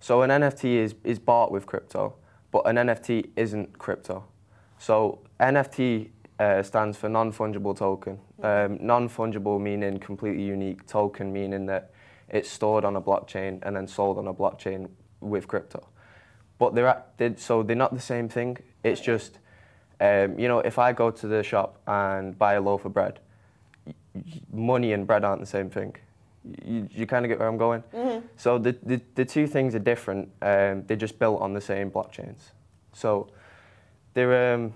So 0.00 0.22
an 0.22 0.30
NFT 0.30 0.76
is, 0.76 0.94
is 1.04 1.18
bought 1.18 1.50
with 1.50 1.66
crypto, 1.66 2.14
but 2.50 2.66
an 2.66 2.76
NFT 2.76 3.30
isn't 3.36 3.78
crypto. 3.78 4.24
So 4.78 5.20
NFT 5.40 6.10
uh, 6.38 6.62
stands 6.62 6.96
for 6.96 7.08
non-fungible 7.08 7.76
token. 7.76 8.18
Um, 8.42 8.78
non-fungible 8.80 9.60
meaning 9.60 9.98
completely 9.98 10.44
unique, 10.44 10.86
token 10.86 11.32
meaning 11.32 11.66
that 11.66 11.90
it's 12.28 12.48
stored 12.48 12.84
on 12.84 12.96
a 12.96 13.00
blockchain 13.00 13.58
and 13.62 13.74
then 13.74 13.88
sold 13.88 14.18
on 14.18 14.28
a 14.28 14.34
blockchain 14.34 14.88
with 15.20 15.48
crypto. 15.48 15.88
But 16.58 16.74
they're, 16.74 16.88
at, 16.88 17.16
they 17.18 17.34
so 17.36 17.62
they're 17.62 17.76
not 17.76 17.94
the 17.94 18.00
same 18.00 18.28
thing. 18.28 18.58
It's 18.84 19.00
just, 19.00 19.38
um, 20.00 20.38
you 20.38 20.48
know, 20.48 20.60
if 20.60 20.78
I 20.78 20.92
go 20.92 21.10
to 21.10 21.26
the 21.26 21.42
shop 21.42 21.80
and 21.86 22.38
buy 22.38 22.54
a 22.54 22.60
loaf 22.60 22.84
of 22.84 22.92
bread, 22.92 23.20
money 24.52 24.92
and 24.92 25.06
bread 25.06 25.24
aren't 25.24 25.40
the 25.40 25.46
same 25.46 25.70
thing. 25.70 25.96
You, 26.64 26.88
you 26.90 27.06
kind 27.06 27.24
of 27.24 27.28
get 27.28 27.38
where 27.38 27.48
I'm 27.48 27.56
going. 27.58 27.82
So 28.36 28.58
the, 28.58 28.76
the, 28.82 29.00
the 29.14 29.24
two 29.24 29.46
things 29.46 29.74
are 29.74 29.78
different. 29.80 30.28
Um, 30.42 30.84
they're 30.86 30.96
just 30.96 31.18
built 31.18 31.40
on 31.40 31.52
the 31.52 31.60
same 31.60 31.90
blockchains. 31.90 32.38
So 32.92 33.28
they're, 34.14 34.54
um, 34.54 34.72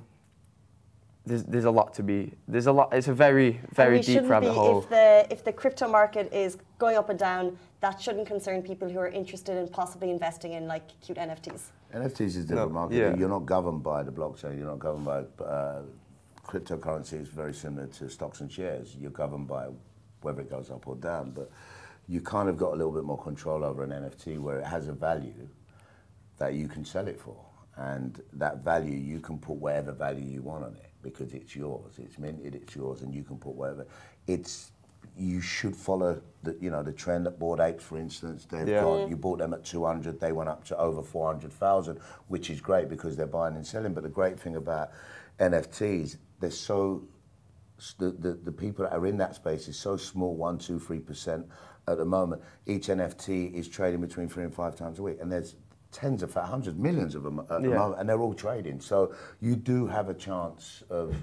there's, 1.24 1.44
there's 1.44 1.64
a 1.64 1.70
lot 1.70 1.94
to 1.94 2.02
be. 2.02 2.32
There's 2.48 2.66
a 2.66 2.72
lot. 2.72 2.92
It's 2.92 3.08
a 3.08 3.14
very 3.14 3.60
very 3.72 3.96
and 3.96 4.00
we 4.00 4.06
deep 4.06 4.14
shouldn't 4.14 4.30
rabbit 4.30 4.48
be, 4.50 4.54
hole. 4.54 4.80
If 4.82 4.88
the 4.88 5.26
if 5.30 5.44
the 5.44 5.52
crypto 5.52 5.86
market 5.88 6.32
is 6.32 6.58
going 6.78 6.96
up 6.96 7.10
and 7.10 7.18
down, 7.18 7.56
that 7.80 8.00
shouldn't 8.00 8.26
concern 8.26 8.60
people 8.62 8.88
who 8.88 8.98
are 8.98 9.08
interested 9.08 9.56
in 9.56 9.68
possibly 9.68 10.10
investing 10.10 10.52
in 10.54 10.66
like 10.66 10.82
cute 11.00 11.18
NFTs. 11.18 11.62
NFTs 11.94 12.20
is 12.20 12.36
a 12.36 12.40
No, 12.40 12.44
different 12.46 12.72
market. 12.72 12.96
yeah. 12.96 13.16
You're 13.16 13.28
not 13.28 13.46
governed 13.46 13.82
by 13.84 14.02
the 14.02 14.10
blockchain. 14.10 14.58
You're 14.58 14.66
not 14.66 14.80
governed 14.80 15.04
by 15.04 15.44
uh, 15.44 15.82
cryptocurrency. 16.44 17.14
It's 17.14 17.28
very 17.30 17.54
similar 17.54 17.86
to 17.86 18.08
stocks 18.10 18.40
and 18.40 18.50
shares. 18.50 18.96
You're 19.00 19.10
governed 19.12 19.46
by 19.46 19.68
whether 20.24 20.40
it 20.40 20.50
goes 20.50 20.70
up 20.70 20.86
or 20.88 20.96
down. 20.96 21.30
But 21.30 21.50
you 22.08 22.20
kind 22.20 22.48
of 22.48 22.56
got 22.56 22.72
a 22.72 22.76
little 22.76 22.92
bit 22.92 23.04
more 23.04 23.18
control 23.22 23.64
over 23.64 23.82
an 23.84 23.90
NFT 23.90 24.38
where 24.38 24.58
it 24.58 24.66
has 24.66 24.88
a 24.88 24.92
value 24.92 25.48
that 26.38 26.54
you 26.54 26.68
can 26.68 26.84
sell 26.84 27.06
it 27.08 27.20
for, 27.20 27.36
and 27.76 28.20
that 28.32 28.58
value 28.58 28.96
you 28.96 29.20
can 29.20 29.38
put 29.38 29.56
whatever 29.56 29.92
value 29.92 30.24
you 30.24 30.42
want 30.42 30.64
on 30.64 30.74
it 30.76 30.90
because 31.02 31.34
it's 31.34 31.54
yours. 31.54 31.94
It's 31.98 32.18
minted. 32.18 32.54
It's 32.54 32.74
yours, 32.74 33.02
and 33.02 33.14
you 33.14 33.22
can 33.22 33.36
put 33.38 33.54
whatever. 33.54 33.86
It's 34.26 34.72
you 35.16 35.40
should 35.40 35.76
follow 35.76 36.22
the 36.42 36.56
you 36.60 36.70
know 36.70 36.82
the 36.82 36.92
trend 36.92 37.26
that 37.26 37.38
Bored 37.38 37.60
Apes, 37.60 37.84
for 37.84 37.98
instance, 37.98 38.46
they've 38.46 38.68
Yeah. 38.68 38.80
got 38.82 39.08
you 39.08 39.16
bought 39.16 39.38
them 39.38 39.52
at 39.52 39.64
200, 39.64 40.18
they 40.20 40.32
went 40.32 40.48
up 40.48 40.64
to 40.64 40.78
over 40.78 41.02
400,000, 41.02 41.98
which 42.28 42.50
is 42.50 42.60
great 42.60 42.88
because 42.88 43.16
they're 43.16 43.26
buying 43.26 43.56
and 43.56 43.66
selling. 43.66 43.92
But 43.94 44.04
the 44.04 44.08
great 44.08 44.38
thing 44.40 44.56
about 44.56 44.90
NFTs, 45.38 46.16
they're 46.40 46.50
so, 46.50 47.02
the, 47.98 48.10
the, 48.10 48.32
the 48.34 48.52
people 48.52 48.84
that 48.84 48.92
are 48.92 49.06
in 49.06 49.16
that 49.18 49.34
space 49.34 49.68
is 49.68 49.78
so 49.78 49.96
small, 49.96 50.34
one, 50.36 50.58
two, 50.58 50.78
three 50.78 51.00
percent 51.00 51.46
at 51.88 51.98
the 51.98 52.04
moment. 52.04 52.42
Each 52.66 52.86
NFT 52.88 53.54
is 53.54 53.68
trading 53.68 54.00
between 54.00 54.28
three 54.28 54.44
and 54.44 54.54
five 54.54 54.76
times 54.76 54.98
a 54.98 55.02
week. 55.02 55.18
And 55.20 55.30
there's 55.30 55.56
tens 55.90 56.22
of 56.22 56.32
hundreds, 56.34 56.76
millions 56.78 57.14
of 57.14 57.22
them 57.22 57.40
at 57.40 57.48
the 57.48 57.68
moment, 57.68 58.00
and 58.00 58.08
they're 58.08 58.20
all 58.20 58.34
trading. 58.34 58.80
So 58.80 59.14
you 59.40 59.56
do 59.56 59.86
have 59.86 60.08
a 60.08 60.14
chance 60.14 60.82
of, 60.90 61.14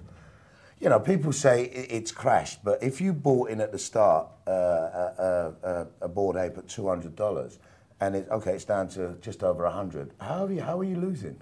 you 0.79 0.89
know, 0.89 0.99
people 0.99 1.33
say 1.33 1.65
it's 1.65 2.11
crashed, 2.11 2.63
but 2.63 2.81
if 2.81 3.01
you 3.01 3.13
bought 3.13 3.49
in 3.49 3.61
at 3.61 3.71
the 3.71 3.79
start 3.79 4.27
uh, 4.47 4.51
a, 4.51 5.13
a, 5.17 5.69
a, 5.69 5.87
a 6.01 6.07
Bored 6.07 6.37
Ape 6.37 6.57
at 6.57 6.67
two 6.67 6.87
hundred 6.87 7.15
dollars, 7.15 7.59
and 7.99 8.15
it 8.15 8.27
okay, 8.31 8.53
it's 8.53 8.63
down 8.65 8.87
to 8.89 9.17
just 9.21 9.43
over 9.43 9.65
a 9.65 9.71
hundred. 9.71 10.13
How 10.21 10.45
are 10.45 10.51
you? 10.51 10.61
How 10.61 10.79
are 10.79 10.83
you 10.85 10.95
losing? 10.95 11.41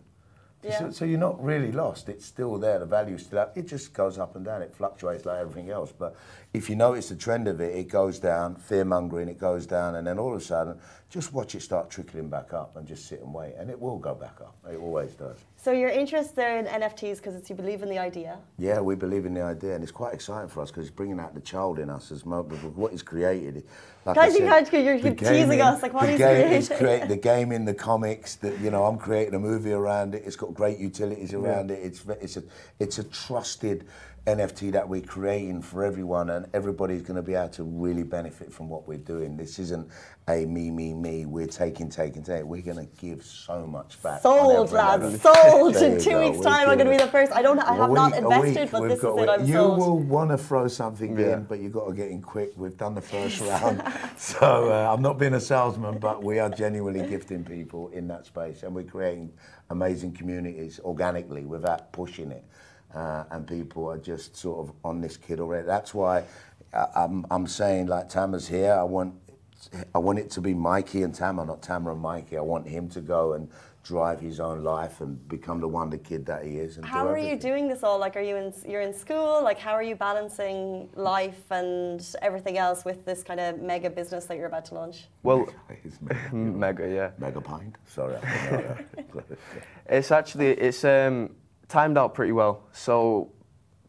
Yeah. 0.68 0.80
So, 0.80 0.92
so 0.92 1.06
you're 1.06 1.20
not 1.20 1.42
really 1.44 1.72
lost. 1.72 2.10
It's 2.10 2.26
still 2.26 2.58
there. 2.58 2.80
The 2.80 2.86
value's 2.86 3.26
still 3.26 3.40
up. 3.40 3.58
It 3.58 3.68
just 3.68 3.94
goes 3.94 4.18
up 4.18 4.36
and 4.36 4.44
down. 4.46 4.62
It 4.62 4.76
fluctuates 4.76 5.26
like 5.26 5.40
everything 5.40 5.70
else. 5.70 5.94
But 5.98 6.16
if 6.54 6.70
you 6.70 6.76
notice 6.76 7.10
the 7.10 7.16
trend 7.16 7.48
of 7.48 7.62
it, 7.62 7.76
it 7.76 7.90
goes 7.90 8.20
down, 8.20 8.56
fear 8.56 8.86
mongering, 8.86 9.28
it 9.28 9.40
goes 9.40 9.66
down, 9.66 9.96
and 9.96 10.08
then 10.08 10.18
all 10.18 10.34
of 10.34 10.42
a 10.42 10.44
sudden, 10.44 10.80
just 11.10 11.32
watch 11.32 11.56
it 11.56 11.62
start 11.62 11.90
trickling 11.90 12.30
back 12.30 12.54
up 12.54 12.76
and 12.76 12.86
just 12.86 13.08
sit 13.08 13.22
and 13.22 13.34
wait, 13.34 13.54
and 13.58 13.70
it 13.70 13.80
will 13.80 13.98
go 13.98 14.14
back 14.14 14.42
up. 14.42 14.56
It 14.70 14.78
always 14.78 15.14
does. 15.14 15.38
So 15.56 15.72
you're 15.72 15.90
interested 15.90 16.60
in 16.60 16.66
NFTs 16.66 17.18
because 17.18 17.50
you 17.50 17.56
believe 17.56 17.82
in 17.82 17.90
the 17.90 17.98
idea. 18.00 18.38
Yeah, 18.58 18.82
we 18.82 18.96
believe 18.96 19.26
in 19.26 19.34
the 19.34 19.42
idea, 19.42 19.76
and 19.76 19.84
it's 19.84 19.92
quite 19.92 20.14
exciting 20.14 20.50
for 20.50 20.62
us 20.62 20.70
because 20.70 20.88
it's 20.88 20.96
bringing 20.96 21.20
out 21.20 21.34
the 21.34 21.42
child 21.42 21.80
in 21.80 21.90
us 21.90 22.12
as 22.12 22.26
with 22.26 22.64
what 22.76 22.92
he's 22.92 23.04
created. 23.04 23.64
Like 24.06 24.16
Guys, 24.16 24.34
you 24.34 24.48
said, 24.48 24.70
can't- 24.70 24.86
you're 24.86 25.14
teasing 25.16 25.62
us, 25.62 25.82
like, 25.82 25.94
what 25.94 26.06
the 26.06 26.12
he's 26.12 26.20
game 26.20 26.52
is 26.52 26.68
created. 26.68 26.86
create- 26.86 27.08
the 27.10 27.18
game 27.18 27.52
in 27.52 27.66
the 27.66 27.74
comics 27.74 28.36
that 28.36 28.60
you 28.60 28.72
know 28.72 28.86
I'm 28.86 28.98
creating 28.98 29.34
a 29.34 29.40
movie 29.40 29.74
around 29.74 30.16
it. 30.16 30.24
It's 30.26 30.38
got 30.38 30.54
great 30.54 30.78
utilities 30.78 31.32
mm. 31.32 31.44
around 31.44 31.72
it. 31.72 31.80
It's 31.84 32.06
it's 32.22 32.38
a 32.38 32.44
it's 32.80 33.00
a 33.00 33.04
trusted 33.04 33.86
NFT 34.28 34.74
that 34.74 34.88
we're 34.88 35.02
creating 35.02 35.62
for 35.62 35.86
everyone, 35.86 36.32
and 36.32 36.48
everybody's 36.54 37.02
going 37.02 37.16
to 37.16 37.22
be 37.22 37.34
able 37.34 37.48
to 37.50 37.64
really 37.64 38.04
benefit 38.04 38.52
from 38.52 38.68
what 38.68 38.86
we're 38.86 38.98
doing. 38.98 39.38
This 39.38 39.58
isn't 39.58 39.90
a 40.28 40.46
me 40.46 40.70
me 40.70 40.94
me. 40.94 41.26
We're 41.26 41.48
taking 41.48 41.90
taking 41.90 42.24
taking. 42.24 42.46
We're 42.50 42.62
going 42.62 42.86
to 42.86 42.92
give 43.02 43.24
so 43.24 43.66
much 43.66 44.02
back. 44.04 44.22
Sold, 44.22 44.74
lads. 44.74 45.22
Sold. 45.24 45.78
In 45.78 45.98
two 45.98 46.10
go. 46.10 46.20
weeks' 46.26 46.40
We're 46.40 46.44
time, 46.44 46.70
I'm 46.70 46.78
going 46.78 46.88
to 46.88 46.92
be 46.92 46.98
the 46.98 47.08
first. 47.10 47.32
I 47.32 47.42
don't. 47.42 47.58
I 47.60 47.74
have 47.76 47.90
not 47.92 48.12
week- 48.12 48.22
a 48.22 48.24
invested, 48.26 48.62
week, 48.64 48.72
but 48.72 48.82
this 48.90 48.98
is 48.98 49.02
got 49.02 49.18
it. 49.18 49.22
it. 49.24 49.30
I'm 49.30 49.46
you 49.46 49.54
sold. 49.54 49.78
will 49.80 50.00
want 50.00 50.30
to 50.32 50.38
throw 50.38 50.68
something 50.68 51.18
Yeah. 51.18 51.36
in, 51.38 51.44
but 51.46 51.60
you've 51.60 51.72
got 51.72 51.88
to 51.88 51.94
get 51.94 52.10
in 52.10 52.22
quick. 52.22 52.52
We've 52.58 52.76
done 52.76 52.96
the 52.96 53.02
first 53.02 53.40
round. 53.40 53.82
so 54.18 54.70
uh, 54.72 54.94
I'm 54.94 55.02
not 55.02 55.18
being 55.18 55.36
a 55.36 55.40
salesman, 55.40 56.00
but 56.00 56.22
we 56.22 56.40
are 56.40 56.50
genuinely 56.50 57.08
gifting 57.08 57.46
people 57.46 57.88
in 57.90 58.10
that 58.10 58.26
space 58.26 58.64
and 58.64 58.76
we're 58.76 58.84
creating 58.84 59.32
amazing 59.70 60.12
communities 60.12 60.82
organically 60.84 61.46
without 61.46 61.94
pushing 61.94 62.32
it. 62.32 62.44
Uh, 62.94 63.24
and 63.32 63.46
people 63.48 63.90
are 63.90 63.98
just 63.98 64.36
sort 64.38 64.68
of 64.68 64.74
on 64.84 65.02
this 65.02 65.18
kid 65.18 65.40
already. 65.40 65.66
That's 65.66 65.94
why 65.94 66.24
I, 66.74 66.88
I'm, 66.96 67.26
I'm 67.30 67.46
saying, 67.48 67.88
like 67.88 68.10
Tamer's 68.10 68.48
here, 68.48 68.74
I 68.74 68.84
want, 68.84 69.14
I 69.94 69.98
want 69.98 70.20
it 70.20 70.32
to 70.32 70.42
be 70.42 70.54
Mikey 70.54 71.04
and 71.04 71.14
Tamer, 71.14 71.46
not 71.46 71.62
Tamer 71.62 71.92
and 71.92 72.02
Mikey. 72.02 72.38
I 72.38 72.42
want 72.42 72.68
him 72.68 72.88
to 72.90 73.02
go 73.02 73.34
and 73.34 73.50
drive 73.84 74.20
his 74.20 74.40
own 74.42 74.64
life 74.64 75.00
and 75.00 75.26
become 75.30 75.62
the 75.62 75.68
wonder 75.68 75.98
kid 75.98 76.26
that 76.26 76.44
he 76.46 76.58
is. 76.58 76.76
And 76.78 76.86
How 76.86 77.08
are 77.08 77.18
you 77.18 77.38
doing 77.38 77.70
this 77.70 77.84
all? 77.84 77.98
Like, 78.00 78.18
are 78.18 78.22
you 78.22 78.36
in? 78.36 78.54
You're 78.68 78.82
in 78.82 78.94
school. 78.94 79.42
Like, 79.42 79.58
how 79.58 79.72
are 79.72 79.84
you 79.84 79.96
balancing 79.96 80.90
life 80.96 81.50
and 81.52 82.06
everything 82.22 82.58
else 82.58 82.84
with 82.84 83.06
this 83.06 83.24
kind 83.24 83.40
of 83.40 83.62
mega 83.62 83.90
business 83.90 84.26
that 84.26 84.36
you're 84.38 84.48
about 84.48 84.66
to 84.66 84.76
launch? 84.76 85.06
well, 85.24 85.48
It's 85.86 86.02
mega, 86.02 86.36
mega, 86.36 86.90
yeah. 86.90 87.12
mega 87.18 87.40
pint. 87.42 87.76
Sorry. 87.88 88.16
I 88.18 88.20
didn't 88.20 89.16
know 89.16 89.24
that. 89.30 89.38
It's 89.90 90.12
actually 90.12 90.52
it's 90.52 90.84
um, 90.84 91.30
timed 91.68 91.98
out 91.98 92.14
pretty 92.14 92.32
well. 92.32 92.64
So 92.72 93.32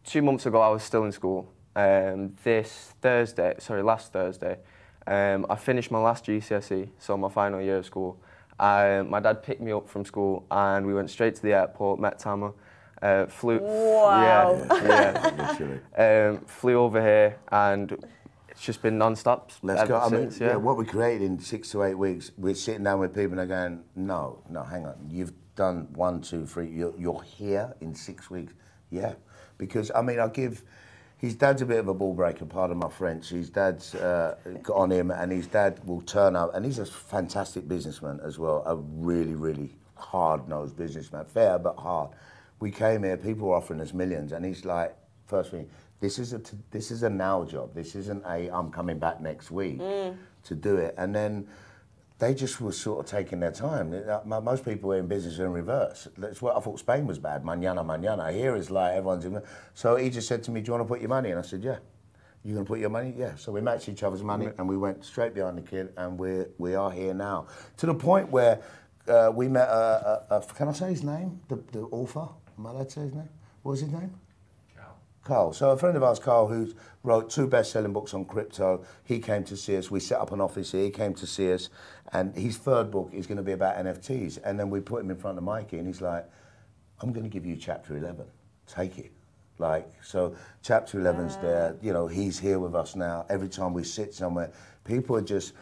two 0.04 0.22
months 0.22 0.46
ago, 0.46 0.60
I 0.60 0.68
was 0.68 0.82
still 0.82 1.04
in 1.04 1.12
school. 1.12 1.52
Um, 1.76 2.34
this 2.42 2.94
Thursday, 3.00 3.54
sorry, 3.58 3.82
last 3.82 4.12
Thursday, 4.12 4.58
um, 5.06 5.46
I 5.48 5.54
finished 5.56 5.90
my 5.90 5.98
last 6.00 6.26
GCSE, 6.26 6.90
so 6.98 7.16
my 7.16 7.28
final 7.28 7.60
year 7.60 7.78
of 7.78 7.86
school. 7.86 8.20
Um, 8.60 9.10
my 9.10 9.20
dad 9.20 9.42
picked 9.44 9.60
me 9.60 9.70
up 9.72 9.88
from 9.88 10.04
school 10.04 10.44
and 10.50 10.84
we 10.84 10.92
went 10.92 11.10
straight 11.10 11.36
to 11.36 11.42
the 11.42 11.52
airport, 11.52 12.00
met 12.00 12.18
Tamer, 12.18 12.52
uh, 13.00 13.26
flew, 13.26 13.60
Wow. 13.60 14.60
yeah, 14.70 15.32
Literally. 15.50 15.80
yeah. 15.96 16.28
Um, 16.30 16.44
flew 16.46 16.74
over 16.80 17.00
here 17.00 17.38
and 17.52 18.04
it's 18.48 18.60
just 18.60 18.82
been 18.82 18.98
non-stop 18.98 19.52
Let's 19.62 19.82
ever 19.82 19.88
go. 19.88 20.00
I 20.00 20.08
mean, 20.08 20.30
since, 20.32 20.40
yeah. 20.40 20.56
what 20.56 20.76
we 20.76 20.84
created 20.84 21.22
in 21.22 21.38
six 21.38 21.70
to 21.70 21.84
eight 21.84 21.94
weeks, 21.94 22.32
we're 22.36 22.54
sitting 22.56 22.82
down 22.82 22.98
with 22.98 23.14
people 23.14 23.38
and 23.38 23.48
they're 23.48 23.56
going, 23.68 23.84
no, 23.94 24.42
no, 24.50 24.64
hang 24.64 24.84
on. 24.84 24.96
You've 25.08 25.37
done 25.58 25.88
one, 25.92 26.22
two, 26.22 26.46
three. 26.46 26.68
You're, 26.68 26.94
you're 26.96 27.22
here 27.22 27.74
in 27.80 27.94
six 27.94 28.30
weeks. 28.30 28.54
Yeah. 28.90 29.14
Because, 29.58 29.90
I 29.94 30.02
mean, 30.02 30.20
I'll 30.20 30.28
give, 30.28 30.62
his 31.18 31.34
dad's 31.34 31.62
a 31.62 31.66
bit 31.66 31.80
of 31.80 31.88
a 31.88 31.94
ball 31.94 32.14
breaker, 32.14 32.46
pardon 32.46 32.78
my 32.78 32.88
French. 32.88 33.30
His 33.30 33.50
dad's 33.50 33.94
uh, 33.96 34.36
got 34.62 34.76
on 34.76 34.90
him 34.90 35.10
and 35.10 35.32
his 35.32 35.48
dad 35.48 35.80
will 35.84 36.00
turn 36.00 36.36
up 36.36 36.54
and 36.54 36.64
he's 36.64 36.78
a 36.78 36.86
fantastic 36.86 37.68
businessman 37.68 38.20
as 38.22 38.38
well. 38.38 38.62
A 38.66 38.76
really, 38.76 39.34
really 39.34 39.74
hard-nosed 39.96 40.76
businessman. 40.76 41.24
Fair, 41.24 41.58
but 41.58 41.76
hard. 41.76 42.10
We 42.60 42.70
came 42.70 43.02
here, 43.02 43.16
people 43.16 43.48
were 43.48 43.56
offering 43.56 43.80
us 43.80 43.92
millions 43.92 44.32
and 44.32 44.44
he's 44.44 44.64
like, 44.64 44.96
first 45.26 45.50
thing, 45.50 45.68
this 46.00 46.20
is 46.20 46.32
a 46.32 46.38
t- 46.38 46.56
this 46.70 46.92
is 46.92 47.02
a 47.02 47.10
now 47.10 47.44
job. 47.44 47.74
This 47.74 47.96
isn't 47.96 48.24
a 48.24 48.48
I'm 48.50 48.70
coming 48.70 49.00
back 49.00 49.20
next 49.20 49.50
week 49.50 49.78
to 50.44 50.54
do 50.54 50.76
it. 50.76 50.94
And 50.96 51.12
then 51.12 51.48
they 52.18 52.34
just 52.34 52.60
were 52.60 52.72
sort 52.72 52.98
of 53.04 53.06
taking 53.10 53.40
their 53.40 53.52
time. 53.52 53.94
Uh, 53.94 54.40
Most 54.40 54.64
people 54.64 54.88
were 54.88 54.98
in 54.98 55.06
business 55.06 55.38
are 55.38 55.46
in 55.46 55.52
reverse. 55.52 56.08
That's 56.16 56.42
what 56.42 56.56
I 56.56 56.60
thought 56.60 56.78
Spain 56.80 57.06
was 57.06 57.18
bad. 57.18 57.44
Mañana, 57.44 57.84
mañana. 57.84 58.32
Here 58.32 58.56
is 58.56 58.70
like 58.70 58.94
everyone's 58.94 59.24
in. 59.24 59.40
So 59.74 59.96
he 59.96 60.10
just 60.10 60.26
said 60.28 60.42
to 60.44 60.50
me, 60.50 60.60
"Do 60.60 60.68
you 60.68 60.72
want 60.72 60.84
to 60.88 60.92
put 60.92 61.00
your 61.00 61.10
money?" 61.10 61.30
And 61.30 61.38
I 61.38 61.42
said, 61.42 61.62
"Yeah." 61.62 61.78
You 62.44 62.54
gonna 62.54 62.64
put 62.64 62.78
your 62.78 62.88
money? 62.90 63.14
Yeah. 63.16 63.34
So 63.34 63.52
we 63.52 63.60
matched 63.60 63.88
each 63.88 64.02
other's 64.02 64.22
money, 64.22 64.48
and 64.58 64.68
we 64.68 64.76
went 64.76 65.04
straight 65.04 65.34
behind 65.34 65.58
the 65.58 65.62
kid, 65.62 65.92
and 65.96 66.18
we 66.18 66.44
we 66.56 66.74
are 66.74 66.90
here 66.90 67.12
now. 67.12 67.46
To 67.78 67.86
the 67.86 67.94
point 67.94 68.30
where 68.30 68.60
uh, 69.08 69.30
we 69.34 69.48
met. 69.48 69.68
Uh, 69.68 69.72
uh, 69.72 70.34
uh, 70.34 70.40
can 70.40 70.68
I 70.68 70.72
say 70.72 70.90
his 70.90 71.02
name? 71.02 71.40
The 71.48 71.56
the 71.72 71.82
author. 71.90 72.28
Am 72.56 72.66
I 72.66 72.70
allowed 72.70 72.84
to 72.88 72.90
say 72.90 73.00
his 73.02 73.14
name? 73.14 73.28
What 73.62 73.72
was 73.72 73.80
his 73.80 73.90
name? 73.90 74.14
Carl. 74.76 74.96
Carl. 75.24 75.52
So 75.52 75.70
a 75.70 75.76
friend 75.76 75.96
of 75.96 76.02
ours, 76.02 76.18
Carl, 76.20 76.46
who 76.48 76.72
wrote 77.02 77.28
two 77.30 77.46
best-selling 77.46 77.92
books 77.92 78.14
on 78.14 78.24
crypto, 78.24 78.84
he 79.04 79.18
came 79.18 79.44
to 79.44 79.56
see 79.56 79.76
us. 79.76 79.90
We 79.90 80.00
set 80.00 80.20
up 80.20 80.32
an 80.32 80.40
office 80.40 80.72
here. 80.72 80.84
He 80.84 80.90
came 80.90 81.14
to 81.14 81.26
see 81.26 81.52
us, 81.52 81.70
and 82.12 82.34
his 82.36 82.56
third 82.56 82.90
book 82.90 83.10
is 83.12 83.26
going 83.26 83.36
to 83.38 83.42
be 83.42 83.52
about 83.52 83.76
NFTs. 83.76 84.38
And 84.44 84.58
then 84.58 84.70
we 84.70 84.80
put 84.80 85.02
him 85.02 85.10
in 85.10 85.16
front 85.16 85.38
of 85.38 85.44
Mikey, 85.44 85.78
and 85.78 85.86
he's 85.86 86.00
like, 86.00 86.28
"I'm 87.00 87.12
going 87.12 87.24
to 87.24 87.30
give 87.30 87.44
you 87.46 87.56
chapter 87.56 87.96
11. 87.96 88.24
Take 88.66 88.98
it." 88.98 89.12
Like 89.58 89.90
so, 90.02 90.34
chapter 90.62 90.98
11's 91.00 91.36
there. 91.38 91.76
You 91.82 91.92
know, 91.92 92.06
he's 92.06 92.38
here 92.38 92.58
with 92.60 92.74
us 92.74 92.94
now. 92.94 93.26
Every 93.28 93.48
time 93.48 93.74
we 93.74 93.82
sit 93.84 94.14
somewhere, 94.14 94.52
people 94.84 95.16
are 95.16 95.22
just. 95.22 95.52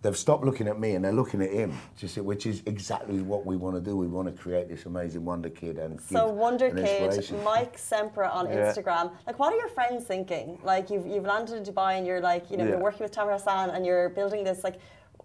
They've 0.00 0.16
stopped 0.16 0.44
looking 0.44 0.68
at 0.68 0.78
me 0.78 0.94
and 0.94 1.04
they're 1.04 1.10
looking 1.10 1.42
at 1.42 1.50
him, 1.50 1.72
just 1.96 2.16
which 2.18 2.46
is 2.46 2.62
exactly 2.66 3.20
what 3.20 3.44
we 3.44 3.56
want 3.56 3.74
to 3.74 3.80
do. 3.80 3.96
We 3.96 4.06
want 4.06 4.28
to 4.28 4.42
create 4.42 4.68
this 4.68 4.86
amazing 4.86 5.24
wonder 5.24 5.50
kid 5.50 5.76
and 5.76 6.00
So 6.00 6.28
give 6.28 6.36
Wonder 6.36 6.66
an 6.66 6.76
Kid. 6.76 7.34
Mike 7.42 7.76
Sempra 7.76 8.32
on 8.32 8.48
Yeah. 8.48 8.72
Instagram. 8.72 9.10
Like, 9.26 9.40
what 9.40 9.52
are 9.52 9.56
your 9.56 9.68
friends 9.70 10.04
thinking? 10.04 10.60
Like, 10.62 10.88
you've 10.88 11.04
you've 11.04 11.24
landed 11.24 11.56
in 11.56 11.64
Dubai 11.64 11.94
and 11.98 12.06
you're 12.06 12.20
like, 12.20 12.48
you 12.48 12.56
know, 12.56 12.62
Yeah. 12.62 12.70
you're 12.70 12.78
working 12.78 13.02
with 13.02 13.10
Tamer 13.10 13.32
Hassan 13.32 13.70
and 13.70 13.84
you're 13.84 14.08
building 14.10 14.44
this. 14.44 14.62
Like, 14.62 14.76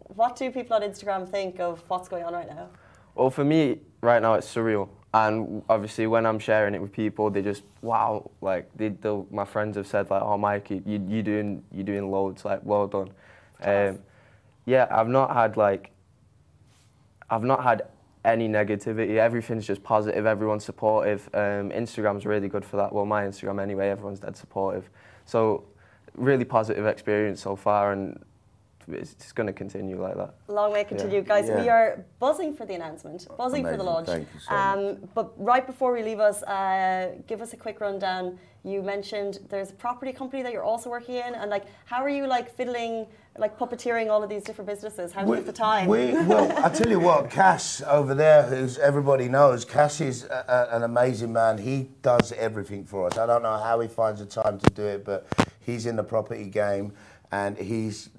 what 0.08 0.36
do 0.36 0.50
people 0.52 0.76
on 0.76 0.82
Instagram 0.82 1.28
think 1.28 1.60
of 1.60 1.84
what's 1.88 2.08
going 2.08 2.24
on 2.24 2.34
right 2.34 2.48
now? 2.48 2.70
Well, 3.16 3.30
for 3.30 3.44
me, 3.44 3.80
right 4.02 4.22
now 4.22 4.34
it's 4.34 4.54
surreal, 4.54 4.90
and 5.14 5.62
obviously 5.70 6.08
when 6.08 6.26
I'm 6.26 6.40
sharing 6.40 6.74
it 6.74 6.82
with 6.82 6.92
people, 6.92 7.30
they 7.30 7.42
just 7.42 7.64
wow, 7.82 8.30
like 8.42 8.70
they, 8.76 8.94
my 9.32 9.46
friends 9.46 9.78
have 9.78 9.88
said 9.88 10.10
like, 10.10 10.22
oh 10.22 10.38
Mikey, 10.38 10.82
you 10.86 11.06
you 11.08 11.22
doing 11.22 11.64
you 11.72 11.84
doing 11.84 12.10
loads, 12.10 12.44
like 12.44 12.62
well 12.64 12.88
done. 12.88 13.12
Um, 13.62 14.00
yeah, 14.66 14.88
I've 14.90 15.08
not 15.08 15.34
had 15.34 15.58
like, 15.58 15.92
I've 17.30 17.44
not 17.44 17.64
had 17.64 17.84
any 18.26 18.48
negativity. 18.48 19.18
Everything's 19.18 19.68
just 19.68 19.84
positive. 19.84 20.26
Everyone's 20.26 20.64
supportive. 20.64 21.30
Um, 21.34 21.70
Instagram's 21.70 22.26
really 22.26 22.48
good 22.48 22.64
for 22.64 22.78
that. 22.78 22.94
Well, 22.94 23.06
my 23.06 23.24
Instagram 23.24 23.62
anyway. 23.62 23.90
Everyone's 23.90 24.20
dead 24.20 24.38
supportive. 24.38 24.90
So, 25.26 25.66
really 26.16 26.46
positive 26.46 26.86
experience 26.86 27.42
so 27.42 27.56
far, 27.56 27.92
and 27.92 28.24
it's 28.92 29.14
just 29.16 29.36
going 29.36 29.48
to 29.48 29.54
continue 29.54 30.02
like 30.02 30.16
that. 30.16 30.36
Long 30.48 30.74
may 30.74 30.82
it 30.82 30.88
continue, 30.88 31.22
guys. 31.22 31.50
We 31.50 31.70
are 31.70 32.04
buzzing 32.20 32.56
for 32.56 32.66
the 32.66 32.74
announcement, 32.74 33.28
buzzing 33.38 33.64
for 33.64 33.78
the 33.78 33.84
launch. 33.84 34.08
Thank 34.08 34.28
you 34.34 34.40
so 34.40 34.56
um, 34.56 34.98
But 35.14 35.34
right 35.38 35.66
before 35.66 35.94
we 35.94 36.04
leave 36.04 36.20
us, 36.20 36.44
uh, 36.44 37.16
give 37.28 37.42
us 37.42 37.54
a 37.54 37.58
quick 37.58 37.80
rundown. 37.82 38.40
You 38.66 38.82
mentioned 38.82 39.40
there's 39.50 39.72
a 39.72 39.74
property 39.74 40.14
company 40.14 40.42
that 40.42 40.54
you're 40.54 40.64
also 40.64 40.90
working 40.90 41.16
in, 41.16 41.36
and 41.36 41.50
like, 41.52 41.66
how 41.86 42.02
are 42.02 42.10
you 42.10 42.28
like 42.28 42.56
fiddling, 42.56 43.08
like 43.38 43.60
puppeteering 43.60 44.10
all 44.10 44.24
of 44.24 44.30
these 44.30 44.42
different 44.44 44.70
businesses? 44.70 45.12
How 45.12 45.26
do 45.26 45.30
you 45.32 45.36
get 45.36 45.46
the 45.46 45.52
time? 45.52 45.90
We, 45.90 46.14
well, 46.14 46.50
I 46.64 46.70
tell 46.70 46.90
you 46.90 47.00
what, 47.00 47.30
Cass 47.40 47.82
over 47.82 48.16
there, 48.16 48.44
who's 48.44 48.78
everybody 48.78 49.28
knows, 49.28 49.66
Cass 49.66 50.00
is 50.00 50.24
a, 50.24 50.70
a, 50.72 50.78
an 50.78 50.84
amazing 50.84 51.34
man. 51.34 51.58
He 51.58 51.90
does 52.02 52.32
everything 52.32 52.86
for 52.86 53.08
us. 53.08 53.18
I 53.18 53.26
don't 53.26 53.44
know 53.44 53.58
how 53.58 53.82
he 53.82 53.90
finds 53.90 54.22
the 54.22 54.28
time 54.28 54.60
to 54.60 54.70
do 54.72 54.84
it, 54.84 55.04
but 55.04 55.28
he's 55.60 55.86
in 55.86 55.98
the 55.98 56.04
property 56.04 56.46
game 56.46 56.94
and 57.34 57.58
he's 57.58 58.10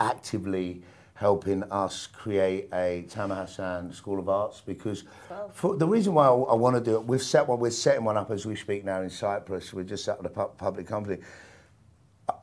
actively 0.00 0.82
helping 1.14 1.62
us 1.64 2.06
create 2.06 2.68
a 2.72 3.04
Tamer 3.10 3.34
Hassan 3.34 3.92
School 3.92 4.18
of 4.18 4.28
Arts 4.28 4.62
because 4.64 5.04
for, 5.52 5.76
the 5.76 5.86
reason 5.86 6.14
why 6.14 6.26
I, 6.26 6.30
I 6.30 6.54
want 6.54 6.76
to 6.76 6.80
do 6.82 6.96
it, 6.96 7.04
we've 7.04 7.22
set 7.22 7.46
one, 7.46 7.60
we're 7.60 7.70
setting 7.70 8.04
one 8.04 8.16
up 8.16 8.30
as 8.30 8.46
we 8.46 8.56
speak 8.56 8.84
now 8.84 9.02
in 9.02 9.10
Cyprus. 9.10 9.74
We're 9.74 9.84
just 9.84 10.04
set 10.04 10.18
up 10.18 10.24
a 10.24 10.30
pu- 10.30 10.50
public 10.56 10.86
company 10.86 11.18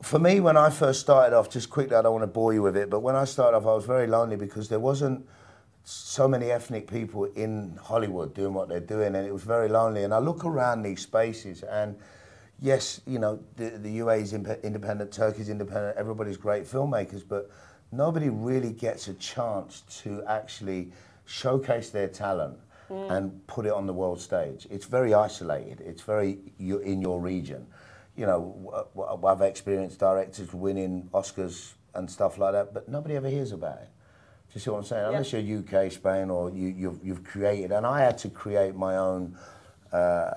for 0.02 0.18
me, 0.18 0.40
when 0.40 0.56
I 0.56 0.70
first 0.70 1.00
started 1.00 1.36
off, 1.36 1.50
just 1.50 1.70
quickly, 1.70 1.96
I 1.96 2.02
don't 2.02 2.12
want 2.12 2.22
to 2.22 2.28
bore 2.28 2.52
you 2.52 2.62
with 2.62 2.76
it, 2.76 2.90
but 2.90 3.00
when 3.00 3.16
I 3.16 3.24
started 3.24 3.56
off, 3.56 3.66
I 3.66 3.74
was 3.74 3.84
very 3.84 4.06
lonely 4.06 4.36
because 4.36 4.68
there 4.68 4.80
wasn't 4.80 5.26
so 5.84 6.28
many 6.28 6.50
ethnic 6.50 6.90
people 6.90 7.24
in 7.24 7.78
Hollywood 7.82 8.34
doing 8.34 8.54
what 8.54 8.68
they're 8.68 8.80
doing, 8.80 9.14
and 9.14 9.26
it 9.26 9.32
was 9.32 9.42
very 9.42 9.68
lonely. 9.68 10.04
And 10.04 10.12
I 10.12 10.18
look 10.18 10.44
around 10.44 10.82
these 10.82 11.02
spaces, 11.02 11.62
and 11.62 11.96
yes, 12.60 13.00
you 13.06 13.18
know, 13.18 13.40
the, 13.56 13.70
the 13.70 13.98
UAE 13.98 14.22
is 14.22 14.32
imp- 14.32 14.64
independent, 14.64 15.12
Turkey's 15.12 15.48
independent, 15.48 15.96
everybody's 15.96 16.36
great 16.36 16.64
filmmakers, 16.64 17.22
but 17.26 17.50
nobody 17.92 18.28
really 18.28 18.72
gets 18.72 19.08
a 19.08 19.14
chance 19.14 19.82
to 20.02 20.22
actually 20.26 20.90
showcase 21.24 21.90
their 21.90 22.08
talent 22.08 22.58
and 22.90 23.46
put 23.46 23.66
it 23.66 23.72
on 23.72 23.86
the 23.86 23.92
world 23.92 24.18
stage. 24.18 24.66
It's 24.70 24.86
very 24.86 25.12
isolated. 25.12 25.82
It's 25.82 26.00
very 26.00 26.38
you 26.58 26.78
in 26.78 27.02
your 27.02 27.20
region. 27.20 27.66
You 28.16 28.24
know, 28.24 28.56
w- 28.64 28.84
w- 28.96 29.26
I've 29.26 29.42
experienced 29.42 29.98
directors 30.00 30.54
winning 30.54 31.10
Oscars 31.12 31.74
and 31.94 32.10
stuff 32.10 32.38
like 32.38 32.52
that, 32.52 32.72
but 32.72 32.88
nobody 32.88 33.14
ever 33.16 33.28
hears 33.28 33.52
about 33.52 33.76
it. 33.80 33.88
Do 34.48 34.54
you 34.54 34.60
see 34.62 34.70
what 34.70 34.78
I'm 34.78 34.84
saying? 34.84 35.04
Unless 35.08 35.32
you're 35.34 35.58
UK, 35.58 35.92
Spain, 35.92 36.30
or 36.30 36.48
you, 36.48 36.68
you've, 36.68 36.98
you've 37.04 37.24
created, 37.24 37.72
and 37.72 37.86
I 37.86 38.00
had 38.00 38.16
to 38.18 38.30
create 38.30 38.74
my 38.74 38.96
own 38.96 39.36
uh, 39.92 40.30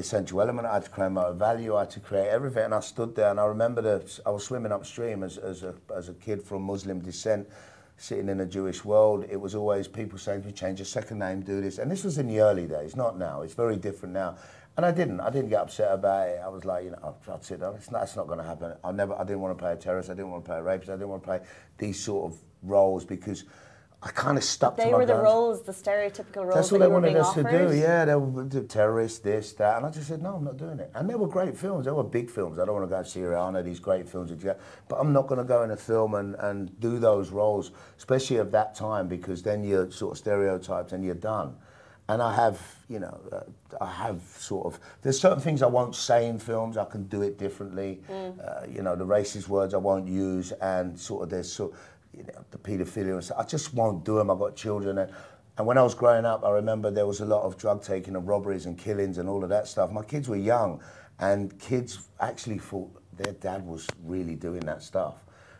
essential 0.00 0.40
element. 0.40 0.66
I 0.66 0.74
had 0.74 0.84
to 0.84 0.90
create 0.90 1.12
my 1.12 1.30
value. 1.30 1.76
I 1.76 1.80
had 1.80 1.90
to 1.90 2.00
create 2.00 2.28
everything. 2.28 2.64
And 2.64 2.74
I 2.74 2.80
stood 2.80 3.14
there, 3.14 3.30
and 3.30 3.38
I 3.38 3.44
remember 3.46 3.80
that 3.82 4.18
I 4.26 4.30
was 4.30 4.44
swimming 4.44 4.72
upstream 4.72 5.22
as, 5.22 5.38
as, 5.38 5.62
a, 5.62 5.74
as 5.94 6.08
a 6.08 6.14
kid 6.14 6.42
from 6.42 6.62
Muslim 6.62 7.00
descent, 7.00 7.48
sitting 7.96 8.28
in 8.28 8.40
a 8.40 8.46
Jewish 8.46 8.84
world. 8.84 9.24
It 9.30 9.40
was 9.40 9.54
always 9.54 9.86
people 9.86 10.18
saying 10.18 10.42
to 10.42 10.48
me, 10.48 10.52
change 10.52 10.78
your 10.78 10.86
second 10.86 11.18
name, 11.18 11.40
do 11.42 11.60
this. 11.60 11.78
And 11.78 11.90
this 11.90 12.02
was 12.02 12.18
in 12.18 12.26
the 12.26 12.40
early 12.40 12.66
days, 12.66 12.96
not 12.96 13.18
now. 13.18 13.42
It's 13.42 13.54
very 13.54 13.76
different 13.76 14.14
now. 14.14 14.36
And 14.76 14.86
I 14.86 14.92
didn't. 14.92 15.20
I 15.20 15.30
didn't 15.30 15.50
get 15.50 15.60
upset 15.60 15.92
about 15.92 16.28
it. 16.28 16.40
I 16.42 16.48
was 16.48 16.64
like, 16.64 16.84
you 16.84 16.90
know, 16.90 16.98
oh, 17.02 17.14
that's 17.26 17.50
it. 17.50 17.60
It's 17.62 17.90
not, 17.90 18.16
not 18.16 18.26
going 18.26 18.38
to 18.38 18.44
happen. 18.44 18.72
I 18.82 18.92
never. 18.92 19.14
I 19.14 19.24
didn't 19.24 19.40
want 19.40 19.56
to 19.56 19.62
play 19.62 19.72
a 19.72 19.76
terrorist. 19.76 20.08
I 20.10 20.14
didn't 20.14 20.30
want 20.30 20.44
to 20.44 20.48
play 20.48 20.58
a 20.58 20.62
rapist. 20.62 20.90
I 20.90 20.94
didn't 20.94 21.08
want 21.08 21.22
to 21.22 21.26
play 21.26 21.40
these 21.76 22.02
sort 22.02 22.32
of 22.32 22.38
roles 22.62 23.04
because 23.04 23.44
I 24.02 24.08
kind 24.08 24.38
of 24.38 24.44
stuck 24.44 24.76
to 24.76 24.82
they 24.82 24.90
my 24.90 24.98
were 24.98 25.06
the 25.06 25.12
guns. 25.12 25.24
roles, 25.24 25.62
the 25.62 25.72
stereotypical 25.72 26.36
roles 26.44 26.54
That's 26.54 26.68
that 26.70 26.74
what 26.74 26.78
they 26.78 26.86
you 26.86 26.92
wanted 26.92 27.16
us 27.16 27.34
to 27.34 27.42
do. 27.42 27.76
Yeah, 27.76 28.06
they 28.06 28.14
were 28.14 28.44
the 28.44 28.62
terrorists, 28.62 29.18
this, 29.18 29.52
that, 29.54 29.76
and 29.76 29.84
I 29.84 29.90
just 29.90 30.08
said 30.08 30.22
no, 30.22 30.36
I'm 30.36 30.44
not 30.44 30.56
doing 30.56 30.78
it. 30.80 30.90
And 30.94 31.08
they 31.08 31.14
were 31.14 31.28
great 31.28 31.54
films. 31.54 31.84
They 31.84 31.90
were 31.90 32.02
big 32.02 32.30
films. 32.30 32.58
I 32.58 32.64
don't 32.64 32.74
want 32.74 32.86
to 32.86 32.90
go 32.90 32.96
and 32.96 33.06
see 33.06 33.20
Syriana, 33.20 33.62
these 33.62 33.78
great 33.78 34.08
films 34.08 34.30
that 34.30 34.42
you 34.42 34.54
but 34.88 34.96
I'm 34.96 35.12
not 35.12 35.26
going 35.26 35.38
to 35.38 35.44
go 35.44 35.64
in 35.64 35.70
a 35.70 35.76
film 35.76 36.14
and, 36.14 36.34
and 36.36 36.80
do 36.80 36.98
those 36.98 37.30
roles, 37.30 37.72
especially 37.98 38.38
of 38.38 38.50
that 38.52 38.74
time, 38.74 39.06
because 39.06 39.42
then 39.42 39.64
you're 39.64 39.90
sort 39.90 40.12
of 40.12 40.18
stereotyped 40.18 40.92
and 40.92 41.04
you're 41.04 41.14
done. 41.14 41.56
And 42.08 42.22
I 42.22 42.34
have, 42.34 42.58
you 42.88 42.98
know, 42.98 43.20
uh, 43.30 43.40
I 43.84 43.92
have 43.92 44.22
sort 44.36 44.66
of. 44.66 44.80
There's 45.02 45.20
certain 45.20 45.40
things 45.40 45.62
I 45.62 45.66
won't 45.66 45.94
say 45.94 46.26
in 46.26 46.40
films. 46.40 46.76
I 46.76 46.84
can 46.86 47.04
do 47.04 47.22
it 47.22 47.38
differently. 47.38 48.00
Uh, 48.10 48.66
you 48.68 48.82
know, 48.82 48.96
the 48.96 49.06
racist 49.06 49.46
words 49.46 49.74
I 49.74 49.76
won't 49.76 50.08
use, 50.08 50.50
and 50.52 50.98
sort 50.98 51.22
of 51.22 51.30
there's 51.30 51.52
sort, 51.52 51.72
you 52.16 52.24
know, 52.24 52.44
the 52.50 52.58
paedophilia 52.58 53.14
and 53.14 53.24
stuff. 53.24 53.38
I 53.38 53.44
just 53.44 53.74
won't 53.74 54.04
do 54.04 54.16
them. 54.16 54.30
I've 54.30 54.38
got 54.38 54.56
children, 54.56 54.98
and 54.98 55.12
and 55.58 55.66
when 55.66 55.76
I 55.76 55.82
was 55.82 55.94
growing 55.94 56.24
up, 56.24 56.44
I 56.44 56.50
remember 56.50 56.90
there 56.90 57.06
was 57.06 57.20
a 57.20 57.26
lot 57.26 57.42
of 57.42 57.58
drug 57.58 57.82
taking 57.82 58.16
and 58.16 58.26
robberies 58.26 58.66
and 58.66 58.78
killings 58.78 59.18
and 59.18 59.28
all 59.28 59.42
of 59.42 59.50
that 59.50 59.68
stuff. 59.68 59.90
My 59.92 60.02
kids 60.02 60.28
were 60.28 60.36
young, 60.36 60.80
and 61.18 61.58
kids 61.58 62.08
actually 62.18 62.58
thought 62.58 62.90
their 63.12 63.34
dad 63.34 63.66
was 63.66 63.86
really 64.04 64.36
doing 64.36 64.60
that 64.60 64.82
stuff. 64.82 65.16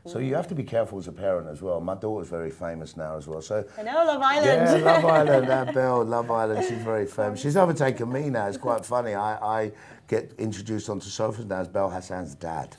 So 0.07 0.19
you 0.19 0.35
have 0.35 0.49
to 0.49 0.55
be 0.55 0.63
careful 0.63 0.99
as 0.99 1.09
a 1.09 1.13
parent 1.13 1.47
as 1.47 1.61
well. 1.61 1.79
My 1.81 1.95
daughter's 1.95 2.31
very 2.31 2.51
famous 2.51 2.97
now 2.97 3.19
as 3.19 3.27
well. 3.27 3.43
So 3.43 3.63
I 3.77 3.83
know, 3.83 3.93
Love 4.07 4.23
Island. 4.23 4.83
yeah, 4.83 4.93
Love 4.93 5.05
Island, 5.21 5.49
that 5.49 5.75
Belle, 5.75 6.05
Love 6.05 6.31
Island, 6.31 6.65
she's 6.67 6.83
very 6.83 7.05
famous. 7.05 7.39
She's 7.41 7.57
overtaken 7.57 8.11
me 8.11 8.31
now. 8.31 8.47
It's 8.47 8.57
quite 8.57 8.87
funny. 8.87 9.15
I, 9.15 9.35
I 9.65 9.73
get 10.09 10.33
introduced 10.39 10.89
onto 10.89 11.11
sofas 11.11 11.45
now 11.45 11.61
as 11.61 11.69
Belle 11.69 11.91
Hassan's 11.91 12.35
dad. 12.35 12.75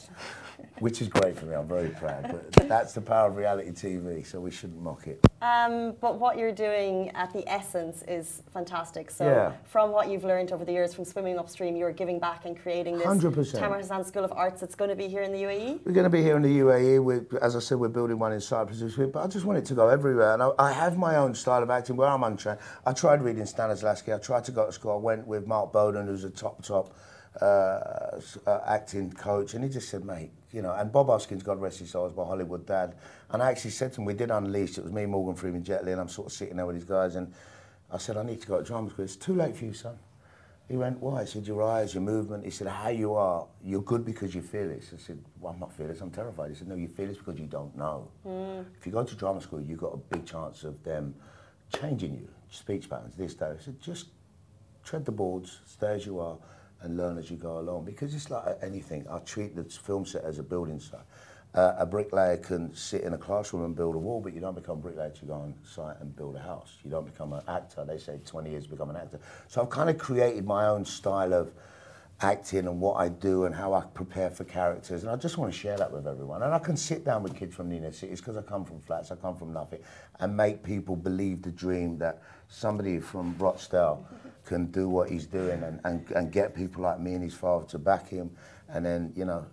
Which 0.82 1.00
is 1.00 1.10
great 1.10 1.38
for 1.38 1.46
me. 1.46 1.54
I'm 1.54 1.68
very 1.68 1.90
proud. 1.90 2.24
But 2.32 2.52
that's 2.68 2.94
the 2.94 3.02
power 3.02 3.30
of 3.30 3.36
reality 3.36 3.70
TV, 3.70 4.26
so 4.26 4.40
we 4.40 4.50
shouldn't 4.50 4.82
mock 4.82 5.06
it. 5.06 5.24
Um, 5.40 5.94
but 6.02 6.18
what 6.20 6.40
you're 6.40 6.52
doing 6.52 7.10
at 7.10 7.32
the 7.32 7.48
Essence 7.48 8.04
is 8.08 8.42
fantastic. 8.52 9.12
So, 9.12 9.26
Yeah. 9.26 9.52
from 9.66 9.92
what 9.92 10.10
you've 10.10 10.24
learned 10.24 10.52
over 10.52 10.66
the 10.66 10.72
years 10.72 10.96
from 10.96 11.06
swimming 11.06 11.38
upstream, 11.38 11.76
you're 11.76 11.92
giving 11.92 12.18
back 12.20 12.46
and 12.46 12.60
creating 12.60 12.98
this 12.98 13.06
100%. 13.06 13.60
Tamer 13.60 13.78
Hassan 13.78 14.04
School 14.04 14.24
of 14.24 14.32
Arts 14.32 14.60
that's 14.60 14.74
going 14.74 14.90
to 14.90 14.96
be 14.96 15.08
here 15.08 15.22
in 15.22 15.32
the? 15.32 15.42
UAE. 15.44 15.86
We're 15.86 15.92
going 15.94 16.04
to 16.04 16.10
be 16.10 16.24
here 16.24 16.36
in 16.36 16.42
the 16.42 16.60
UAE. 16.60 17.04
We, 17.04 17.38
as 17.40 17.56
I 17.56 17.60
said, 17.60 17.78
we're 17.80 17.88
building 17.90 18.18
one 18.18 18.34
in 18.34 18.42
Cyprus 18.42 18.80
this 18.80 18.98
week, 18.98 19.12
but 19.12 19.24
I 19.24 19.28
just 19.28 19.46
want 19.46 19.60
it 19.60 19.66
to 19.66 19.76
go 19.76 19.88
everywhere. 19.88 20.34
And 20.34 20.42
I, 20.42 20.50
I 20.58 20.72
have 20.72 20.98
my 20.98 21.16
own 21.18 21.36
style 21.36 21.62
of 21.62 21.70
acting 21.70 21.96
where 21.96 22.08
I'm 22.10 22.24
untrained. 22.24 22.58
I 22.88 22.94
tried 22.94 23.22
reading 23.22 23.44
Stanislavski. 23.44 24.16
I 24.16 24.18
tried 24.18 24.46
to 24.46 24.52
go 24.52 24.66
to 24.66 24.72
school. 24.72 24.94
I 24.94 24.96
went 24.96 25.28
with 25.28 25.46
Mark 25.46 25.72
Bowden, 25.74 26.08
who's 26.08 26.24
a 26.24 26.32
top, 26.32 26.64
top 26.64 26.96
uh, 27.40 27.46
uh, 27.46 28.60
acting 28.66 29.12
coach, 29.12 29.54
and 29.54 29.64
he 29.64 29.70
just 29.70 29.90
said, 29.90 30.04
mate, 30.06 30.32
you 30.52 30.62
know, 30.62 30.74
and 30.74 30.92
Bob 30.92 31.08
Hoskins, 31.08 31.44
God 31.44 31.62
rest 31.62 31.80
his 31.80 31.92
soul, 31.92 32.06
was 32.06 32.16
my 32.16 32.24
Hollywood 32.24 32.66
dad. 32.66 32.96
And 33.30 33.42
I 33.42 33.50
actually 33.50 33.72
said 33.72 33.94
to 33.94 34.02
him, 34.02 34.06
we 34.06 34.14
did 34.14 34.32
Unleashed. 34.32 34.78
It 34.78 34.84
was 34.84 34.94
me, 34.94 35.06
Morgan 35.06 35.36
Freeman, 35.36 35.64
Jet 35.64 35.86
Li, 35.86 35.92
and 35.92 36.02
I'm 36.02 36.10
sort 36.10 36.28
of 36.28 36.34
sitting 36.34 36.58
there 36.58 36.66
with 36.66 36.76
these 36.76 36.86
guys, 36.86 37.16
and 37.16 37.34
I 37.92 37.98
said, 37.98 38.18
I 38.18 38.24
need 38.24 38.42
to 38.42 38.48
go 38.48 38.58
to 38.58 38.64
drama 38.64 38.90
school. 38.90 39.06
It's 39.06 39.16
too 39.16 39.36
late 39.36 39.56
for 39.56 39.66
you, 39.66 39.74
son. 39.74 39.98
He 40.68 40.78
went, 40.78 41.00
why? 41.00 41.22
I 41.22 41.26
said, 41.26 41.46
your 41.46 41.64
eyes, 41.64 41.94
your 41.94 42.04
movement. 42.04 42.46
He 42.46 42.50
said, 42.50 42.68
how 42.68 42.90
you 42.90 43.14
are, 43.14 43.46
you're 43.62 43.82
good 43.82 44.06
because 44.06 44.34
you 44.34 44.42
feel 44.42 44.72
it. 44.72 44.84
I 44.94 44.98
said, 44.98 45.20
well, 45.40 45.52
I'm 45.54 45.60
not 45.60 45.74
fearless, 45.74 46.00
I'm 46.00 46.12
terrified. 46.12 46.50
He 46.50 46.56
said, 46.56 46.70
no, 46.70 46.76
you 46.76 46.88
feel 46.88 47.10
it 47.10 47.18
because 47.18 47.38
you 47.38 47.48
don't 47.48 47.76
know. 47.76 48.08
Mm. 48.26 48.66
If 48.80 48.86
you 48.86 48.94
go 48.94 49.04
to 49.04 49.16
drama 49.16 49.42
school, 49.42 49.62
you've 49.62 49.82
got 49.82 49.94
a 49.94 49.98
big 49.98 50.26
chance 50.26 50.64
of 50.64 50.82
them 50.84 51.14
changing 51.78 52.14
you, 52.14 52.30
speech 52.50 52.90
patterns, 52.90 53.16
this, 53.18 53.34
that. 53.36 53.58
I 53.60 53.62
said, 53.62 53.82
just 53.82 54.08
tread 54.86 55.04
the 55.04 55.12
boards, 55.12 55.60
stay 55.66 55.96
as 55.96 56.06
you 56.06 56.20
are, 56.20 56.38
and 56.82 56.98
learn 56.98 57.18
as 57.18 57.30
you 57.30 57.38
go 57.38 57.60
along. 57.60 57.86
Because 57.86 58.14
it's 58.14 58.30
like 58.30 58.58
anything. 58.62 59.06
I 59.10 59.20
treat 59.20 59.56
the 59.56 59.64
film 59.64 60.06
set 60.06 60.24
as 60.24 60.40
a 60.40 60.44
building 60.44 60.80
site. 60.80 61.00
Uh, 61.54 61.76
a 61.80 61.86
bricklayer 61.86 62.38
can 62.38 62.74
sit 62.74 63.02
in 63.02 63.14
a 63.14 63.18
classroom 63.18 63.66
and 63.66 63.76
build 63.76 63.96
a 63.96 63.98
wall, 63.98 64.22
but 64.22 64.34
you 64.34 64.40
don't 64.40 64.56
become 64.56 64.78
a 64.78 64.82
bricklayer 64.82 65.10
to 65.10 65.26
go 65.26 65.34
on 65.34 65.54
site 65.64 65.98
and 66.00 66.16
build 66.16 66.38
a 66.38 66.40
house. 66.40 66.78
You 66.84 66.92
don't 66.92 67.06
become 67.06 67.34
an 67.34 67.42
actor. 67.48 67.84
They 67.84 67.98
say 67.98 68.20
20 68.26 68.50
years 68.50 68.68
become 68.68 68.90
an 68.90 68.96
actor. 68.96 69.20
So 69.50 69.62
I've 69.62 69.70
kind 69.70 69.90
of 69.90 69.98
created 69.98 70.46
my 70.46 70.68
own 70.68 70.86
style 70.86 71.34
of 71.34 71.52
acting 72.22 72.68
and 72.68 72.80
what 72.80 72.94
I 72.94 73.10
do 73.10 73.46
and 73.46 73.54
how 73.56 73.74
I 73.74 73.82
prepare 73.82 74.30
for 74.30 74.44
characters. 74.44 75.04
And 75.04 75.12
I 75.12 75.16
just 75.16 75.38
want 75.38 75.52
to 75.52 75.60
share 75.60 75.78
that 75.78 75.92
with 75.92 76.08
everyone. 76.08 76.44
And 76.44 76.54
I 76.54 76.60
can 76.60 76.78
sit 76.78 77.04
down 77.04 77.24
with 77.24 77.36
kids 77.36 77.56
from 77.56 77.70
the 77.70 77.76
inner 77.76 77.92
cities 77.92 78.22
because 78.22 78.38
I 78.38 78.44
come 78.44 78.64
from 78.64 78.80
flats, 78.80 79.12
I 79.12 79.16
come 79.16 79.36
from 79.36 79.52
nothing, 79.52 79.80
and 80.20 80.38
make 80.38 80.64
people 80.64 80.96
believe 80.96 81.42
the 81.42 81.52
dream 81.52 81.98
that 81.98 82.22
somebody 82.48 83.00
from 83.00 83.36
Rochdale 83.38 84.06
can 84.46 84.66
do 84.68 84.90
what 84.90 85.10
he's 85.10 85.26
doing 85.26 85.62
and, 85.64 85.80
and, 85.84 86.10
and 86.12 86.32
get 86.32 86.56
people 86.56 86.84
like 86.84 87.00
me 87.00 87.14
and 87.14 87.24
his 87.24 87.34
father 87.34 87.66
to 87.68 87.78
back 87.78 88.10
him. 88.10 88.32
And 88.70 88.86
then, 88.86 89.14
you 89.16 89.26
know, 89.26 89.46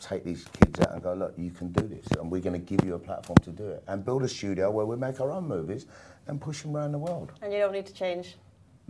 take 0.00 0.24
these 0.24 0.44
kids 0.60 0.80
out 0.80 0.92
and 0.92 1.02
go, 1.02 1.14
look, 1.14 1.34
you 1.36 1.50
can 1.50 1.72
do 1.72 1.86
this, 1.86 2.06
and 2.18 2.30
we're 2.30 2.40
going 2.40 2.52
to 2.52 2.76
give 2.76 2.84
you 2.86 2.94
a 2.94 2.98
platform 2.98 3.36
to 3.42 3.50
do 3.50 3.66
it, 3.68 3.82
and 3.88 4.04
build 4.04 4.22
a 4.22 4.28
studio 4.28 4.70
where 4.70 4.84
we 4.86 4.96
make 4.96 5.20
our 5.20 5.30
own 5.30 5.48
movies 5.48 5.86
and 6.26 6.40
push 6.40 6.62
them 6.62 6.76
around 6.76 6.92
the 6.92 6.98
world. 6.98 7.32
And 7.42 7.52
you 7.52 7.58
don't 7.58 7.72
need 7.72 7.86
to 7.86 7.94
change. 7.94 8.36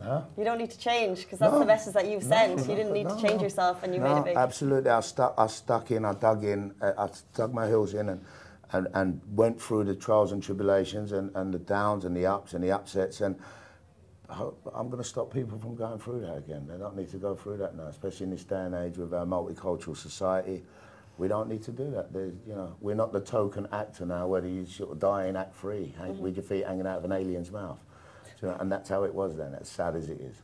Huh? 0.03 0.23
You 0.37 0.45
don't 0.45 0.59
need 0.59 0.71
to 0.71 0.79
change 0.79 1.23
because 1.23 1.39
that's 1.39 1.53
No. 1.53 1.61
the 1.61 1.65
message 1.65 1.95
that 1.95 2.07
you've 2.07 2.25
No, 2.25 2.29
sent. 2.29 2.57
no, 2.57 2.63
you 2.65 2.75
didn't 2.75 2.93
need 2.93 3.07
no, 3.07 3.15
to 3.17 3.23
change 3.23 3.37
no. 3.37 3.43
yourself 3.43 3.83
and 3.83 3.95
you 3.95 4.01
no, 4.01 4.15
made 4.15 4.21
it 4.21 4.25
big. 4.27 4.37
Absolutely, 4.37 4.91
I 4.91 5.01
stuck, 5.01 5.35
I 5.39 5.47
stuck 5.47 5.91
in, 5.91 6.05
I 6.05 6.13
dug 6.13 6.45
in, 6.45 6.75
uh, 6.83 6.93
I 6.99 7.09
dug 7.35 7.55
my 7.55 7.67
heels 7.67 7.95
in, 7.95 8.09
and, 8.11 8.25
and, 8.73 8.89
and 8.95 9.21
went 9.33 9.61
through 9.61 9.85
the 9.85 9.95
trials 9.95 10.33
and 10.33 10.43
tribulations, 10.43 11.13
and, 11.13 11.35
and 11.35 11.55
the 11.55 11.59
downs 11.59 12.05
and 12.05 12.17
the 12.17 12.27
ups 12.27 12.53
and 12.53 12.63
the 12.63 12.73
upsets, 12.73 13.21
and 13.21 13.37
I'm 14.29 14.89
going 14.89 15.03
to 15.03 15.09
stop 15.09 15.33
people 15.33 15.59
from 15.59 15.77
going 15.77 15.99
through 15.99 16.21
that 16.21 16.37
again. 16.37 16.67
They 16.69 16.77
don't 16.77 16.97
need 16.97 17.11
to 17.11 17.17
go 17.17 17.35
through 17.35 17.59
that 17.59 17.77
now, 17.77 17.87
especially 17.87 18.25
in 18.25 18.31
this 18.31 18.45
day 18.45 18.65
and 18.65 18.75
age 18.75 18.99
with 18.99 19.15
our 19.15 19.25
multicultural 19.25 19.97
society. 19.97 20.65
We 21.19 21.29
don't 21.29 21.49
need 21.49 21.63
to 21.63 21.73
do 21.73 21.91
that. 21.93 22.13
There's, 22.13 22.35
you 22.47 22.55
know, 22.55 22.77
we're 22.81 22.95
not 22.95 23.13
the 23.13 23.21
token 23.21 23.69
actor 23.73 24.05
now, 24.05 24.27
whether 24.27 24.49
you 24.49 24.67
sort 24.67 24.91
of 24.91 24.99
die 24.99 25.27
in 25.27 25.37
act 25.37 25.55
free, 25.55 25.95
hang, 25.97 26.19
with 26.19 26.37
your 26.37 26.43
feet 26.43 26.67
hanging 26.67 26.87
out 26.87 26.99
of 26.99 27.05
an 27.05 27.13
alien's 27.13 27.51
mouth. 27.51 27.79
You 28.43 28.49
know, 28.49 28.57
and 28.61 28.71
that's 28.71 28.91
how 28.91 29.05
it 29.05 29.15
was 29.15 29.35
then, 29.37 29.55
as 29.55 29.69
sad 29.69 29.97
as 29.97 30.11
it 30.11 30.21
is. 30.21 30.43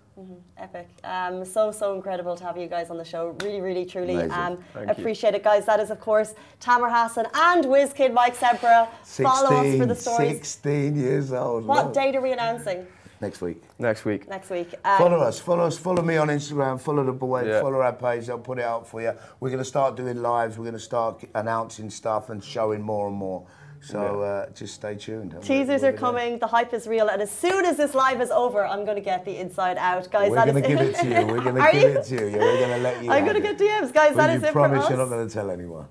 Epic. 0.56 0.88
Um, 1.04 1.44
so, 1.44 1.70
so 1.72 1.94
incredible 1.94 2.36
to 2.36 2.44
have 2.44 2.56
you 2.56 2.66
guys 2.66 2.88
on 2.88 2.96
the 2.96 3.04
show. 3.04 3.36
Really, 3.42 3.60
really, 3.60 3.84
truly 3.84 4.16
um, 4.16 4.58
Thank 4.72 4.86
you. 4.86 4.92
appreciate 4.92 5.34
it, 5.34 5.42
guys. 5.42 5.66
That 5.66 5.80
is, 5.80 5.90
of 5.90 6.00
course, 6.00 6.34
Tamer 6.58 6.88
Hassan 6.88 7.26
and 7.34 7.64
WizKid 7.66 8.14
Mike 8.14 8.36
Sebra. 8.36 8.88
Follow 9.04 9.56
us 9.56 9.76
for 9.76 9.86
the 9.86 9.94
stories. 9.94 10.30
16 10.30 10.96
years 10.96 11.32
old. 11.32 11.66
What 11.66 11.92
date 11.92 12.16
are 12.16 12.22
we 12.22 12.32
announcing 12.32 12.86
Next 13.22 13.40
week. 13.40 13.62
Next 13.78 14.04
week. 14.04 14.28
next 14.28 14.50
week? 14.50 14.74
Um, 14.84 14.98
Follow 14.98 15.20
us, 15.20 15.38
follow 15.38 15.64
us, 15.64 15.78
follow 15.78 16.02
me 16.02 16.16
on 16.16 16.26
Instagram, 16.26 16.80
follow 16.80 17.04
the 17.04 17.12
boy, 17.12 17.44
Yeah. 17.46 17.60
follow 17.60 17.80
our 17.80 17.92
page, 17.92 18.28
I'll 18.28 18.38
put 18.40 18.58
it 18.58 18.64
out 18.64 18.88
for 18.88 19.00
you. 19.00 19.12
We're 19.38 19.50
going 19.50 19.60
to 19.62 19.64
start 19.64 19.94
doing 19.96 20.20
lives, 20.20 20.58
we're 20.58 20.64
going 20.64 20.74
to 20.74 20.80
start 20.80 21.22
announcing 21.36 21.88
stuff 21.88 22.30
and 22.30 22.42
showing 22.42 22.82
more 22.82 23.06
and 23.06 23.16
more. 23.16 23.46
So 23.80 24.22
uh, 24.22 24.50
just 24.50 24.74
stay 24.74 24.96
tuned. 24.96 25.30
Teasers 25.40 25.42
we'll- 25.42 25.58
are 25.60 25.66
we'll 25.68 25.78
there. 25.80 25.92
coming. 25.92 26.38
The 26.40 26.46
hype 26.48 26.74
is 26.74 26.86
real, 26.88 27.08
and 27.08 27.22
as 27.22 27.30
soon 27.30 27.64
as 27.64 27.76
this 27.76 27.94
live 27.94 28.20
is 28.20 28.30
over, 28.32 28.64
I'm 28.66 28.84
going 28.84 28.96
to 28.96 29.02
get 29.12 29.24
the 29.24 29.36
inside 29.36 29.76
out, 29.78 30.10
guys. 30.10 30.30
We're 30.30 30.44
going 30.44 30.62
to 30.62 30.68
give 30.68 30.80
it 30.80 30.94
to 30.96 31.06
you. 31.06 31.26
We're 31.26 31.42
going 31.42 31.54
to 31.62 31.68
give 31.72 31.82
you? 31.82 31.88
it 31.98 32.04
to 32.06 32.14
you. 32.14 32.26
Yeah, 32.28 32.38
we're 32.38 32.58
going 32.58 32.70
to 32.70 32.78
let 32.78 33.04
you. 33.04 33.10
I'm 33.12 33.24
going 33.24 33.36
to 33.36 33.40
get 33.40 33.56
DMs, 33.58 33.92
guys. 33.92 34.14
But 34.16 34.26
That 34.26 34.30
you 34.30 34.36
is 34.38 34.42
it 34.44 34.52
promise 34.52 34.84
for 34.84 34.90
you're 34.94 34.98
not 34.98 35.08
going 35.10 35.26
to 35.28 35.32
tell 35.32 35.50
anyone. 35.50 35.86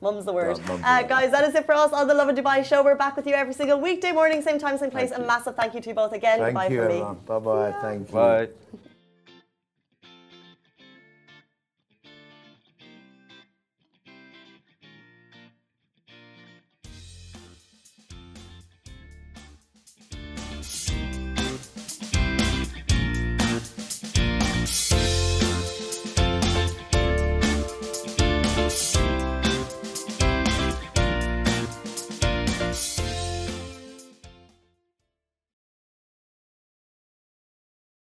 Mum's 0.00 0.24
the 0.24 0.32
word. 0.32 0.58
Mum's 0.66 0.80
the 0.80 0.88
Uh, 0.88 1.00
word. 1.00 1.08
guys, 1.08 1.30
that 1.32 1.44
is 1.48 1.54
it 1.54 1.66
for 1.66 1.74
us 1.74 1.92
on 1.92 2.06
the 2.06 2.14
Lovin 2.14 2.36
Dubai 2.36 2.64
show. 2.64 2.84
We're 2.84 2.94
back 2.94 3.16
with 3.16 3.26
you 3.26 3.34
every 3.34 3.52
single 3.54 3.80
weekday 3.80 4.12
morning, 4.12 4.42
same 4.42 4.58
time, 4.58 4.78
same 4.78 4.90
place. 4.90 5.10
Thank 5.10 5.24
A 5.24 5.26
massive 5.26 5.56
thank 5.56 5.74
you 5.74 5.80
to 5.80 5.88
you 5.90 5.94
both 5.94 6.12
again. 6.12 6.38
Thank 6.38 6.54
Bye 6.54 6.68
you, 6.68 6.78
from 6.78 6.88
me. 6.88 6.94
everyone. 6.94 7.16
Bye 7.26 7.38
bye. 7.38 7.74
Thank 7.82 8.08
you. 8.08 8.14
Bye. 8.14 8.48